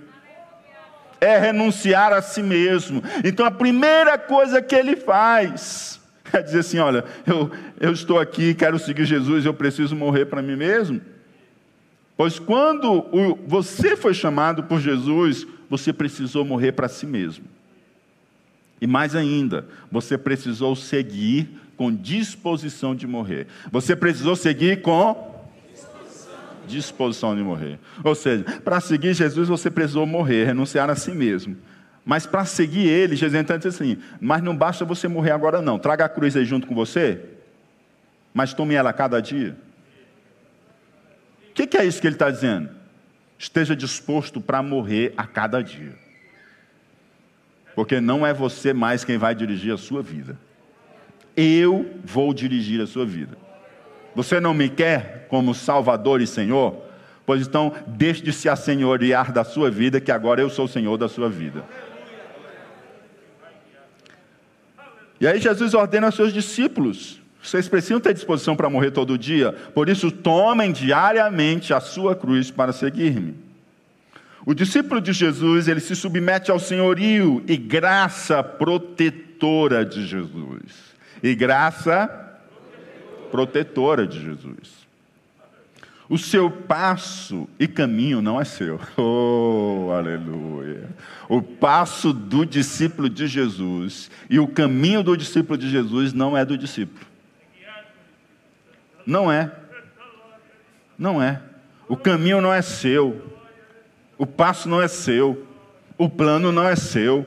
é 1.19 1.38
renunciar 1.38 2.13
a 2.13 2.21
si 2.21 2.41
mesmo. 2.41 3.04
Então 3.26 3.45
a 3.45 3.52
primeira 3.52 4.17
coisa 4.17 4.62
que 4.62 4.74
ele 4.74 4.95
faz 4.95 6.00
é 6.32 6.41
dizer 6.41 6.60
assim: 6.60 6.80
olha, 6.80 7.04
eu, 7.28 7.52
eu 7.78 7.91
estou 7.91 8.19
aqui, 8.19 8.54
quero 8.54 8.80
seguir 8.80 9.04
Jesus, 9.04 9.45
eu 9.45 9.54
preciso 9.54 9.98
morrer 9.98 10.28
para 10.28 10.41
mim 10.41 10.56
mesmo. 10.56 11.02
Pois 12.17 12.39
quando 12.39 13.06
você 13.45 13.95
foi 13.97 14.13
chamado 14.13 14.63
por 14.63 14.80
Jesus, 14.80 15.45
você 15.69 15.91
precisou 15.91 16.45
morrer 16.45 16.71
para 16.71 16.88
si 16.88 17.06
mesmo. 17.06 17.45
E 18.80 18.88
mais 18.88 19.15
ainda, 19.15 19.67
você 19.91 20.17
precisou 20.17 20.75
seguir 20.75 21.49
com 21.75 21.93
disposição 21.93 22.95
de 22.95 23.06
morrer. 23.08 23.47
Você 23.71 23.95
precisou 23.95 24.36
seguir 24.36 24.82
com 24.82 25.36
disposição 26.67 27.36
de 27.36 27.43
morrer. 27.43 27.80
Ou 28.04 28.15
seja, 28.15 28.43
para 28.63 28.80
seguir 28.80 29.13
Jesus 29.13 29.47
você 29.47 29.69
precisou 29.69 30.06
morrer, 30.06 30.45
renunciar 30.45 30.89
a 30.89 30.95
si 30.95 31.12
mesmo. 31.12 31.58
Mas 32.06 32.25
para 32.25 32.45
seguir 32.45 32.88
ele, 32.88 33.15
Jesus 33.15 33.41
então 33.41 33.58
disse 33.58 33.69
assim: 33.69 33.97
Mas 34.21 34.41
não 34.43 34.56
basta 34.56 34.86
você 34.86 35.08
morrer 35.08 35.32
agora, 35.32 35.62
não. 35.62 35.80
Traga 35.80 36.06
a 36.06 36.10
cruz 36.10 36.36
aí 36.36 36.45
junto 36.45 36.67
com 36.67 36.75
você, 36.75 37.19
mas 38.34 38.54
tome 38.54 38.75
ela 38.75 38.93
cada 38.93 39.19
dia. 39.19 39.58
O 41.56 41.58
que, 41.58 41.65
que 41.65 41.78
é 41.78 41.86
isso 41.86 42.02
que 42.02 42.08
ele 42.08 42.15
está 42.15 42.30
dizendo? 42.30 42.70
Esteja 43.39 43.74
disposto 43.74 44.41
para 44.41 44.62
morrer 44.62 45.13
a 45.15 45.26
cada 45.26 45.63
dia. 45.63 45.98
Porque 47.74 48.02
não 48.02 48.28
é 48.28 48.34
você 48.34 48.74
mais 48.74 49.06
quem 49.06 49.18
vai 49.18 49.34
dirigir 49.34 49.74
a 49.74 49.78
sua 49.78 50.04
vida. 50.04 50.38
Eu 51.34 51.96
vou 52.04 52.34
dirigir 52.34 52.82
a 52.82 52.86
sua 52.86 53.06
vida. 53.06 53.38
Você 54.13 54.41
não 54.41 54.54
me 54.54 54.68
quer 54.68 55.28
como 55.30 55.56
Salvador 55.56 56.20
e 56.20 56.28
Senhor? 56.28 56.76
Pois 57.26 57.48
então, 57.48 57.72
deixe 57.88 58.22
de 58.22 58.34
se 58.34 58.50
assenhorear 58.50 59.32
da 59.32 59.46
sua 59.46 59.72
vida, 59.72 60.02
que 60.02 60.12
agora 60.12 60.41
eu 60.41 60.50
sou 60.50 60.65
o 60.65 60.68
Senhor 60.68 60.98
da 60.98 61.08
sua 61.08 61.30
vida. 61.30 61.63
E 65.22 65.26
aí 65.26 65.39
Jesus 65.39 65.74
ordena 65.74 66.08
aos 66.08 66.15
seus 66.15 66.34
discípulos: 66.34 67.22
vocês 67.45 67.67
precisam 67.67 67.99
ter 67.99 68.13
disposição 68.13 68.55
para 68.55 68.69
morrer 68.69 68.91
todo 68.91 69.17
dia, 69.17 69.51
por 69.73 69.88
isso 69.88 70.12
tomem 70.12 70.71
diariamente 70.71 71.73
a 71.73 71.79
sua 71.79 72.15
cruz 72.15 72.49
para 72.49 72.73
seguir-me. 72.73 73.36
O 74.45 74.53
discípulo 74.53 74.99
de 74.99 75.13
Jesus, 75.13 75.67
ele 75.67 75.79
se 75.79 75.95
submete 75.95 76.49
ao 76.49 76.60
senhorio 76.60 77.43
e 77.47 77.55
graça 77.55 78.43
protetora 78.43 79.86
de 79.86 80.05
Jesus. 80.05 80.95
E 81.21 81.34
graça 81.36 82.10
protetora 83.31 84.05
de 84.05 84.21
Jesus. 84.21 84.86
O 86.08 86.17
seu 86.17 86.51
passo 86.51 87.47
e 87.60 87.67
caminho 87.67 88.21
não 88.21 88.39
é 88.39 88.45
seu. 88.45 88.79
Oh, 88.97 89.91
aleluia. 89.91 90.89
O 91.27 91.41
passo 91.41 92.13
do 92.13 92.45
discípulo 92.45 93.10
de 93.10 93.27
Jesus 93.27 94.10
e 94.29 94.39
o 94.39 94.47
caminho 94.47 95.03
do 95.03 95.15
discípulo 95.15 95.58
de 95.58 95.69
Jesus 95.69 96.13
não 96.13 96.38
é 96.38 96.45
do 96.45 96.58
discípulo. 96.58 97.14
Não 99.06 99.32
é. 99.32 99.52
Não 100.98 101.22
é. 101.22 101.41
O 101.88 101.96
caminho 101.96 102.41
não 102.41 102.54
é 102.54 102.62
seu. 102.62 103.22
O 104.18 104.26
passo 104.26 104.68
não 104.68 104.82
é 104.82 104.88
seu. 104.88 105.46
O 105.98 106.10
plano 106.10 106.52
não 106.52 106.68
é 106.68 106.76
seu. 106.76 107.26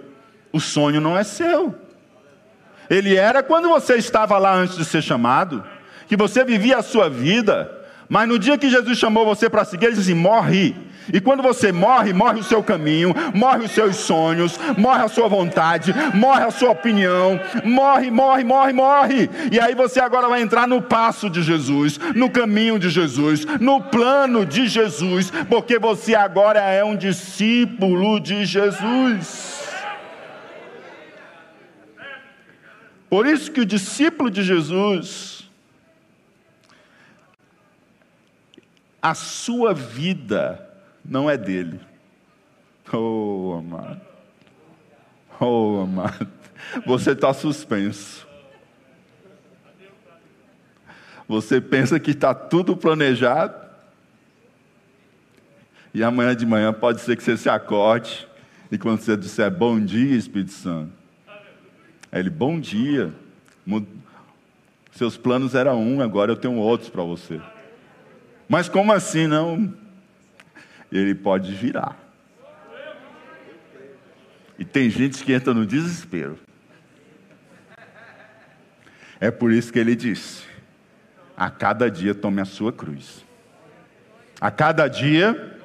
O 0.52 0.60
sonho 0.60 1.00
não 1.00 1.16
é 1.16 1.22
seu. 1.22 1.74
Ele 2.88 3.16
era 3.16 3.42
quando 3.42 3.68
você 3.68 3.96
estava 3.96 4.38
lá 4.38 4.54
antes 4.54 4.76
de 4.76 4.84
ser 4.84 5.02
chamado 5.02 5.64
que 6.06 6.16
você 6.16 6.42
vivia 6.42 6.78
a 6.78 6.82
sua 6.82 7.08
vida, 7.10 7.77
mas 8.08 8.28
no 8.28 8.38
dia 8.38 8.56
que 8.56 8.70
Jesus 8.70 8.98
chamou 8.98 9.24
você 9.24 9.50
para 9.50 9.64
seguir, 9.64 9.86
ele 9.86 9.96
disse 9.96 10.12
assim: 10.12 10.20
morre. 10.20 10.74
E 11.12 11.20
quando 11.20 11.42
você 11.42 11.72
morre, 11.72 12.12
morre 12.12 12.40
o 12.40 12.44
seu 12.44 12.62
caminho, 12.62 13.14
morre 13.34 13.64
os 13.64 13.70
seus 13.70 13.96
sonhos, 13.96 14.58
morre 14.76 15.02
a 15.02 15.08
sua 15.08 15.26
vontade, 15.26 15.94
morre 16.14 16.44
a 16.44 16.50
sua 16.50 16.70
opinião, 16.70 17.40
morre, 17.64 18.10
morre, 18.10 18.44
morre, 18.44 18.72
morre. 18.74 19.30
E 19.50 19.58
aí 19.58 19.74
você 19.74 20.00
agora 20.00 20.28
vai 20.28 20.42
entrar 20.42 20.68
no 20.68 20.82
passo 20.82 21.30
de 21.30 21.42
Jesus, 21.42 21.98
no 22.14 22.28
caminho 22.28 22.78
de 22.78 22.90
Jesus, 22.90 23.46
no 23.58 23.80
plano 23.80 24.44
de 24.44 24.66
Jesus, 24.66 25.30
porque 25.48 25.78
você 25.78 26.14
agora 26.14 26.60
é 26.60 26.84
um 26.84 26.96
discípulo 26.96 28.20
de 28.20 28.44
Jesus. 28.44 29.66
Por 33.08 33.26
isso 33.26 33.50
que 33.50 33.62
o 33.62 33.66
discípulo 33.66 34.30
de 34.30 34.42
Jesus 34.42 35.37
a 39.00 39.14
sua 39.14 39.72
vida 39.72 40.68
não 41.04 41.30
é 41.30 41.36
dele. 41.36 41.80
Oh, 42.92 43.56
amado. 43.58 44.00
Oh, 45.40 45.80
amado. 45.82 46.28
Você 46.86 47.12
está 47.12 47.32
suspenso. 47.32 48.26
Você 51.28 51.60
pensa 51.60 52.00
que 52.00 52.10
está 52.12 52.34
tudo 52.34 52.76
planejado. 52.76 53.68
E 55.92 56.02
amanhã 56.02 56.34
de 56.34 56.46
manhã 56.46 56.72
pode 56.72 57.00
ser 57.00 57.16
que 57.16 57.22
você 57.22 57.36
se 57.36 57.48
acorde. 57.48 58.26
E 58.70 58.78
quando 58.78 59.00
você 59.00 59.16
disser 59.16 59.50
bom 59.50 59.78
dia, 59.78 60.16
Espírito 60.16 60.52
Santo. 60.52 60.92
Ele, 62.10 62.30
bom 62.30 62.58
dia. 62.58 63.12
Seus 64.92 65.16
planos 65.16 65.54
eram 65.54 65.82
um, 65.82 66.00
agora 66.00 66.32
eu 66.32 66.36
tenho 66.36 66.56
outros 66.56 66.90
para 66.90 67.02
você. 67.02 67.40
Mas 68.48 68.68
como 68.68 68.92
assim 68.92 69.26
não? 69.26 69.72
Ele 70.90 71.14
pode 71.14 71.52
virar. 71.52 71.96
E 74.58 74.64
tem 74.64 74.88
gente 74.88 75.22
que 75.22 75.32
entra 75.32 75.52
no 75.52 75.66
desespero. 75.66 76.38
É 79.20 79.30
por 79.30 79.52
isso 79.52 79.72
que 79.72 79.78
ele 79.78 79.94
disse: 79.94 80.44
a 81.36 81.50
cada 81.50 81.90
dia 81.90 82.14
tome 82.14 82.40
a 82.40 82.44
sua 82.44 82.72
cruz. 82.72 83.24
A 84.40 84.50
cada 84.50 84.88
dia. 84.88 85.56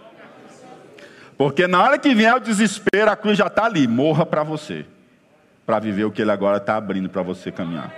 Porque 1.38 1.68
na 1.68 1.82
hora 1.82 1.98
que 1.98 2.14
vier 2.14 2.36
o 2.36 2.40
desespero, 2.40 3.10
a 3.10 3.16
cruz 3.16 3.38
já 3.38 3.48
está 3.48 3.66
ali. 3.66 3.88
Morra 3.88 4.26
para 4.26 4.44
você. 4.44 4.86
Para 5.66 5.80
viver 5.80 6.04
o 6.04 6.12
que 6.12 6.22
ele 6.22 6.32
agora 6.32 6.58
está 6.58 6.76
abrindo 6.76 7.10
para 7.10 7.22
você 7.22 7.52
caminhar. 7.52 7.92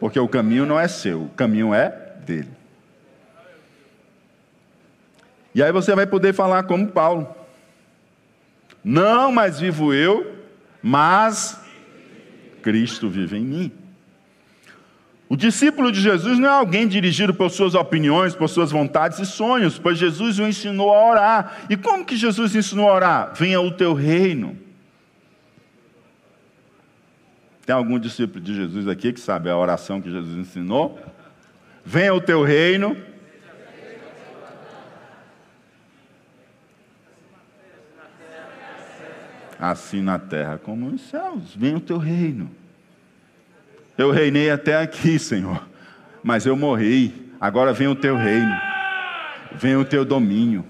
Porque 0.00 0.18
o 0.18 0.28
caminho 0.28 0.66
não 0.66 0.78
é 0.78 0.88
seu, 0.88 1.22
o 1.22 1.28
caminho 1.30 1.72
é 1.72 1.88
dele. 2.26 2.50
E 5.54 5.62
aí 5.62 5.70
você 5.70 5.94
vai 5.94 6.06
poder 6.06 6.34
falar 6.34 6.64
como 6.64 6.88
Paulo: 6.88 7.28
Não 8.82 9.30
mais 9.30 9.60
vivo 9.60 9.94
eu, 9.94 10.34
mas 10.82 11.60
Cristo 12.62 13.08
vive 13.08 13.36
em 13.36 13.44
mim. 13.44 13.72
O 15.28 15.36
discípulo 15.36 15.90
de 15.90 16.00
Jesus 16.00 16.38
não 16.38 16.48
é 16.48 16.52
alguém 16.52 16.86
dirigido 16.86 17.32
por 17.32 17.50
suas 17.50 17.74
opiniões, 17.74 18.34
por 18.34 18.48
suas 18.48 18.70
vontades 18.70 19.18
e 19.18 19.26
sonhos, 19.26 19.78
pois 19.78 19.96
Jesus 19.98 20.38
o 20.38 20.46
ensinou 20.46 20.92
a 20.92 21.08
orar. 21.08 21.64
E 21.70 21.76
como 21.76 22.04
que 22.04 22.16
Jesus 22.16 22.54
ensinou 22.54 22.90
a 22.90 22.94
orar? 22.94 23.32
Venha 23.34 23.60
o 23.60 23.70
teu 23.70 23.94
reino. 23.94 24.56
Tem 27.64 27.74
algum 27.74 27.98
discípulo 27.98 28.44
de 28.44 28.54
Jesus 28.54 28.86
aqui 28.86 29.12
que 29.12 29.20
sabe 29.20 29.48
a 29.48 29.56
oração 29.56 30.00
que 30.00 30.10
Jesus 30.10 30.36
ensinou? 30.36 31.00
Venha 31.84 32.12
o 32.12 32.20
teu 32.20 32.42
reino 32.42 32.96
assim 39.58 40.02
na 40.02 40.18
terra 40.18 40.58
como 40.62 40.90
nos 40.90 41.02
céus. 41.02 41.54
Venha 41.56 41.76
o 41.76 41.80
teu 41.80 41.98
reino. 41.98 42.50
Eu 43.96 44.10
reinei 44.10 44.50
até 44.50 44.76
aqui, 44.76 45.18
Senhor, 45.18 45.66
mas 46.22 46.46
eu 46.46 46.56
morri. 46.56 47.32
Agora 47.40 47.72
vem 47.72 47.88
o 47.88 47.94
teu 47.94 48.16
reino. 48.16 48.54
venha 49.54 49.78
o 49.78 49.84
teu 49.84 50.04
domínio, 50.04 50.64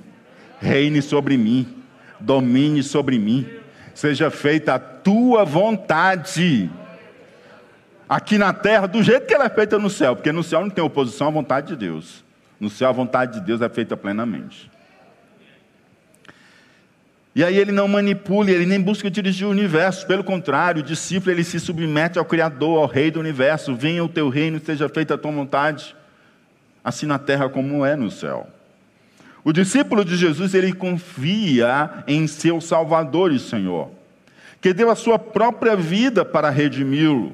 reine 0.60 1.00
sobre 1.00 1.36
mim, 1.36 1.66
domine 2.20 2.82
sobre 2.82 3.18
mim, 3.18 3.46
seja 3.94 4.30
feita 4.30 4.74
a 4.74 4.78
tua 4.78 5.44
vontade, 5.44 6.70
aqui 8.08 8.38
na 8.38 8.52
terra, 8.52 8.86
do 8.86 9.02
jeito 9.02 9.26
que 9.26 9.34
ela 9.34 9.46
é 9.46 9.50
feita 9.50 9.78
no 9.78 9.90
céu, 9.90 10.14
porque 10.14 10.32
no 10.32 10.42
céu 10.42 10.60
não 10.60 10.70
tem 10.70 10.84
oposição 10.84 11.28
à 11.28 11.30
vontade 11.30 11.68
de 11.68 11.76
Deus, 11.76 12.24
no 12.60 12.68
céu 12.68 12.88
a 12.88 12.92
vontade 12.92 13.40
de 13.40 13.46
Deus 13.46 13.60
é 13.60 13.68
feita 13.68 13.96
plenamente. 13.96 14.70
E 17.34 17.42
aí 17.42 17.56
ele 17.58 17.72
não 17.72 17.88
manipula, 17.88 18.50
ele 18.50 18.64
nem 18.64 18.80
busca 18.80 19.10
dirigir 19.10 19.46
o 19.46 19.50
universo, 19.50 20.06
pelo 20.06 20.22
contrário, 20.22 20.80
o 20.80 20.84
discípulo 20.84 21.32
ele 21.32 21.42
se 21.42 21.58
submete 21.58 22.16
ao 22.16 22.24
Criador, 22.24 22.78
ao 22.78 22.86
Rei 22.86 23.10
do 23.10 23.18
universo. 23.18 23.74
Venha 23.74 24.04
o 24.04 24.08
teu 24.08 24.28
reino, 24.28 24.60
seja 24.64 24.88
feita 24.88 25.14
a 25.14 25.18
tua 25.18 25.32
vontade, 25.32 25.96
assim 26.84 27.06
na 27.06 27.18
terra 27.18 27.48
como 27.48 27.84
é 27.84 27.96
no 27.96 28.10
céu. 28.10 28.48
O 29.42 29.52
discípulo 29.52 30.04
de 30.04 30.16
Jesus 30.16 30.54
ele 30.54 30.72
confia 30.72 32.04
em 32.06 32.26
seu 32.28 32.60
Salvador 32.60 33.32
e 33.32 33.38
Senhor, 33.40 33.90
que 34.60 34.72
deu 34.72 34.88
a 34.88 34.94
sua 34.94 35.18
própria 35.18 35.74
vida 35.74 36.24
para 36.24 36.50
redimi-lo. 36.50 37.32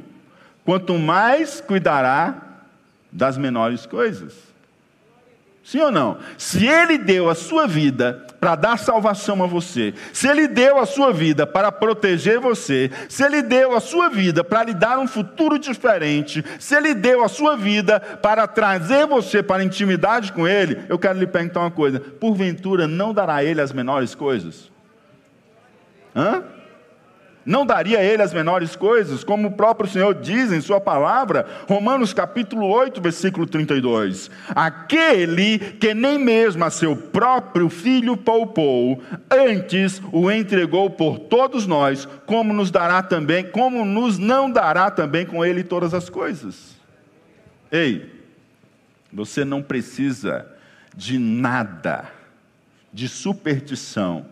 Quanto 0.65 0.99
mais 0.99 1.61
cuidará 1.61 2.63
das 3.13 3.37
menores 3.37 3.85
coisas. 3.85 4.50
Sim 5.63 5.81
ou 5.83 5.91
não? 5.91 6.19
Se 6.39 6.67
ele 6.67 6.97
deu 6.97 7.29
a 7.29 7.35
sua 7.35 7.67
vida 7.67 8.27
para 8.41 8.57
dar 8.57 8.79
salvação 8.79 9.43
a 9.45 9.47
você, 9.47 9.93
se 10.13 10.27
ele 10.27 10.49
deu 10.49 10.79
a 10.79 10.87
sua 10.87 11.13
vida 11.13 11.47
para 11.47 11.71
proteger 11.71 12.41
você, 12.41 12.91
se 13.09 13.23
ele 13.23 13.43
deu 13.43 13.77
a 13.77 13.81
sua 13.81 14.09
vida 14.09 14.43
para 14.43 14.65
lhe 14.65 14.73
dar 14.73 14.99
um 14.99 15.07
futuro 15.07 15.59
diferente, 15.59 16.43
se 16.59 16.75
ele 16.75 16.95
deu 16.95 17.23
a 17.23 17.29
sua 17.29 17.57
vida 17.57 18.01
para 18.01 18.47
trazer 18.47 19.07
você 19.07 19.43
para 19.43 19.63
intimidade 19.63 20.33
com 20.33 20.49
ele, 20.49 20.81
eu 20.89 20.99
quero 20.99 21.19
lhe 21.19 21.27
perguntar 21.27 21.61
uma 21.61 21.71
coisa: 21.71 22.01
porventura 22.01 22.89
não 22.89 23.13
dará 23.13 23.37
a 23.37 23.45
ele 23.45 23.61
as 23.61 23.73
menores 23.73 24.15
coisas? 24.15 24.71
Hã? 26.17 26.43
Não 27.45 27.65
daria 27.65 27.99
a 27.99 28.03
ele 28.03 28.23
as 28.23 28.35
menores 28.35 28.77
coisas, 28.77 29.25
como 29.25 29.49
o 29.49 29.53
próprio 29.53 29.89
Senhor 29.89 30.15
diz 30.15 30.53
em 30.53 30.61
Sua 30.61 30.81
palavra, 30.81 31.47
Romanos 31.69 32.13
capítulo 32.13 32.67
8, 32.67 33.01
versículo 33.01 33.47
32. 33.47 34.31
Aquele 34.49 35.59
que 35.59 35.95
nem 35.95 36.19
mesmo 36.19 36.65
a 36.65 36.71
seu 36.71 36.95
próprio 36.95 37.69
filho 37.69 38.17
poupou, 38.17 39.03
antes 39.31 40.01
o 40.13 40.31
entregou 40.31 40.91
por 40.91 41.19
todos 41.19 41.67
nós, 41.67 42.07
como 42.27 42.53
nos 42.53 42.71
dará 42.71 43.03
também, 43.03 43.45
como 43.45 43.85
nos 43.85 44.19
não 44.19 44.51
dará 44.51 44.91
também 44.91 45.25
com 45.25 45.45
ele 45.45 45.65
todas 45.65 45.95
as 45.95 46.09
coisas. 46.09 46.77
Ei, 47.73 48.11
você 49.13 49.45
não 49.45 49.63
precisa 49.63 50.47
de 50.95 51.19
nada, 51.19 52.05
de 52.93 53.09
superstição, 53.09 54.27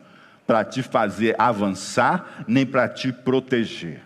para 0.48 0.64
te 0.64 0.82
fazer 0.82 1.36
avançar, 1.38 2.42
nem 2.48 2.64
para 2.64 2.88
te 2.88 3.12
proteger. 3.12 4.00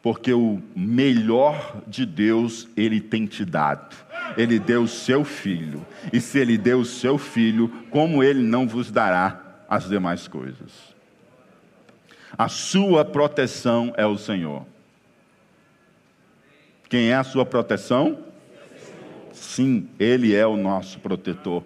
Porque 0.00 0.32
o 0.32 0.62
melhor 0.76 1.82
de 1.88 2.06
Deus 2.06 2.68
ele 2.76 3.00
tem 3.00 3.26
te 3.26 3.44
dado. 3.44 3.96
Ele 4.36 4.60
deu 4.60 4.84
o 4.84 4.88
seu 4.88 5.24
filho. 5.24 5.84
E 6.12 6.20
se 6.20 6.38
ele 6.38 6.56
deu 6.56 6.78
o 6.78 6.84
seu 6.84 7.18
filho, 7.18 7.68
como 7.90 8.22
ele 8.22 8.40
não 8.40 8.68
vos 8.68 8.92
dará 8.92 9.64
as 9.68 9.88
demais 9.88 10.28
coisas? 10.28 10.70
A 12.38 12.48
sua 12.48 13.04
proteção 13.04 13.92
é 13.96 14.06
o 14.06 14.16
Senhor. 14.16 14.64
Quem 16.88 17.10
é 17.10 17.16
a 17.16 17.24
sua 17.24 17.44
proteção? 17.44 18.20
Sim, 19.32 19.88
ele 19.98 20.32
é 20.32 20.46
o 20.46 20.56
nosso 20.56 21.00
protetor. 21.00 21.64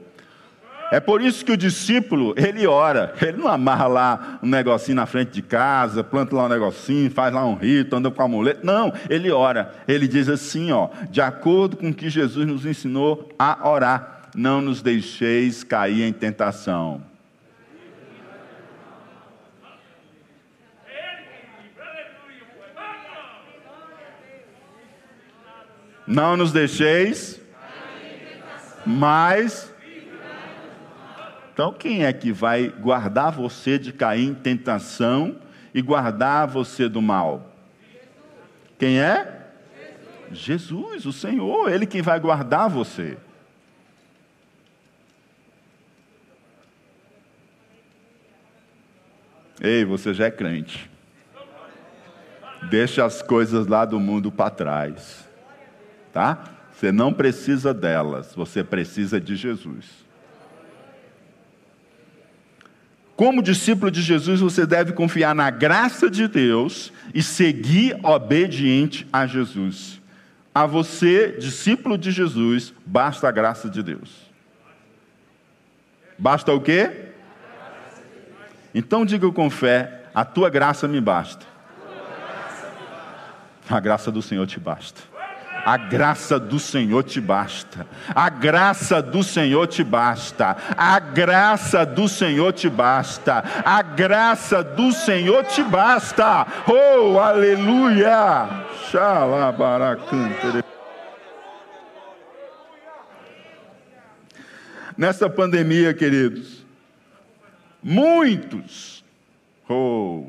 É 0.93 1.01
por 1.01 1.23
isso 1.23 1.43
que 1.43 1.51
o 1.51 1.57
discípulo, 1.57 2.35
ele 2.37 2.67
ora. 2.67 3.15
Ele 3.23 3.39
não 3.39 3.49
amarra 3.49 3.87
lá 3.87 4.39
um 4.43 4.47
negocinho 4.47 4.97
na 4.97 5.07
frente 5.07 5.31
de 5.31 5.41
casa, 5.41 6.05
planta 6.05 6.37
lá 6.37 6.45
um 6.45 6.49
negocinho, 6.51 7.11
faz 7.11 7.33
lá 7.33 7.47
um 7.47 7.55
rito, 7.55 7.97
anda 7.97 8.11
com 8.11 8.23
a 8.23 8.29
mulher. 8.29 8.59
Não, 8.63 8.93
ele 9.09 9.31
ora. 9.31 9.75
Ele 9.89 10.07
diz 10.07 10.29
assim, 10.29 10.71
ó, 10.71 10.91
de 11.09 11.23
acordo 11.23 11.79
com 11.79 11.89
o 11.89 11.95
que 11.95 12.11
Jesus 12.11 12.47
nos 12.47 12.67
ensinou 12.67 13.27
a 13.39 13.71
orar, 13.71 14.29
não 14.37 14.61
nos 14.61 14.83
deixeis 14.83 15.65
cair 15.65 16.03
em 16.03 16.13
tentação. 16.13 17.01
Não 26.07 26.37
nos 26.37 26.53
deixeis, 26.53 27.41
mas 28.85 29.72
então, 31.53 31.71
quem 31.71 32.05
é 32.05 32.13
que 32.13 32.33
vai 32.33 32.69
guardar 32.69 33.31
você 33.31 33.79
de 33.79 33.93
cair 33.93 34.25
em 34.25 34.35
tentação 34.35 35.37
e 35.75 35.83
guardar 35.83 36.49
você 36.49 36.89
do 36.89 37.03
mal? 37.03 37.53
Quem 38.79 38.99
é? 38.99 39.51
Jesus, 40.33 41.05
o 41.05 41.13
Senhor, 41.13 41.71
Ele 41.71 41.85
quem 41.85 42.01
vai 42.01 42.19
guardar 42.19 42.71
você. 42.71 43.19
Ei, 49.61 49.85
você 49.85 50.15
já 50.15 50.27
é 50.27 50.31
crente. 50.31 50.91
Deixa 52.71 53.05
as 53.05 53.21
coisas 53.21 53.67
lá 53.67 53.85
do 53.85 54.01
mundo 54.01 54.33
para 54.33 54.49
trás. 54.49 55.29
Tá? 56.15 56.45
Você 56.73 56.91
não 56.91 57.13
precisa 57.13 57.75
delas, 57.75 58.35
você 58.35 58.65
precisa 58.65 59.21
de 59.21 59.37
Jesus. 59.37 60.03
Como 63.23 63.41
discípulo 63.41 63.89
de 63.89 64.03
Jesus, 64.03 64.41
você 64.41 64.67
deve 64.67 64.95
confiar 64.95 65.33
na 65.33 65.49
graça 65.49 66.11
de 66.11 66.27
Deus 66.27 66.93
e 67.15 67.23
seguir 67.23 67.97
obediente 68.03 69.07
a 69.13 69.29
Jesus. 69.29 70.03
A 70.53 70.67
você, 70.67 71.37
discípulo 71.39 71.97
de 71.97 72.11
Jesus, 72.11 72.75
basta 72.85 73.29
a 73.29 73.31
graça 73.31 73.71
de 73.71 73.81
Deus. 73.81 74.29
Basta 76.19 76.53
o 76.53 76.61
quê? 76.61 77.11
Então 78.75 79.07
diga 79.07 79.31
com 79.31 79.49
fé: 79.49 80.03
a 80.13 80.25
tua 80.25 80.51
graça 80.51 80.89
me 80.89 81.01
basta. 81.01 81.47
A 83.71 83.79
graça 83.79 84.11
do 84.11 84.21
Senhor 84.21 84.49
te 84.49 84.59
basta. 84.59 85.12
A 85.65 85.77
graça 85.77 86.41
do 86.41 86.59
Senhor 86.59 87.05
te 87.05 87.21
basta. 87.21 87.87
A 88.15 88.29
graça 88.29 89.01
do 89.01 89.23
Senhor 89.23 89.67
te 89.69 89.85
basta. 89.85 90.57
A 90.77 90.99
graça 90.99 91.87
do 91.87 92.09
Senhor 92.09 92.53
te 92.53 92.69
basta. 92.69 93.45
A 93.65 93.81
graça 93.81 94.63
do 94.63 94.91
Senhor 94.91 95.45
te 95.45 95.63
basta. 95.63 96.47
Oh, 96.67 97.19
aleluia! 97.19 98.67
Xalabaracante. 98.91 100.65
Nessa 104.97 105.31
pandemia, 105.31 105.95
queridos, 105.95 106.67
muitos, 107.83 109.03
oh, 109.69 110.27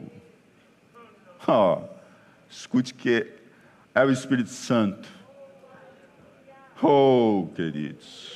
oh, 1.46 1.82
escute 2.50 2.94
que 2.94 3.28
é 3.94 4.06
o 4.06 4.10
Espírito 4.10 4.50
Santo 4.50 5.23
Oh, 6.84 7.48
queridos. 7.56 8.34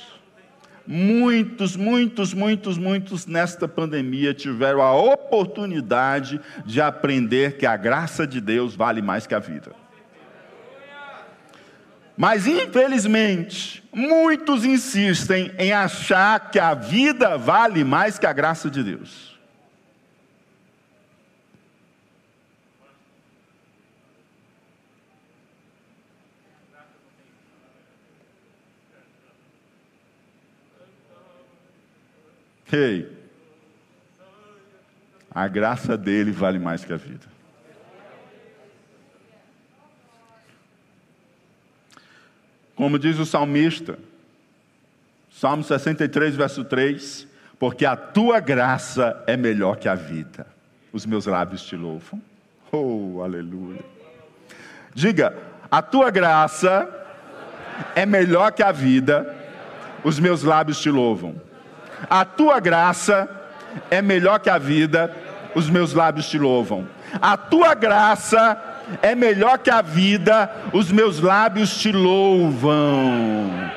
Muitos, 0.86 1.76
muitos, 1.76 2.32
muitos, 2.32 2.78
muitos 2.78 3.26
nesta 3.26 3.68
pandemia 3.68 4.32
tiveram 4.32 4.80
a 4.80 4.96
oportunidade 4.96 6.40
de 6.64 6.80
aprender 6.80 7.58
que 7.58 7.66
a 7.66 7.76
graça 7.76 8.26
de 8.26 8.40
Deus 8.40 8.74
vale 8.74 9.02
mais 9.02 9.26
que 9.26 9.34
a 9.34 9.38
vida. 9.38 9.72
Mas, 12.16 12.46
infelizmente, 12.46 13.86
muitos 13.92 14.64
insistem 14.64 15.52
em 15.58 15.70
achar 15.70 16.50
que 16.50 16.58
a 16.58 16.72
vida 16.72 17.36
vale 17.36 17.84
mais 17.84 18.18
que 18.18 18.26
a 18.26 18.32
graça 18.32 18.70
de 18.70 18.82
Deus. 18.82 19.27
Ei, 32.72 33.08
a 35.30 35.48
graça 35.48 35.96
dele 35.96 36.30
vale 36.30 36.58
mais 36.58 36.84
que 36.84 36.92
a 36.92 36.96
vida. 36.96 37.26
Como 42.74 42.98
diz 42.98 43.18
o 43.18 43.26
salmista, 43.26 43.98
Salmo 45.30 45.64
63, 45.64 46.36
verso 46.36 46.64
3: 46.64 47.26
Porque 47.58 47.84
a 47.86 47.96
tua 47.96 48.40
graça 48.40 49.22
é 49.26 49.36
melhor 49.36 49.76
que 49.76 49.88
a 49.88 49.94
vida, 49.94 50.46
os 50.92 51.06
meus 51.06 51.26
lábios 51.26 51.62
te 51.62 51.76
louvam. 51.76 52.20
Oh, 52.70 53.22
aleluia. 53.22 53.80
Diga, 54.94 55.36
a 55.70 55.80
tua 55.80 56.10
graça 56.10 56.88
é 57.94 58.04
melhor 58.04 58.52
que 58.52 58.62
a 58.62 58.72
vida, 58.72 59.34
os 60.04 60.18
meus 60.18 60.42
lábios 60.42 60.80
te 60.80 60.90
louvam. 60.90 61.47
A 62.08 62.24
tua 62.24 62.60
graça 62.60 63.28
é 63.90 64.00
melhor 64.02 64.38
que 64.38 64.50
a 64.50 64.58
vida, 64.58 65.14
os 65.54 65.68
meus 65.68 65.92
lábios 65.92 66.28
te 66.28 66.38
louvam. 66.38 66.86
A 67.20 67.36
tua 67.36 67.74
graça 67.74 68.56
é 69.02 69.14
melhor 69.14 69.58
que 69.58 69.70
a 69.70 69.82
vida, 69.82 70.50
os 70.72 70.90
meus 70.90 71.20
lábios 71.20 71.76
te 71.76 71.92
louvam. 71.92 73.70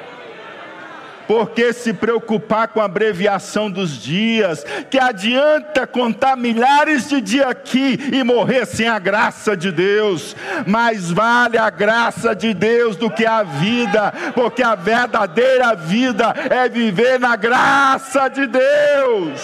Porque 1.31 1.71
se 1.71 1.93
preocupar 1.93 2.67
com 2.67 2.81
a 2.81 2.83
abreviação 2.83 3.71
dos 3.71 3.91
dias, 3.91 4.65
que 4.89 4.99
adianta 4.99 5.87
contar 5.87 6.35
milhares 6.35 7.07
de 7.07 7.21
dias 7.21 7.47
aqui 7.47 7.97
e 8.11 8.21
morrer 8.21 8.65
sem 8.65 8.89
a 8.89 8.99
graça 8.99 9.55
de 9.55 9.71
Deus? 9.71 10.35
Mais 10.67 11.09
vale 11.09 11.57
a 11.57 11.69
graça 11.69 12.35
de 12.35 12.53
Deus 12.53 12.97
do 12.97 13.09
que 13.09 13.25
a 13.25 13.43
vida, 13.43 14.13
porque 14.33 14.61
a 14.61 14.75
verdadeira 14.75 15.73
vida 15.73 16.35
é 16.49 16.67
viver 16.67 17.17
na 17.17 17.37
graça 17.37 18.27
de 18.27 18.45
Deus. 18.47 19.41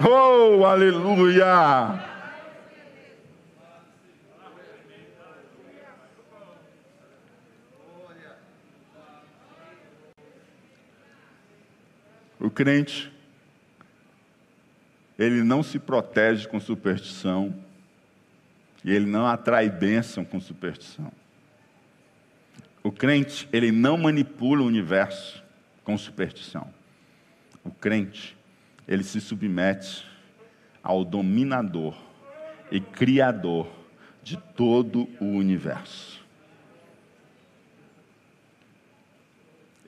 Oh, 0.00 0.64
aleluia! 0.64 2.13
O 12.44 12.50
crente, 12.50 13.10
ele 15.18 15.42
não 15.42 15.62
se 15.62 15.78
protege 15.78 16.46
com 16.46 16.60
superstição, 16.60 17.54
e 18.84 18.92
ele 18.92 19.06
não 19.06 19.26
atrai 19.26 19.70
bênção 19.70 20.26
com 20.26 20.38
superstição. 20.38 21.10
O 22.82 22.92
crente, 22.92 23.48
ele 23.50 23.72
não 23.72 23.96
manipula 23.96 24.60
o 24.60 24.66
universo 24.66 25.42
com 25.82 25.96
superstição. 25.96 26.68
O 27.64 27.70
crente, 27.70 28.36
ele 28.86 29.04
se 29.04 29.22
submete 29.22 30.06
ao 30.82 31.02
dominador 31.02 31.96
e 32.70 32.78
criador 32.78 33.72
de 34.22 34.36
todo 34.36 35.08
o 35.18 35.24
universo. 35.24 36.22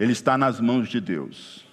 Ele 0.01 0.13
está 0.13 0.39
nas 0.39 0.59
mãos 0.59 0.89
de 0.89 1.03
Deus 1.03 1.66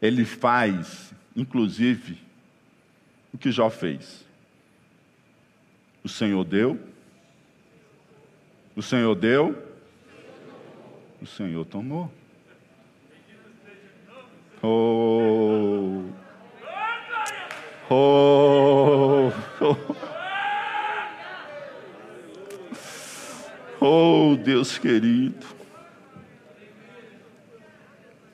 ele 0.00 0.24
faz, 0.24 1.12
inclusive, 1.36 2.18
o 3.32 3.38
que 3.38 3.50
Jó 3.50 3.68
fez. 3.68 4.24
O 6.02 6.08
Senhor 6.08 6.44
deu, 6.44 6.80
o 8.74 8.82
Senhor 8.82 9.14
deu, 9.14 9.70
o 11.20 11.26
Senhor 11.26 11.64
tomou. 11.66 12.10
Oh, 14.62 16.04
oh, 17.90 19.32
oh, 19.60 19.96
oh 23.80 24.36
Deus 24.36 24.78
querido. 24.78 25.59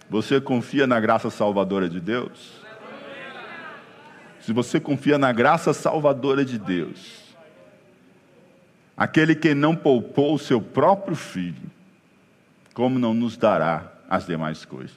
Você 0.09 0.41
confia 0.41 0.87
na 0.87 1.01
graça 1.01 1.31
salvadora 1.31 1.89
de 1.89 2.01
Deus? 2.01 2.65
Se 4.41 4.53
você 4.53 4.79
confia 4.79 5.19
na 5.19 5.33
graça 5.33 5.73
salvadora 5.73 6.45
de 6.45 6.57
Deus, 6.57 7.35
aquele 8.97 9.35
que 9.35 9.55
não 9.55 9.75
poupou 9.75 10.35
o 10.35 10.39
seu 10.39 10.61
próprio 10.61 11.17
filho, 11.17 11.69
como 12.73 12.99
não 12.99 13.13
nos 13.13 13.37
dará 13.37 13.93
as 14.09 14.25
demais 14.25 14.65
coisas? 14.65 14.95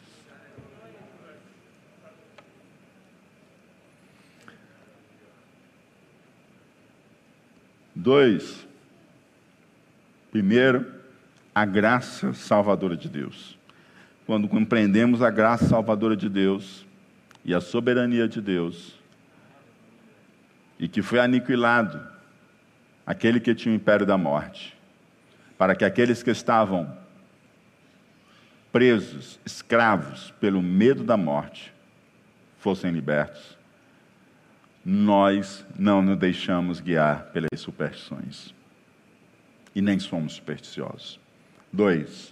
Dois, 7.95 8.67
primeiro, 10.31 10.85
a 11.53 11.65
graça 11.65 12.33
salvadora 12.33 12.95
de 12.95 13.09
Deus 13.09 13.58
quando 14.29 14.47
compreendemos 14.47 15.23
a 15.23 15.31
graça 15.31 15.65
salvadora 15.65 16.15
de 16.15 16.29
Deus 16.29 16.85
e 17.43 17.51
a 17.51 17.59
soberania 17.59 18.27
de 18.27 18.39
Deus, 18.39 18.93
e 20.77 20.87
que 20.87 21.01
foi 21.01 21.19
aniquilado 21.19 21.99
aquele 23.07 23.39
que 23.39 23.55
tinha 23.55 23.73
o 23.73 23.75
império 23.75 24.05
da 24.05 24.19
morte, 24.19 24.77
para 25.57 25.75
que 25.75 25.83
aqueles 25.83 26.21
que 26.21 26.29
estavam 26.29 26.95
presos, 28.71 29.39
escravos, 29.43 30.29
pelo 30.39 30.61
medo 30.61 31.03
da 31.03 31.17
morte, 31.17 31.73
fossem 32.59 32.91
libertos. 32.91 33.57
Nós 34.85 35.65
não 35.75 36.03
nos 36.03 36.19
deixamos 36.19 36.79
guiar 36.79 37.31
pelas 37.33 37.59
superstições 37.59 38.53
e 39.73 39.81
nem 39.81 39.97
somos 39.97 40.33
supersticiosos. 40.33 41.19
Dois, 41.73 42.31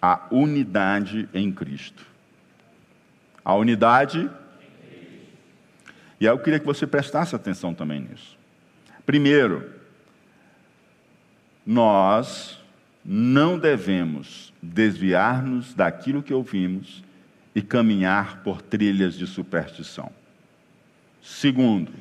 a 0.00 0.26
unidade 0.30 1.28
em 1.34 1.50
Cristo. 1.50 2.06
A 3.44 3.54
unidade. 3.54 4.30
E 6.20 6.26
aí 6.26 6.32
eu 6.32 6.38
queria 6.38 6.58
que 6.58 6.66
você 6.66 6.86
prestasse 6.86 7.34
atenção 7.34 7.74
também 7.74 8.00
nisso. 8.00 8.36
Primeiro, 9.04 9.70
nós 11.66 12.58
não 13.04 13.58
devemos 13.58 14.52
desviar-nos 14.62 15.74
daquilo 15.74 16.22
que 16.22 16.34
ouvimos 16.34 17.02
e 17.54 17.62
caminhar 17.62 18.42
por 18.42 18.60
trilhas 18.60 19.14
de 19.14 19.26
superstição. 19.26 20.10
Segundo, 21.22 21.92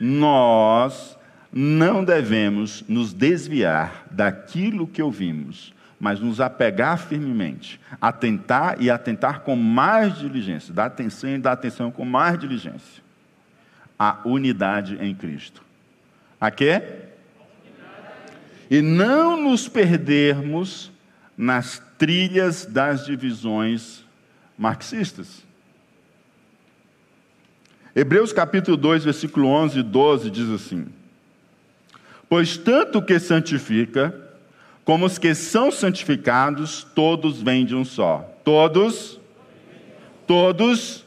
nós 0.00 1.16
não 1.52 2.04
devemos 2.04 2.84
nos 2.88 3.12
desviar 3.12 4.06
daquilo 4.10 4.86
que 4.86 5.02
ouvimos 5.02 5.72
mas 5.98 6.20
nos 6.20 6.40
apegar 6.40 6.98
firmemente, 6.98 7.80
atentar 8.00 8.76
e 8.80 8.90
atentar 8.90 9.40
com 9.40 9.56
mais 9.56 10.18
diligência, 10.18 10.72
dar 10.72 10.86
atenção 10.86 11.30
e 11.30 11.38
dar 11.38 11.52
atenção 11.52 11.90
com 11.90 12.04
mais 12.04 12.38
diligência. 12.38 13.02
A 13.98 14.20
unidade 14.26 14.98
em 15.00 15.14
Cristo. 15.14 15.62
A 16.38 16.50
quê? 16.50 16.82
E 18.70 18.82
não 18.82 19.42
nos 19.42 19.68
perdermos 19.68 20.92
nas 21.36 21.82
trilhas 21.96 22.66
das 22.66 23.06
divisões 23.06 24.04
marxistas. 24.58 25.44
Hebreus 27.94 28.32
capítulo 28.34 28.76
2, 28.76 29.04
versículo 29.04 29.48
11 29.48 29.78
e 29.78 29.82
12 29.82 30.30
diz 30.30 30.50
assim: 30.50 30.86
Pois 32.28 32.58
tanto 32.58 33.00
que 33.00 33.18
santifica, 33.18 34.25
como 34.86 35.04
os 35.04 35.18
que 35.18 35.34
são 35.34 35.72
santificados, 35.72 36.86
todos 36.94 37.42
vêm 37.42 37.64
de 37.64 37.74
um 37.74 37.84
só. 37.84 38.24
Todos, 38.44 39.20
todos 40.28 41.04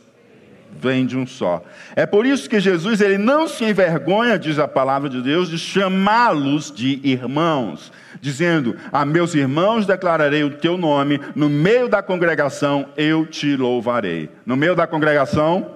vêm 0.70 1.06
de 1.06 1.16
um 1.18 1.26
só. 1.26 1.64
É 1.96 2.06
por 2.06 2.26
isso 2.26 2.50
que 2.50 2.60
Jesus 2.60 3.00
ele 3.00 3.18
não 3.18 3.48
se 3.48 3.64
envergonha, 3.64 4.38
diz 4.38 4.60
a 4.60 4.68
palavra 4.68 5.10
de 5.10 5.22
Deus, 5.22 5.50
de 5.50 5.58
chamá-los 5.58 6.70
de 6.70 7.00
irmãos, 7.06 7.90
dizendo: 8.20 8.76
A 8.92 9.06
meus 9.06 9.34
irmãos 9.34 9.86
declararei 9.86 10.44
o 10.44 10.58
teu 10.58 10.78
nome, 10.78 11.18
no 11.34 11.50
meio 11.50 11.88
da 11.88 12.04
congregação 12.04 12.90
eu 12.98 13.26
te 13.26 13.56
louvarei. 13.56 14.30
No 14.46 14.58
meio 14.58 14.76
da 14.76 14.86
congregação, 14.88 15.72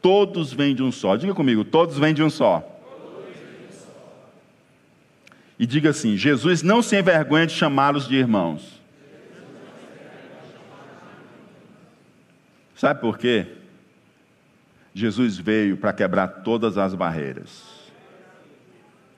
todos 0.00 0.52
vêm 0.52 0.76
de 0.76 0.84
um 0.84 0.92
só. 0.92 1.16
Diga 1.16 1.34
comigo: 1.34 1.64
todos 1.64 1.98
vêm 1.98 2.14
de 2.14 2.22
um 2.22 2.30
só 2.30 2.75
e 5.58 5.66
diga 5.66 5.90
assim: 5.90 6.16
Jesus 6.16 6.62
não 6.62 6.82
se 6.82 6.96
envergonha 6.98 7.46
de 7.46 7.52
chamá-los 7.52 8.08
de 8.08 8.16
irmãos. 8.16 8.80
Sabe 12.74 13.00
por 13.00 13.16
quê? 13.16 13.46
Jesus 14.92 15.38
veio 15.38 15.76
para 15.76 15.92
quebrar 15.92 16.28
todas 16.28 16.76
as 16.76 16.94
barreiras. 16.94 17.76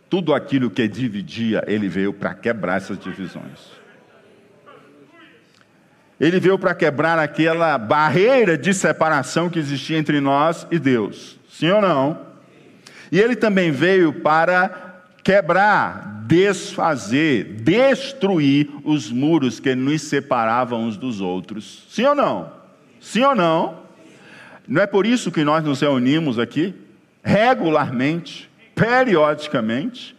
Tudo 0.09 0.33
aquilo 0.33 0.71
que 0.71 0.89
dividia, 0.89 1.63
ele 1.67 1.89
veio 1.89 2.13
para 2.13 2.35
quebrar 2.35 2.77
essas 2.77 2.99
divisões. 2.99 3.79
Ele 6.19 6.41
veio 6.41 6.59
para 6.59 6.75
quebrar 6.75 7.19
aquela 7.19 7.79
barreira 7.79 8.59
de 8.59 8.75
separação 8.75 9.49
que 9.49 9.59
existia 9.59 9.99
entre 9.99 10.21
nós 10.21 10.67
e 10.71 10.79
Deus. 10.79 11.39
Sim 11.49 11.71
ou 11.71 11.81
não? 11.81 12.27
E 13.13 13.21
ele 13.21 13.37
também 13.37 13.71
veio 13.71 14.13
para 14.13 15.03
quebrar, 15.23 16.18
desfazer, 16.29 17.45
destruir 17.45 18.69
os 18.85 19.11
muros 19.11 19.59
que 19.59 19.75
nos 19.75 20.03
separavam 20.03 20.83
uns 20.83 20.99
dos 20.99 21.23
outros. 21.23 21.87
Sim 21.89 22.05
ou 22.05 22.15
não? 22.15 22.53
Sim 23.01 23.23
ou 23.23 23.35
não? 23.35 23.79
Não 24.67 24.83
é 24.83 24.87
por 24.87 25.07
isso 25.07 25.33
que 25.33 25.43
nós 25.43 25.65
nos 25.65 25.81
reunimos 25.81 26.39
aqui, 26.39 26.75
regularmente, 27.23 28.51
periodicamente, 28.75 30.15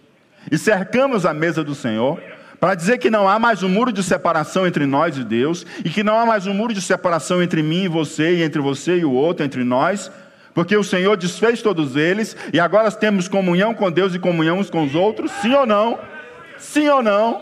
e 0.51 0.57
cercamos 0.57 1.27
a 1.27 1.33
mesa 1.33 1.63
do 1.63 1.75
Senhor, 1.75 2.19
para 2.59 2.73
dizer 2.73 2.97
que 2.97 3.11
não 3.11 3.29
há 3.29 3.37
mais 3.37 3.61
um 3.61 3.69
muro 3.69 3.93
de 3.93 4.01
separação 4.01 4.65
entre 4.65 4.87
nós 4.87 5.15
e 5.15 5.23
Deus, 5.23 5.63
e 5.85 5.91
que 5.91 6.01
não 6.01 6.19
há 6.19 6.25
mais 6.25 6.47
um 6.47 6.53
muro 6.55 6.73
de 6.73 6.81
separação 6.81 7.43
entre 7.43 7.61
mim 7.61 7.83
e 7.83 7.87
você, 7.87 8.37
e 8.37 8.41
entre 8.41 8.59
você 8.59 8.97
e 8.97 9.05
o 9.05 9.11
outro, 9.11 9.45
entre 9.45 9.63
nós, 9.63 10.11
porque 10.59 10.75
o 10.75 10.83
Senhor 10.83 11.15
desfez 11.15 11.61
todos 11.61 11.95
eles, 11.95 12.35
e 12.51 12.59
agora 12.59 12.91
temos 12.91 13.29
comunhão 13.29 13.73
com 13.73 13.89
Deus 13.89 14.13
e 14.13 14.19
comunhão 14.19 14.59
uns 14.59 14.69
com 14.69 14.83
os 14.83 14.93
outros, 14.93 15.31
sim 15.41 15.53
ou 15.53 15.65
não? 15.65 15.97
Sim 16.57 16.89
ou 16.89 17.01
não? 17.01 17.41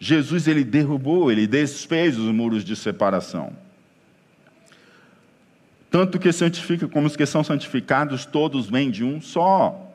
Jesus 0.00 0.48
ele 0.48 0.64
derrubou, 0.64 1.30
ele 1.30 1.46
desfez 1.46 2.18
os 2.18 2.34
muros 2.34 2.64
de 2.64 2.74
separação. 2.74 3.52
Tanto 5.92 6.18
que 6.18 6.32
santifica 6.32 6.88
como 6.88 7.06
os 7.06 7.14
que 7.14 7.24
são 7.24 7.44
santificados, 7.44 8.26
todos 8.26 8.68
vêm 8.68 8.90
de 8.90 9.04
um 9.04 9.20
só. 9.20 9.88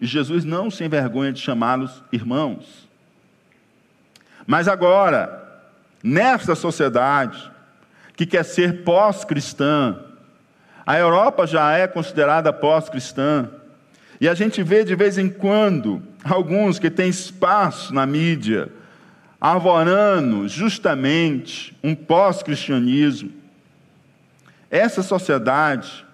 E 0.00 0.04
Jesus 0.04 0.44
não 0.44 0.68
se 0.68 0.82
envergonha 0.82 1.32
de 1.32 1.40
chamá-los 1.40 2.02
irmãos. 2.10 2.88
Mas 4.44 4.66
agora, 4.66 5.62
nesta 6.02 6.56
sociedade 6.56 7.52
que 8.16 8.26
quer 8.26 8.44
ser 8.44 8.82
pós-cristã, 8.82 10.02
a 10.86 10.96
Europa 10.96 11.46
já 11.48 11.72
é 11.72 11.88
considerada 11.88 12.52
pós-cristã, 12.52 13.50
e 14.20 14.28
a 14.28 14.34
gente 14.34 14.62
vê 14.62 14.84
de 14.84 14.94
vez 14.94 15.18
em 15.18 15.28
quando 15.28 16.00
alguns 16.24 16.78
que 16.78 16.88
têm 16.88 17.08
espaço 17.08 17.92
na 17.92 18.06
mídia, 18.06 18.68
arvorando 19.40 20.48
justamente 20.48 21.76
um 21.82 21.94
pós-cristianismo. 21.94 23.32
Essa 24.70 25.02
sociedade 25.02 26.06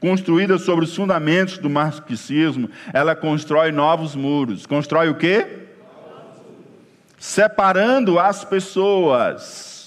construída 0.00 0.58
sobre 0.58 0.84
os 0.84 0.94
fundamentos 0.94 1.58
do 1.58 1.70
marxismo, 1.70 2.68
ela 2.92 3.16
constrói 3.16 3.72
novos 3.72 4.14
muros. 4.14 4.66
Constrói 4.66 5.08
o 5.08 5.14
quê? 5.14 5.66
Separando 7.18 8.18
as 8.18 8.44
pessoas 8.44 9.77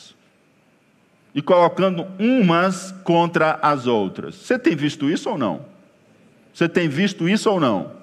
e 1.33 1.41
colocando 1.41 2.07
umas 2.19 2.91
contra 3.03 3.59
as 3.61 3.87
outras. 3.87 4.35
Você 4.35 4.59
tem 4.59 4.75
visto 4.75 5.09
isso 5.09 5.29
ou 5.29 5.37
não? 5.37 5.65
Você 6.53 6.67
tem 6.67 6.89
visto 6.89 7.27
isso 7.27 7.49
ou 7.49 7.59
não? 7.59 7.93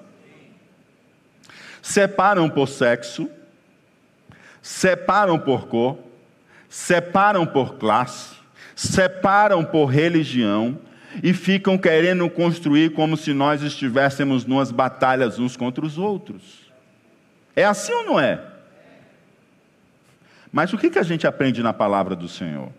Separam 1.81 2.49
por 2.49 2.67
sexo, 2.67 3.29
separam 4.61 5.39
por 5.39 5.67
cor, 5.67 5.97
separam 6.67 7.45
por 7.45 7.75
classe, 7.75 8.35
separam 8.75 9.63
por 9.63 9.85
religião, 9.85 10.77
e 11.23 11.33
ficam 11.33 11.77
querendo 11.77 12.29
construir 12.29 12.91
como 12.91 13.17
se 13.17 13.33
nós 13.33 13.61
estivéssemos 13.61 14.45
numas 14.45 14.71
batalhas 14.71 15.39
uns 15.39 15.57
contra 15.57 15.85
os 15.85 15.97
outros. 15.97 16.71
É 17.55 17.65
assim 17.65 17.91
ou 17.91 18.05
não 18.05 18.19
é? 18.19 18.41
Mas 20.51 20.71
o 20.73 20.77
que, 20.77 20.97
a 20.97 21.03
gente 21.03 21.27
aprende 21.27 21.61
na 21.61 21.73
palavra 21.73 22.15
do 22.15 22.27
Senhor? 22.27 22.71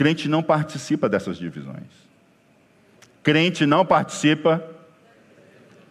Crente 0.00 0.30
não 0.30 0.42
participa 0.42 1.10
dessas 1.10 1.36
divisões. 1.36 2.08
Crente 3.22 3.66
não 3.66 3.84
participa. 3.84 4.64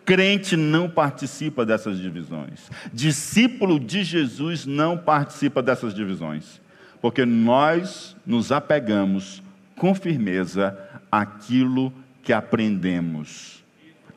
Crente 0.03 0.57
não 0.57 0.89
participa 0.89 1.63
dessas 1.63 1.99
divisões. 1.99 2.71
Discípulo 2.91 3.79
de 3.79 4.03
Jesus 4.03 4.65
não 4.65 4.97
participa 4.97 5.61
dessas 5.61 5.93
divisões. 5.93 6.59
Porque 6.99 7.23
nós 7.23 8.17
nos 8.25 8.51
apegamos 8.51 9.43
com 9.75 9.93
firmeza 9.93 10.75
aquilo 11.11 11.93
que 12.23 12.33
aprendemos, 12.33 13.63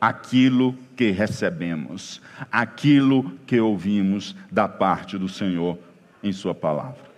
aquilo 0.00 0.74
que 0.96 1.10
recebemos, 1.10 2.18
aquilo 2.50 3.30
que 3.46 3.60
ouvimos 3.60 4.34
da 4.50 4.66
parte 4.66 5.18
do 5.18 5.28
Senhor 5.28 5.78
em 6.22 6.32
Sua 6.32 6.54
palavra. 6.54 7.12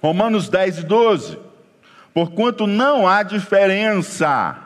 Romanos 0.00 0.48
10 0.48 0.78
e 0.78 0.82
12. 0.84 1.47
Porquanto 2.12 2.66
não 2.66 3.06
há 3.06 3.22
diferença. 3.22 4.56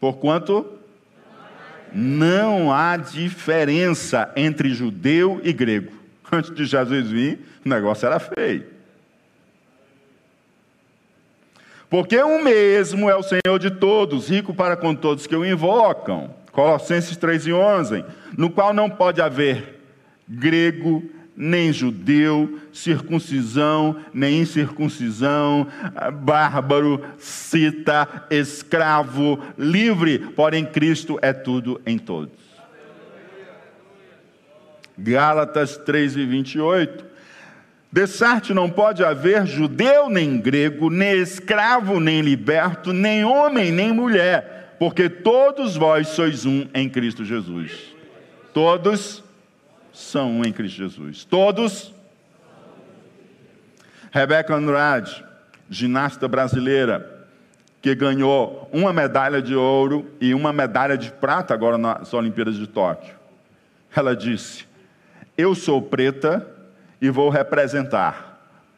Porquanto 0.00 0.66
não 1.92 2.72
há 2.72 2.96
diferença 2.96 4.32
entre 4.34 4.70
judeu 4.70 5.40
e 5.44 5.52
grego. 5.52 5.92
Antes 6.30 6.54
de 6.54 6.64
Jesus 6.64 7.10
vir, 7.10 7.40
o 7.64 7.68
negócio 7.68 8.06
era 8.06 8.18
feio. 8.18 8.66
Porque 11.90 12.22
um 12.22 12.42
mesmo 12.42 13.10
é 13.10 13.14
o 13.14 13.22
Senhor 13.22 13.58
de 13.58 13.70
todos, 13.70 14.30
rico 14.30 14.54
para 14.54 14.76
com 14.78 14.94
todos 14.94 15.26
que 15.26 15.36
o 15.36 15.44
invocam. 15.44 16.34
Colossenses 16.50 17.18
3 17.18 17.48
e 17.48 17.52
11, 17.52 18.04
no 18.36 18.48
qual 18.48 18.72
não 18.72 18.88
pode 18.88 19.20
haver 19.20 19.78
grego, 20.26 21.02
nem 21.42 21.72
judeu, 21.72 22.60
circuncisão, 22.72 23.96
nem 24.14 24.42
incircuncisão, 24.42 25.66
bárbaro, 26.22 27.04
cita, 27.18 28.26
escravo, 28.30 29.40
livre, 29.58 30.20
porém 30.36 30.64
Cristo 30.64 31.18
é 31.20 31.32
tudo 31.32 31.80
em 31.84 31.98
todos. 31.98 32.38
Gálatas 34.96 35.76
3 35.78 36.16
e 36.18 36.26
28, 36.26 37.04
Dessarte 37.90 38.54
não 38.54 38.70
pode 38.70 39.04
haver 39.04 39.44
judeu 39.44 40.08
nem 40.08 40.38
grego, 40.38 40.88
nem 40.88 41.18
escravo 41.18 41.98
nem 41.98 42.20
liberto, 42.20 42.92
nem 42.92 43.24
homem 43.24 43.72
nem 43.72 43.92
mulher, 43.92 44.76
porque 44.78 45.08
todos 45.10 45.76
vós 45.76 46.08
sois 46.08 46.46
um 46.46 46.68
em 46.72 46.88
Cristo 46.88 47.24
Jesus. 47.24 47.94
Todos 48.54 49.24
são 49.92 50.30
um 50.30 50.44
em 50.44 50.52
Cristo 50.52 50.76
Jesus. 50.76 51.24
Todos. 51.24 51.92
Rebeca 54.10 54.54
Andrade, 54.54 55.24
ginasta 55.70 56.28
brasileira, 56.28 57.26
que 57.80 57.94
ganhou 57.94 58.68
uma 58.72 58.92
medalha 58.92 59.40
de 59.40 59.54
ouro 59.54 60.06
e 60.20 60.34
uma 60.34 60.52
medalha 60.52 60.98
de 60.98 61.10
prata 61.10 61.54
agora 61.54 61.78
nas 61.78 62.12
Olimpíadas 62.12 62.56
de 62.56 62.66
Tóquio. 62.66 63.14
Ela 63.94 64.14
disse: 64.14 64.66
Eu 65.36 65.54
sou 65.54 65.80
preta 65.80 66.46
e 67.00 67.10
vou 67.10 67.30
representar 67.30 68.32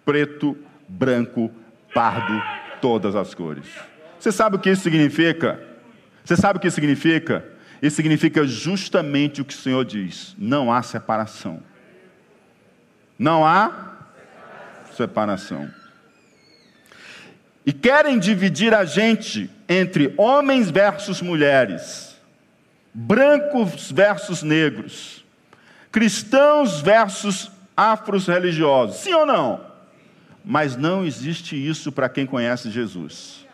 preto, 0.04 0.56
branco, 0.88 1.50
pardo, 1.92 2.40
todas 2.80 3.16
as 3.16 3.34
cores. 3.34 3.66
Você 4.18 4.30
sabe 4.30 4.56
o 4.56 4.58
que 4.58 4.70
isso 4.70 4.82
significa? 4.82 5.60
Você 6.24 6.36
sabe 6.36 6.58
o 6.58 6.60
que 6.60 6.68
isso 6.68 6.76
significa? 6.76 7.44
Isso 7.82 7.96
significa 7.96 8.46
justamente 8.46 9.40
o 9.40 9.44
que 9.44 9.54
o 9.54 9.56
Senhor 9.56 9.84
diz: 9.84 10.34
não 10.38 10.72
há 10.72 10.82
separação. 10.82 11.62
Não 13.18 13.46
há 13.46 13.94
separação. 14.96 15.70
E 17.66 17.72
querem 17.72 18.18
dividir 18.18 18.74
a 18.74 18.84
gente 18.84 19.50
entre 19.68 20.12
homens 20.16 20.70
versus 20.70 21.22
mulheres, 21.22 22.16
brancos 22.92 23.90
versus 23.90 24.42
negros, 24.42 25.24
cristãos 25.90 26.80
versus 26.80 27.50
afros 27.76 28.26
religiosos. 28.26 28.96
Sim 28.96 29.14
ou 29.14 29.24
não? 29.24 29.60
Mas 30.44 30.76
não 30.76 31.04
existe 31.04 31.56
isso 31.56 31.90
para 31.90 32.08
quem 32.08 32.26
conhece 32.26 32.70
Jesus. 32.70 33.46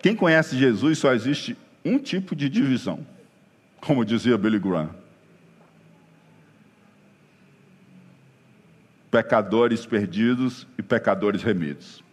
Quem 0.00 0.16
conhece 0.16 0.56
Jesus 0.56 0.98
só 0.98 1.12
existe 1.12 1.56
um 1.84 1.98
tipo 1.98 2.34
de 2.34 2.48
divisão, 2.48 3.06
como 3.80 4.04
dizia 4.04 4.36
Billy 4.36 4.58
Graham. 4.58 4.90
Pecadores 9.10 9.86
perdidos 9.86 10.66
e 10.76 10.82
pecadores 10.82 11.42
remidos. 11.42 12.04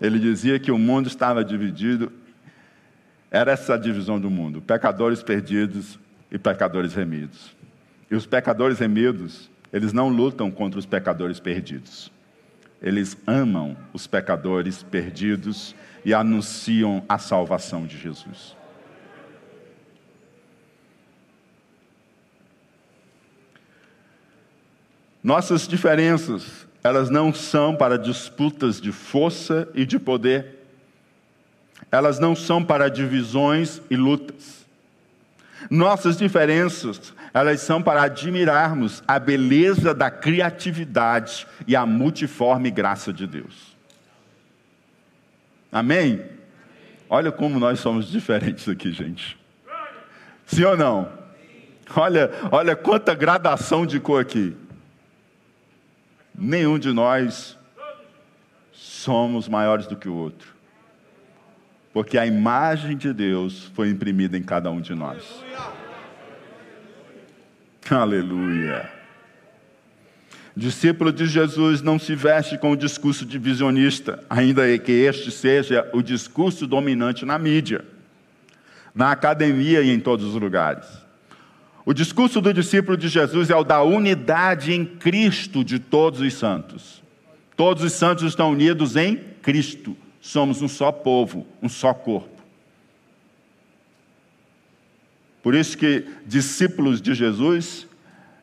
Ele 0.00 0.18
dizia 0.18 0.58
que 0.58 0.70
o 0.70 0.78
mundo 0.78 1.06
estava 1.06 1.44
dividido, 1.44 2.12
era 3.30 3.52
essa 3.52 3.74
a 3.74 3.78
divisão 3.78 4.20
do 4.20 4.28
mundo: 4.28 4.60
pecadores 4.60 5.22
perdidos 5.22 5.98
e 6.30 6.38
pecadores 6.38 6.92
remidos. 6.92 7.56
E 8.10 8.14
os 8.14 8.26
pecadores 8.26 8.78
remidos, 8.78 9.50
eles 9.72 9.92
não 9.92 10.08
lutam 10.08 10.50
contra 10.50 10.78
os 10.78 10.84
pecadores 10.84 11.40
perdidos. 11.40 12.12
Eles 12.82 13.16
amam 13.26 13.76
os 13.92 14.06
pecadores 14.06 14.82
perdidos 14.82 15.74
e 16.04 16.12
anunciam 16.12 17.04
a 17.08 17.16
salvação 17.16 17.86
de 17.86 17.96
Jesus. 17.96 18.56
Nossas 25.22 25.68
diferenças, 25.68 26.66
elas 26.82 27.08
não 27.08 27.32
são 27.32 27.76
para 27.76 27.96
disputas 27.96 28.80
de 28.80 28.90
força 28.90 29.68
e 29.74 29.86
de 29.86 29.98
poder. 29.98 30.58
Elas 31.90 32.18
não 32.18 32.34
são 32.34 32.64
para 32.64 32.88
divisões 32.88 33.80
e 33.88 33.96
lutas. 33.96 34.66
Nossas 35.70 36.16
diferenças, 36.16 37.14
elas 37.32 37.60
são 37.60 37.80
para 37.80 38.02
admirarmos 38.02 39.02
a 39.06 39.18
beleza 39.18 39.94
da 39.94 40.10
criatividade 40.10 41.46
e 41.66 41.76
a 41.76 41.86
multiforme 41.86 42.70
graça 42.70 43.12
de 43.12 43.26
Deus. 43.26 43.76
Amém? 45.70 46.20
Olha 47.08 47.30
como 47.30 47.60
nós 47.60 47.78
somos 47.78 48.10
diferentes 48.10 48.68
aqui, 48.68 48.90
gente. 48.90 49.38
Sim 50.46 50.64
ou 50.64 50.76
não? 50.76 51.08
Olha, 51.94 52.30
olha 52.50 52.74
quanta 52.74 53.14
gradação 53.14 53.86
de 53.86 54.00
cor 54.00 54.20
aqui. 54.20 54.56
Nenhum 56.34 56.78
de 56.78 56.92
nós 56.92 57.58
somos 58.72 59.48
maiores 59.48 59.86
do 59.86 59.96
que 59.96 60.08
o 60.08 60.14
outro. 60.14 60.52
Porque 61.92 62.16
a 62.16 62.26
imagem 62.26 62.96
de 62.96 63.12
Deus 63.12 63.70
foi 63.74 63.90
imprimida 63.90 64.36
em 64.38 64.42
cada 64.42 64.70
um 64.70 64.80
de 64.80 64.94
nós. 64.94 65.22
Aleluia. 67.90 68.90
Discípulo 70.56 71.12
de 71.12 71.26
Jesus 71.26 71.80
não 71.80 71.98
se 71.98 72.14
veste 72.14 72.58
com 72.58 72.72
o 72.72 72.76
discurso 72.76 73.24
divisionista, 73.24 74.22
ainda 74.28 74.78
que 74.78 74.92
este 74.92 75.30
seja 75.30 75.88
o 75.92 76.02
discurso 76.02 76.66
dominante 76.66 77.24
na 77.24 77.38
mídia, 77.38 77.84
na 78.94 79.10
academia 79.10 79.80
e 79.80 79.90
em 79.90 79.98
todos 79.98 80.26
os 80.26 80.40
lugares. 80.40 80.86
O 81.84 81.92
discurso 81.92 82.40
do 82.40 82.54
discípulo 82.54 82.96
de 82.96 83.08
Jesus 83.08 83.50
é 83.50 83.56
o 83.56 83.64
da 83.64 83.82
unidade 83.82 84.72
em 84.72 84.84
Cristo 84.84 85.64
de 85.64 85.78
todos 85.78 86.20
os 86.20 86.34
santos. 86.34 87.02
Todos 87.56 87.82
os 87.82 87.92
santos 87.92 88.24
estão 88.24 88.52
unidos 88.52 88.96
em 88.96 89.16
Cristo. 89.42 89.96
Somos 90.20 90.62
um 90.62 90.68
só 90.68 90.92
povo, 90.92 91.46
um 91.60 91.68
só 91.68 91.92
corpo. 91.92 92.30
Por 95.42 95.56
isso 95.56 95.76
que 95.76 96.06
discípulos 96.24 97.02
de 97.02 97.14
Jesus, 97.14 97.88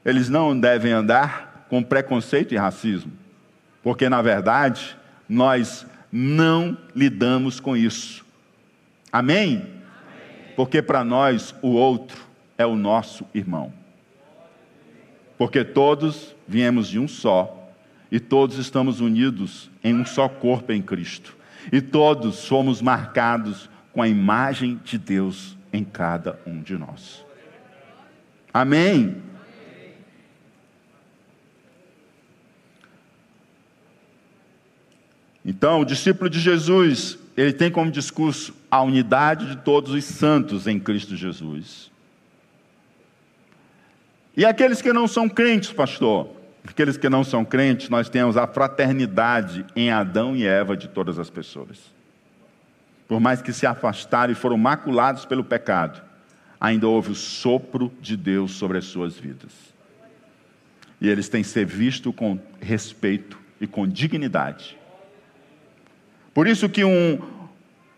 eles 0.04 0.28
não 0.28 0.60
devem 0.60 0.92
andar 0.92 1.66
com 1.70 1.82
preconceito 1.82 2.54
e 2.54 2.58
racismo, 2.58 3.12
porque 3.82 4.10
na 4.10 4.22
verdade 4.22 4.98
nós 5.30 5.86
não 6.12 6.78
lidamos 6.94 7.60
com 7.62 7.78
isso. 7.78 8.26
Amém? 9.10 9.58
Amém. 9.58 9.80
Porque 10.58 10.82
para 10.82 11.06
nós 11.06 11.56
o 11.62 11.70
outro 11.70 12.29
é 12.60 12.66
o 12.66 12.76
nosso 12.76 13.26
irmão. 13.34 13.74
Porque 15.38 15.64
todos 15.64 16.36
viemos 16.46 16.90
de 16.90 17.00
um 17.00 17.08
só 17.08 17.72
e 18.12 18.20
todos 18.20 18.58
estamos 18.58 19.00
unidos 19.00 19.72
em 19.82 19.96
um 19.96 20.06
só 20.06 20.28
corpo 20.28 20.74
em 20.74 20.82
Cristo. 20.82 21.38
E 21.72 21.82
todos 21.82 22.36
somos 22.36 22.82
marcados 22.82 23.70
com 23.94 24.02
a 24.02 24.08
imagem 24.08 24.80
de 24.84 24.98
Deus 24.98 25.58
em 25.72 25.86
cada 25.86 26.38
um 26.46 26.62
de 26.62 26.78
nós. 26.78 27.26
Amém? 28.54 29.22
Então, 35.46 35.80
o 35.80 35.86
discípulo 35.86 36.30
de 36.30 36.40
Jesus, 36.40 37.18
ele 37.38 37.54
tem 37.54 37.72
como 37.72 37.90
discurso 37.90 38.54
a 38.70 38.82
unidade 38.82 39.46
de 39.48 39.56
todos 39.58 39.94
os 39.94 40.04
santos 40.04 40.68
em 40.68 40.78
Cristo 40.78 41.16
Jesus. 41.16 41.90
E 44.36 44.46
aqueles 44.46 44.82
que 44.82 44.94
não 44.94 45.08
são 45.08 45.28
crentes, 45.28 45.72
pastor? 45.72 46.30
Aqueles 46.68 46.98
que 46.98 47.10
não 47.10 47.24
são 47.24 47.44
crentes, 47.44 47.90
nós 47.90 48.10
temos 48.10 48.38
a 48.38 48.46
fraternidade 48.46 49.66
em 49.76 49.92
Adão 49.92 50.36
e 50.36 50.46
Eva 50.46 50.78
de 50.78 50.88
todas 50.88 51.18
as 51.18 51.30
pessoas. 51.30 51.78
Por 53.08 53.20
mais 53.20 53.42
que 53.42 53.52
se 53.52 53.66
afastaram 53.66 54.32
e 54.32 54.36
foram 54.36 54.58
maculados 54.58 55.26
pelo 55.26 55.44
pecado, 55.44 56.02
ainda 56.60 56.88
houve 56.88 57.12
o 57.12 57.16
sopro 57.16 57.92
de 58.00 58.16
Deus 58.16 58.52
sobre 58.52 58.78
as 58.78 58.86
suas 58.86 59.18
vidas. 59.18 59.52
E 61.02 61.10
eles 61.10 61.30
têm 61.30 61.42
que 61.42 61.48
ser 61.48 61.66
vistos 61.66 62.14
com 62.16 62.38
respeito 62.60 63.40
e 63.60 63.66
com 63.66 63.88
dignidade. 63.88 64.78
Por 66.34 66.48
isso 66.48 66.70
que 66.70 66.84
um, 66.84 67.20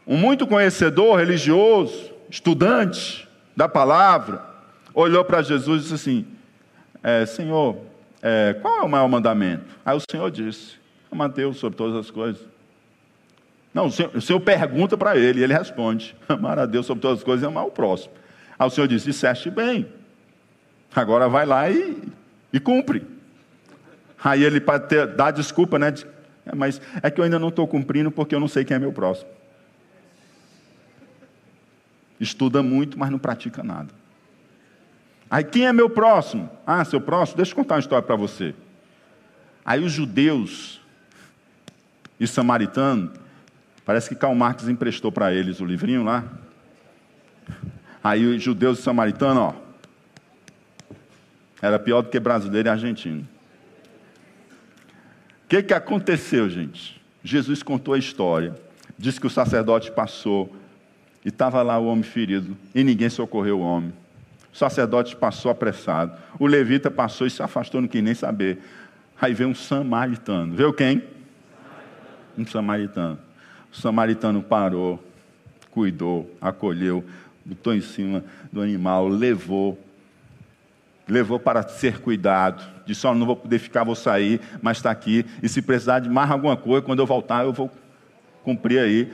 um 0.08 0.16
muito 0.16 0.48
conhecedor 0.48 1.18
religioso, 1.20 2.12
estudante 2.30 3.28
da 3.56 3.68
palavra, 3.68 4.51
olhou 4.94 5.24
para 5.24 5.42
Jesus 5.42 5.80
e 5.80 5.84
disse 5.84 5.96
assim: 5.96 6.26
é, 7.04 7.26
Senhor, 7.26 7.78
é, 8.22 8.54
qual 8.62 8.80
é 8.80 8.82
o 8.82 8.89
maior 8.89 9.08
mandamento? 9.08 9.66
Aí 9.86 9.96
o 9.96 10.02
Senhor 10.10 10.30
disse: 10.30 10.76
Amar 11.12 11.30
Deus 11.30 11.58
sobre 11.58 11.78
todas 11.78 11.96
as 11.96 12.12
coisas. 12.12 12.42
Não, 13.74 13.86
o 13.88 13.92
Senhor, 13.92 14.16
o 14.16 14.22
Senhor 14.22 14.39
pergunta 14.39 14.98
para 14.98 15.18
ele 15.18 15.39
e 15.39 15.44
ele 15.44 15.54
responde: 15.54 16.16
Amar 16.28 16.60
a 16.60 16.66
Deus 16.66 16.86
sobre 16.86 17.02
todas 17.02 17.20
as 17.20 17.24
coisas 17.24 17.44
e 17.44 17.48
amar 17.48 17.66
o 17.66 17.72
próximo. 17.72 18.14
Aí 18.58 18.68
o 18.68 18.70
Senhor 18.70 18.88
disse: 18.88 19.06
Disseste 19.06 19.50
bem. 19.50 19.88
Agora 20.94 21.30
vai 21.30 21.46
lá 21.46 21.70
e, 21.70 21.98
e 22.52 22.60
cumpre. 22.60 23.06
Aí 24.24 24.44
ele, 24.44 24.60
para 24.60 24.78
dar 25.08 25.32
desculpa, 25.32 25.80
né? 25.80 25.94
É, 26.46 26.54
mas 26.54 26.82
é 27.02 27.10
que 27.10 27.20
eu 27.20 27.24
ainda 27.24 27.39
não 27.39 27.50
estou 27.50 27.68
cumprindo 27.68 28.12
porque 28.12 28.36
eu 28.36 28.39
não 28.39 28.48
sei 28.48 28.64
quem 28.64 28.76
é 28.76 28.80
meu 28.80 28.92
próximo. 28.92 29.30
Estuda 32.20 32.62
muito, 32.62 33.00
mas 33.00 33.10
não 33.10 33.18
pratica 33.18 33.64
nada. 33.64 34.01
Aí 35.32 35.46
quem 35.46 35.66
é 35.66 35.72
meu 35.72 35.90
próximo? 35.90 36.50
Ah, 36.68 36.84
seu 36.84 37.00
próximo, 37.00 37.38
deixa 37.38 37.54
eu 37.54 37.56
contar 37.56 37.76
uma 37.76 37.80
história 37.80 38.06
para 38.06 38.18
você. 38.18 38.54
Aí 39.64 39.82
os 39.82 39.94
judeus 39.94 40.82
e 42.20 42.28
samaritanos, 42.28 43.12
parece 43.86 44.10
que 44.10 44.16
Karl 44.16 44.36
Marx 44.36 44.68
emprestou 44.68 45.10
para 45.10 45.34
eles 45.34 45.62
o 45.62 45.66
livrinho 45.66 46.04
lá. 46.04 46.26
Aí 48.04 48.26
os 48.26 48.44
judeus 48.44 48.80
e 48.80 48.82
samaritanos, 48.82 49.42
ó, 49.42 49.56
era 51.62 51.80
pior 51.80 52.02
do 52.02 52.10
que 52.10 52.20
brasileiro 52.20 52.68
e 52.68 52.72
argentino. 52.72 53.26
O 55.46 55.48
que, 55.48 55.64
que 55.64 55.74
aconteceu, 55.74 56.50
gente? 56.50 57.02
Jesus 57.24 57.64
contou 57.64 57.94
a 57.94 57.98
história. 57.98 58.54
Disse 58.98 59.20
que 59.20 59.28
o 59.28 59.30
sacerdote 59.30 59.92
passou 59.92 60.54
e 61.24 61.30
estava 61.30 61.62
lá 61.62 61.80
o 61.80 61.86
homem 61.86 62.04
ferido 62.04 62.58
e 62.76 62.84
ninguém 62.84 63.10
socorreu 63.10 63.60
o 63.60 63.64
homem. 63.64 63.94
O 64.54 64.58
sacerdote 64.58 65.16
passou 65.16 65.52
apressado. 65.52 66.18
O 66.38 66.45
levita 66.45 66.91
passou 66.91 67.26
e 67.26 67.30
se 67.30 67.41
afastou, 67.41 67.82
não 67.82 67.88
quis 67.88 68.04
nem 68.04 68.14
saber. 68.14 68.60
Aí 69.20 69.34
veio 69.34 69.49
um 69.49 69.56
samaritano. 69.56 70.56
Viu 70.56 70.74
quem? 70.74 71.04
Um 72.38 72.45
samaritano. 72.45 73.20
O 73.72 73.76
samaritano 73.76 74.41
parou, 74.41 75.02
cuidou, 75.70 76.30
acolheu, 76.41 77.06
botou 77.45 77.74
em 77.74 77.82
cima 77.82 78.24
do 78.52 78.62
animal, 78.62 79.08
levou. 79.08 79.80
Levou 81.08 81.39
para 81.39 81.64
ser 81.68 81.99
cuidado. 81.99 82.64
Disse: 82.86 83.06
oh, 83.08 83.14
não 83.14 83.26
vou 83.26 83.36
poder 83.36 83.60
ficar, 83.60 83.84
vou 83.84 83.95
sair, 83.95 84.41
mas 84.62 84.78
está 84.78 84.91
aqui. 84.91 85.26
E 85.41 85.47
se 85.47 85.62
precisar 85.62 85.99
de 85.99 86.10
mais 86.10 86.30
alguma 86.30 86.58
coisa, 86.58 86.86
quando 86.86 86.99
eu 86.99 87.06
voltar, 87.06 87.43
eu 87.43 87.54
vou 87.54 87.70
cumprir 88.43 88.80
aí 88.80 89.12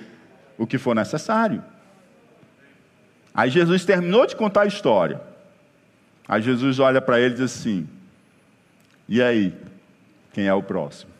o 0.57 0.65
que 0.65 0.77
for 0.77 0.95
necessário. 0.95 1.63
Aí 3.33 3.51
Jesus 3.51 3.85
terminou 3.85 4.25
de 4.25 4.35
contar 4.35 4.61
a 4.61 4.65
história. 4.65 5.21
Aí 6.27 6.41
Jesus 6.41 6.79
olha 6.79 7.01
para 7.01 7.19
ele 7.19 7.35
e 7.35 7.37
diz 7.37 7.45
assim: 7.45 7.87
E 9.07 9.21
aí, 9.21 9.55
quem 10.33 10.47
é 10.47 10.53
o 10.53 10.61
próximo? 10.61 11.11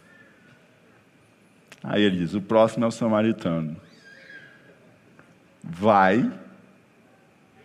Aí 1.83 2.01
ele 2.01 2.17
diz: 2.17 2.33
O 2.33 2.41
próximo 2.41 2.85
é 2.85 2.87
o 2.87 2.91
samaritano. 2.91 3.75
Vai 5.63 6.31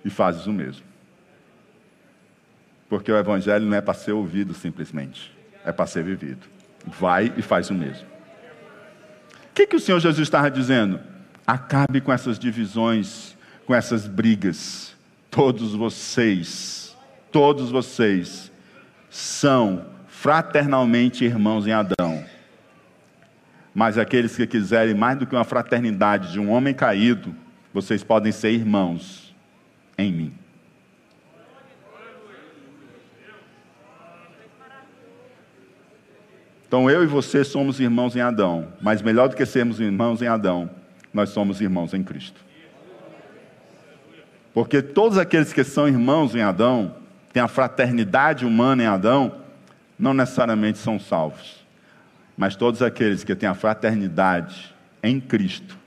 e 0.05 0.11
fazes 0.11 0.47
o 0.47 0.53
mesmo. 0.53 0.84
Porque 2.88 3.11
o 3.11 3.16
evangelho 3.16 3.64
não 3.66 3.76
é 3.76 3.80
para 3.80 3.95
ser 3.95 4.12
ouvido 4.12 4.53
simplesmente, 4.53 5.32
é 5.64 5.72
para 5.72 5.86
ser 5.86 6.05
vivido. 6.05 6.47
Vai 6.86 7.32
e 7.36 7.43
faz 7.43 7.70
o 7.70 7.74
mesmo. 7.74 8.07
O 9.51 9.55
que, 9.55 9.66
que 9.66 9.76
o 9.76 9.80
Senhor 9.80 10.01
Jesus 10.01 10.26
estava 10.26 10.51
dizendo? 10.51 11.01
Acabe 11.47 12.01
com 12.01 12.12
essas 12.12 12.38
divisões 12.38 13.36
com 13.66 13.74
essas 13.74 14.07
brigas. 14.07 14.95
Todos 15.30 15.74
vocês, 15.74 16.82
todos 17.33 17.70
vocês 17.70 18.53
são 19.11 19.87
fraternalmente 20.07 21.24
irmãos 21.24 21.66
em 21.66 21.72
Adão. 21.72 22.22
Mas 23.74 23.97
aqueles 23.97 24.37
que 24.37 24.47
quiserem 24.47 24.95
mais 24.95 25.18
do 25.18 25.26
que 25.26 25.35
uma 25.35 25.45
fraternidade 25.45 26.30
de 26.30 26.39
um 26.39 26.51
homem 26.51 26.74
caído, 26.74 27.35
vocês 27.72 28.05
podem 28.05 28.30
ser 28.30 28.53
irmãos 28.53 29.35
em 29.97 30.12
mim. 30.12 30.35
Então 36.68 36.89
eu 36.89 37.03
e 37.03 37.07
você 37.07 37.45
somos 37.45 37.80
irmãos 37.80 38.14
em 38.14 38.20
Adão, 38.20 38.72
mas 38.80 39.03
melhor 39.03 39.28
do 39.28 39.37
que 39.37 39.45
sermos 39.45 39.80
irmãos 39.80 40.22
em 40.22 40.26
Adão, 40.26 40.70
nós 41.12 41.30
somos 41.30 41.61
irmãos 41.61 41.93
em 41.93 42.03
Cristo. 42.03 42.41
Porque 44.55 44.80
todos 44.80 45.18
aqueles 45.18 45.53
que 45.53 45.64
são 45.64 45.89
irmãos 45.89 46.35
em 46.35 46.41
Adão, 46.43 47.01
têm 47.33 47.43
a 47.43 47.49
fraternidade 47.49 48.45
humana 48.45 48.83
em 48.83 48.87
Adão, 48.87 49.41
não 49.99 50.12
necessariamente 50.12 50.78
são 50.78 50.99
salvos. 50.99 51.64
Mas 52.37 52.57
todos 52.57 52.83
aqueles 52.83 53.24
que 53.24 53.35
têm 53.35 53.49
a 53.49 53.55
fraternidade 53.55 54.74
em 55.03 55.20
Cristo, 55.20 55.78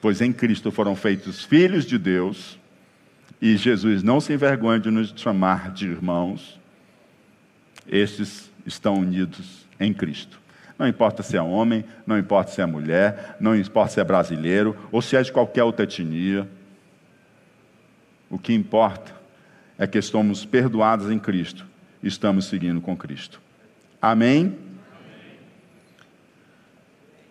pois 0.00 0.20
em 0.20 0.32
Cristo 0.32 0.70
foram 0.70 0.96
feitos 0.96 1.44
filhos 1.44 1.84
de 1.84 1.98
Deus, 1.98 2.58
e 3.40 3.56
Jesus 3.56 4.02
não 4.02 4.20
se 4.20 4.32
envergonha 4.32 4.80
de 4.80 4.90
nos 4.90 5.12
chamar 5.16 5.70
de 5.70 5.86
irmãos, 5.86 6.58
estes 7.88 8.50
estão 8.66 8.94
unidos 8.94 9.66
em 9.78 9.92
Cristo. 9.92 10.40
Não 10.78 10.86
importa 10.88 11.22
se 11.22 11.36
é 11.36 11.42
homem, 11.42 11.84
não 12.06 12.18
importa 12.18 12.50
se 12.50 12.60
é 12.60 12.66
mulher, 12.66 13.36
não 13.38 13.54
importa 13.54 13.92
se 13.92 14.00
é 14.00 14.04
brasileiro 14.04 14.76
ou 14.90 15.02
se 15.02 15.16
é 15.16 15.22
de 15.22 15.30
qualquer 15.30 15.62
outra 15.62 15.84
etnia. 15.84 16.48
O 18.30 18.38
que 18.38 18.54
importa 18.54 19.19
é 19.80 19.86
que 19.88 19.98
estamos 19.98 20.44
perdoados 20.44 21.10
em 21.10 21.18
Cristo 21.18 21.66
estamos 22.02 22.46
seguindo 22.46 22.80
com 22.80 22.96
Cristo. 22.96 23.40
Amém? 24.00 24.56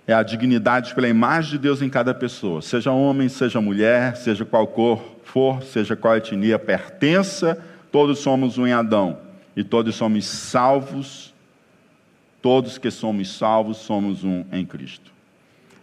É 0.05 0.13
a 0.13 0.23
dignidade 0.23 0.93
pela 0.95 1.07
imagem 1.07 1.51
de 1.51 1.57
Deus 1.59 1.81
em 1.81 1.89
cada 1.89 2.13
pessoa, 2.13 2.61
seja 2.61 2.91
homem, 2.91 3.29
seja 3.29 3.61
mulher, 3.61 4.15
seja 4.15 4.43
qual 4.43 4.65
cor 4.65 5.17
for, 5.23 5.61
seja 5.61 5.95
qual 5.95 6.17
etnia 6.17 6.57
pertença, 6.57 7.63
todos 7.91 8.19
somos 8.19 8.57
um 8.57 8.65
em 8.65 8.73
Adão 8.73 9.19
e 9.55 9.63
todos 9.63 9.95
somos 9.95 10.25
salvos, 10.25 11.33
todos 12.41 12.79
que 12.79 12.89
somos 12.89 13.37
salvos 13.37 13.77
somos 13.77 14.23
um 14.23 14.43
em 14.51 14.65
Cristo. 14.65 15.11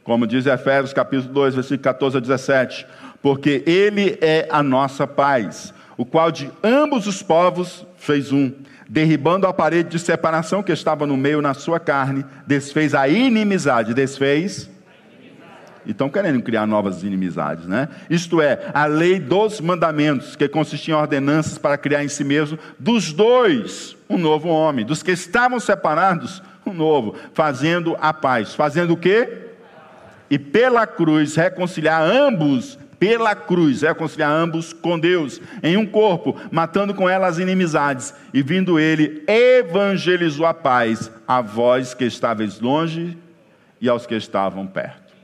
Como 0.03 0.27
diz 0.27 0.47
Efésios 0.47 0.93
capítulo 0.93 1.33
2, 1.33 1.55
versículo 1.55 1.83
14 1.83 2.17
a 2.17 2.21
17, 2.21 2.87
porque 3.23 3.63
ele 3.65 4.19
é 4.21 4.49
a 4.51 4.63
nossa 4.63 5.07
paz, 5.07 5.73
o 5.97 6.05
qual 6.05 6.31
de 6.31 6.51
ambos 6.63 7.07
os 7.07 7.23
povos 7.23 7.87
fez 7.97 8.33
um, 8.33 8.53
derribando 8.89 9.47
a 9.47 9.53
parede 9.53 9.91
de 9.91 9.99
separação 9.99 10.63
que 10.63 10.73
estava 10.73 11.07
no 11.07 11.17
meio 11.17 11.41
na 11.41 11.55
sua 11.55 11.81
carne, 11.81 12.25
desfez 12.47 12.95
a 12.95 13.09
inimizade, 13.09 13.95
desfez. 13.95 14.71
E 15.85 15.93
estão 15.93 16.09
querendo 16.09 16.43
criar 16.43 16.67
novas 16.67 17.05
inimizades, 17.05 17.67
né? 17.67 17.89
Isto 18.11 18.43
é, 18.43 18.71
a 18.75 18.87
lei 18.87 19.21
dos 19.21 19.61
mandamentos, 19.61 20.35
que 20.35 20.49
consistia 20.49 20.95
em 20.95 20.97
ordenanças 20.97 21.59
para 21.59 21.79
criar 21.79 22.03
em 22.05 22.09
si 22.09 22.25
mesmo, 22.25 22.59
dos 22.77 23.13
dois, 23.13 23.97
um 24.11 24.19
novo 24.19 24.49
homem, 24.49 24.85
dos 24.85 25.01
que 25.01 25.13
estavam 25.13 25.61
separados, 25.61 26.43
um 26.67 26.73
novo, 26.73 27.15
fazendo 27.33 27.97
a 28.01 28.13
paz. 28.13 28.53
Fazendo 28.53 28.95
o 28.95 28.97
quê? 28.97 29.47
E 30.29 30.41
pela 30.41 30.89
cruz 30.89 31.37
reconciliar 31.37 32.03
ambos 32.03 32.77
pela 32.99 33.35
cruz, 33.35 33.83
reconciliar 33.83 34.31
ambos 34.31 34.73
com 34.73 34.99
Deus 34.99 35.41
em 35.63 35.77
um 35.77 35.87
corpo, 35.87 36.37
matando 36.51 36.95
com 36.95 37.09
ela 37.09 37.27
as 37.27 37.39
inimizades, 37.39 38.15
e 38.33 38.43
vindo 38.43 38.79
ele, 38.79 39.25
evangelizou 39.27 40.47
a 40.47 40.55
paz 40.55 41.11
a 41.27 41.41
vós 41.41 41.95
que 41.95 42.05
estáveis 42.05 42.61
longe 42.61 43.17
e 43.81 43.89
aos 43.89 44.07
que 44.07 44.15
estavam 44.15 44.67
perto. 44.67 45.15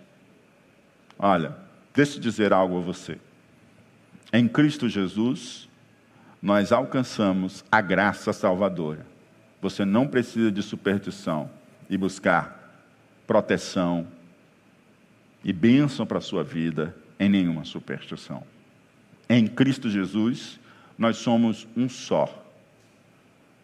Olha, 1.18 1.56
deixa 1.94 2.16
eu 2.16 2.20
dizer 2.20 2.52
algo 2.52 2.78
a 2.78 2.80
você. 2.80 3.18
Em 4.32 4.48
Cristo 4.48 4.88
Jesus, 4.88 5.68
nós 6.42 6.72
alcançamos 6.72 7.64
a 7.70 7.80
graça 7.80 8.32
salvadora. 8.32 9.06
Você 9.60 9.84
não 9.84 10.08
precisa 10.08 10.50
de 10.50 10.62
superstição 10.62 11.48
e 11.88 11.96
buscar 11.96 12.60
proteção 13.26 14.06
e 15.44 15.52
bênção 15.52 16.04
para 16.04 16.18
a 16.18 16.22
sua 16.22 16.42
vida 16.42 16.94
em 17.22 17.28
nenhuma 17.28 17.64
superstição. 17.64 18.42
Em 19.28 19.46
Cristo 19.46 19.88
Jesus, 19.88 20.58
nós 20.98 21.18
somos 21.18 21.68
um 21.76 21.88
só. 21.88 22.44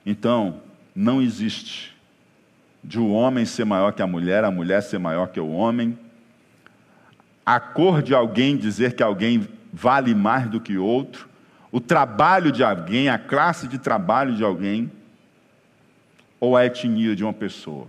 Então, 0.06 0.62
não 0.94 1.20
existe 1.20 1.92
de 2.84 3.00
o 3.00 3.10
homem 3.10 3.44
ser 3.44 3.64
maior 3.64 3.92
que 3.92 4.00
a 4.00 4.06
mulher, 4.06 4.44
a 4.44 4.50
mulher 4.50 4.80
ser 4.80 4.98
maior 4.98 5.26
que 5.28 5.40
o 5.40 5.50
homem, 5.50 5.98
a 7.44 7.58
cor 7.58 8.00
de 8.00 8.14
alguém 8.14 8.56
dizer 8.56 8.94
que 8.94 9.02
alguém 9.02 9.48
vale 9.72 10.14
mais 10.14 10.48
do 10.48 10.60
que 10.60 10.78
outro, 10.78 11.28
o 11.72 11.80
trabalho 11.80 12.52
de 12.52 12.62
alguém, 12.62 13.08
a 13.08 13.18
classe 13.18 13.66
de 13.66 13.76
trabalho 13.76 14.36
de 14.36 14.44
alguém, 14.44 14.90
ou 16.38 16.56
a 16.56 16.64
etnia 16.64 17.16
de 17.16 17.24
uma 17.24 17.32
pessoa. 17.32 17.88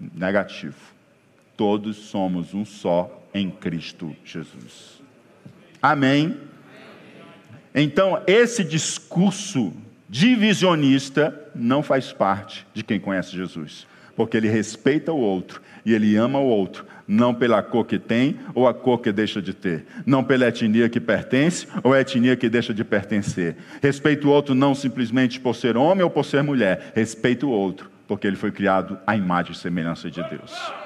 Negativo. 0.00 0.76
Todos 1.56 1.96
somos 1.96 2.52
um 2.52 2.64
só 2.64 3.22
em 3.36 3.50
Cristo 3.50 4.14
Jesus. 4.24 5.02
Amém? 5.82 6.36
Então, 7.74 8.22
esse 8.26 8.64
discurso 8.64 9.72
divisionista 10.08 11.48
não 11.54 11.82
faz 11.82 12.12
parte 12.12 12.66
de 12.72 12.82
quem 12.82 12.98
conhece 12.98 13.36
Jesus, 13.36 13.86
porque 14.16 14.36
ele 14.36 14.48
respeita 14.48 15.12
o 15.12 15.20
outro 15.20 15.60
e 15.84 15.92
ele 15.92 16.16
ama 16.16 16.38
o 16.38 16.46
outro, 16.46 16.86
não 17.06 17.34
pela 17.34 17.62
cor 17.62 17.84
que 17.84 17.98
tem 17.98 18.38
ou 18.54 18.66
a 18.66 18.72
cor 18.72 19.00
que 19.00 19.12
deixa 19.12 19.42
de 19.42 19.52
ter, 19.52 19.84
não 20.06 20.24
pela 20.24 20.46
etnia 20.46 20.88
que 20.88 20.98
pertence 20.98 21.66
ou 21.84 21.92
a 21.92 22.00
etnia 22.00 22.34
que 22.34 22.48
deixa 22.48 22.72
de 22.72 22.82
pertencer. 22.82 23.56
Respeita 23.82 24.26
o 24.26 24.30
outro 24.30 24.54
não 24.54 24.74
simplesmente 24.74 25.38
por 25.38 25.54
ser 25.54 25.76
homem 25.76 26.02
ou 26.02 26.10
por 26.10 26.24
ser 26.24 26.42
mulher, 26.42 26.92
respeita 26.94 27.44
o 27.44 27.50
outro 27.50 27.90
porque 28.06 28.26
ele 28.26 28.36
foi 28.36 28.52
criado 28.52 28.98
à 29.06 29.16
imagem 29.16 29.52
e 29.52 29.56
semelhança 29.56 30.10
de 30.10 30.22
Deus. 30.28 30.85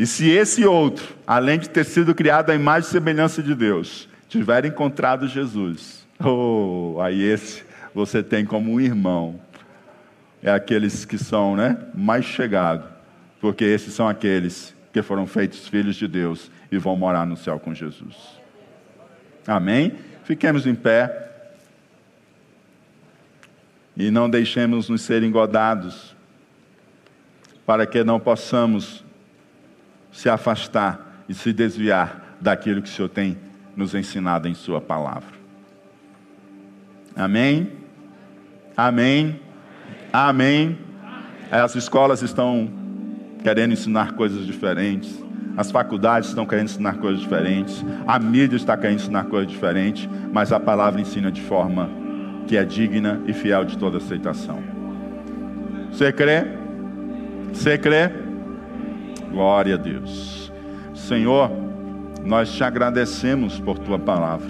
E 0.00 0.06
se 0.06 0.30
esse 0.30 0.64
outro, 0.64 1.14
além 1.26 1.58
de 1.58 1.68
ter 1.68 1.84
sido 1.84 2.14
criado 2.14 2.48
à 2.48 2.54
imagem 2.54 2.88
e 2.88 2.90
semelhança 2.90 3.42
de 3.42 3.54
Deus, 3.54 4.08
tiver 4.30 4.64
encontrado 4.64 5.28
Jesus, 5.28 6.06
oh, 6.18 6.96
aí 7.02 7.22
esse 7.22 7.62
você 7.94 8.22
tem 8.22 8.46
como 8.46 8.72
um 8.72 8.80
irmão. 8.80 9.38
É 10.42 10.50
aqueles 10.50 11.04
que 11.04 11.18
são 11.18 11.54
né, 11.54 11.76
mais 11.94 12.24
chegados, 12.24 12.86
porque 13.42 13.62
esses 13.62 13.92
são 13.92 14.08
aqueles 14.08 14.74
que 14.90 15.02
foram 15.02 15.26
feitos 15.26 15.68
filhos 15.68 15.96
de 15.96 16.08
Deus 16.08 16.50
e 16.72 16.78
vão 16.78 16.96
morar 16.96 17.26
no 17.26 17.36
céu 17.36 17.60
com 17.60 17.74
Jesus. 17.74 18.16
Amém? 19.46 19.96
Fiquemos 20.24 20.66
em 20.66 20.74
pé 20.74 21.28
e 23.94 24.10
não 24.10 24.30
deixemos 24.30 24.88
nos 24.88 25.02
ser 25.02 25.22
engodados, 25.22 26.16
para 27.66 27.84
que 27.84 28.02
não 28.02 28.18
possamos 28.18 29.04
se 30.20 30.28
afastar 30.28 31.24
e 31.26 31.32
se 31.32 31.50
desviar 31.50 32.36
daquilo 32.38 32.82
que 32.82 32.90
o 32.90 32.92
Senhor 32.92 33.08
tem 33.08 33.38
nos 33.74 33.94
ensinado 33.94 34.46
em 34.46 34.52
Sua 34.52 34.78
palavra. 34.78 35.30
Amém? 37.16 37.72
Amém? 38.76 39.40
Amém? 40.12 40.78
As 41.50 41.74
escolas 41.74 42.20
estão 42.20 42.70
querendo 43.42 43.72
ensinar 43.72 44.12
coisas 44.12 44.44
diferentes. 44.44 45.24
As 45.56 45.70
faculdades 45.70 46.28
estão 46.28 46.44
querendo 46.44 46.66
ensinar 46.66 46.98
coisas 46.98 47.22
diferentes. 47.22 47.82
A 48.06 48.18
mídia 48.18 48.56
está 48.56 48.76
querendo 48.76 49.00
ensinar 49.00 49.24
coisas 49.24 49.50
diferentes. 49.50 50.06
Mas 50.30 50.52
a 50.52 50.60
palavra 50.60 51.00
ensina 51.00 51.32
de 51.32 51.40
forma 51.40 51.88
que 52.46 52.58
é 52.58 52.64
digna 52.64 53.22
e 53.26 53.32
fiel 53.32 53.64
de 53.64 53.78
toda 53.78 53.96
aceitação. 53.96 54.62
Você 55.90 56.12
crê? 56.12 56.44
Você 57.54 57.78
crê? 57.78 58.19
Glória 59.30 59.74
a 59.74 59.78
Deus. 59.78 60.52
Senhor, 60.94 61.50
nós 62.24 62.50
te 62.52 62.62
agradecemos 62.64 63.58
por 63.58 63.78
tua 63.78 63.98
palavra. 63.98 64.48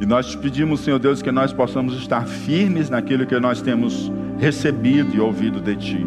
E 0.00 0.06
nós 0.06 0.26
te 0.26 0.36
pedimos, 0.36 0.80
Senhor 0.80 0.98
Deus, 0.98 1.22
que 1.22 1.30
nós 1.30 1.52
possamos 1.52 1.96
estar 1.96 2.26
firmes 2.26 2.90
naquilo 2.90 3.26
que 3.26 3.38
nós 3.38 3.62
temos 3.62 4.12
recebido 4.38 5.14
e 5.14 5.20
ouvido 5.20 5.60
de 5.60 5.76
ti. 5.76 6.06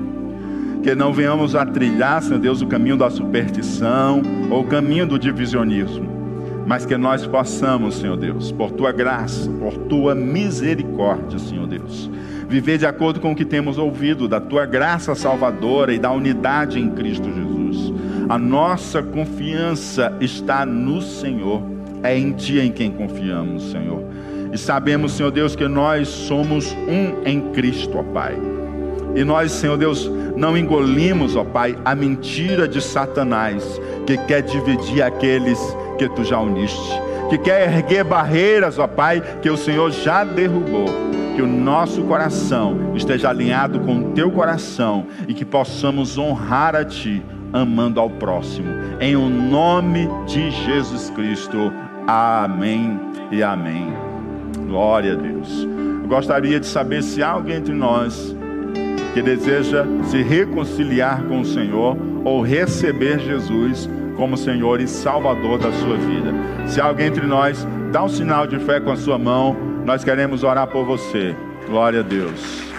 Que 0.84 0.94
não 0.94 1.14
venhamos 1.14 1.56
a 1.56 1.66
trilhar, 1.66 2.22
Senhor 2.22 2.40
Deus, 2.40 2.62
o 2.62 2.68
caminho 2.68 2.98
da 2.98 3.10
superstição 3.10 4.22
ou 4.50 4.62
o 4.62 4.68
caminho 4.68 5.08
do 5.08 5.18
divisionismo, 5.18 6.08
mas 6.66 6.86
que 6.86 6.96
nós 6.96 7.26
possamos, 7.26 7.96
Senhor 7.96 8.18
Deus, 8.18 8.52
por 8.52 8.72
tua 8.72 8.92
graça, 8.92 9.50
por 9.52 9.76
tua 9.78 10.14
misericórdia, 10.14 11.40
Senhor 11.40 11.66
Deus, 11.66 12.10
viver 12.48 12.78
de 12.78 12.86
acordo 12.86 13.20
com 13.20 13.32
o 13.32 13.36
que 13.36 13.46
temos 13.46 13.78
ouvido 13.78 14.28
da 14.28 14.40
tua 14.40 14.66
graça 14.66 15.14
salvadora 15.14 15.94
e 15.94 16.00
da 16.00 16.12
unidade 16.12 16.80
em 16.80 16.90
Cristo 16.90 17.26
Jesus. 17.26 17.94
A 18.30 18.38
nossa 18.38 19.02
confiança 19.04 20.16
está 20.20 20.66
no 20.66 21.02
Senhor, 21.02 21.62
é 22.04 22.18
em 22.18 22.32
Ti 22.32 22.60
em 22.60 22.72
quem 22.72 22.92
confiamos, 22.92 23.72
Senhor. 23.72 24.04
E 24.52 24.58
sabemos, 24.58 25.14
Senhor 25.14 25.32
Deus, 25.32 25.56
que 25.56 25.68
nós 25.68 26.08
somos 26.08 26.72
um 26.88 27.28
em 27.28 27.52
Cristo, 27.52 27.98
ó 27.98 28.04
Pai. 28.04 28.38
E 29.16 29.24
nós, 29.24 29.52
Senhor 29.52 29.78
Deus, 29.78 30.10
não 30.36 30.58
engolimos, 30.58 31.36
ó 31.36 31.44
Pai, 31.44 31.78
a 31.84 31.94
mentira 31.94 32.68
de 32.68 32.82
Satanás, 32.82 33.82
que 34.06 34.18
quer 34.18 34.42
dividir 34.42 35.02
aqueles 35.02 35.60
que 35.98 36.08
Tu 36.10 36.24
já 36.24 36.40
uniste, 36.40 37.02
que 37.30 37.38
quer 37.38 37.74
erguer 37.74 38.04
barreiras, 38.04 38.80
ó 38.80 38.88
Pai, 38.88 39.22
que 39.42 39.50
o 39.50 39.58
Senhor 39.58 39.92
já 39.92 40.24
derrubou 40.24 40.88
que 41.38 41.42
o 41.44 41.46
nosso 41.46 42.02
coração 42.06 42.96
esteja 42.96 43.30
alinhado 43.30 43.80
com 43.82 44.00
o 44.00 44.04
teu 44.14 44.32
coração 44.32 45.06
e 45.28 45.36
que 45.36 45.46
possamos 45.46 46.18
honrar 46.18 46.76
a 46.76 46.84
ti, 46.84 47.22
amando 47.54 48.00
ao 48.00 48.10
próximo. 48.10 48.68
Em 49.00 49.16
o 49.16 49.30
nome 49.30 50.10
de 50.26 50.50
Jesus 50.50 51.12
Cristo. 51.12 51.72
Amém 52.08 53.00
e 53.30 53.44
amém. 53.44 53.94
Glória 54.66 55.14
a 55.14 55.16
Deus. 55.16 55.62
Eu 56.02 56.08
gostaria 56.08 56.60
de 56.60 56.66
saber 56.66 57.04
se 57.04 57.22
há 57.22 57.30
alguém 57.30 57.58
entre 57.58 57.76
nós 57.76 58.36
que 59.14 59.22
deseja 59.22 59.86
se 60.06 60.24
reconciliar 60.24 61.22
com 61.26 61.42
o 61.42 61.46
Senhor 61.46 61.96
ou 62.26 62.42
receber 62.42 63.20
Jesus 63.20 63.88
como 64.16 64.36
Senhor 64.36 64.82
e 64.82 64.88
Salvador 64.88 65.60
da 65.60 65.72
sua 65.72 65.98
vida. 65.98 66.34
Se 66.66 66.82
há 66.82 66.86
alguém 66.86 67.10
entre 67.10 67.28
nós, 67.28 67.64
dá 67.92 68.04
um 68.04 68.10
sinal 68.10 68.48
de 68.48 68.58
fé 68.58 68.80
com 68.80 68.92
a 68.92 68.98
sua 68.98 69.20
mão 69.20 69.67
nós 69.88 70.04
queremos 70.04 70.44
orar 70.44 70.68
por 70.68 70.86
você. 70.86 71.34
Glória 71.66 72.02
a 72.02 72.04
Deus. 72.04 72.77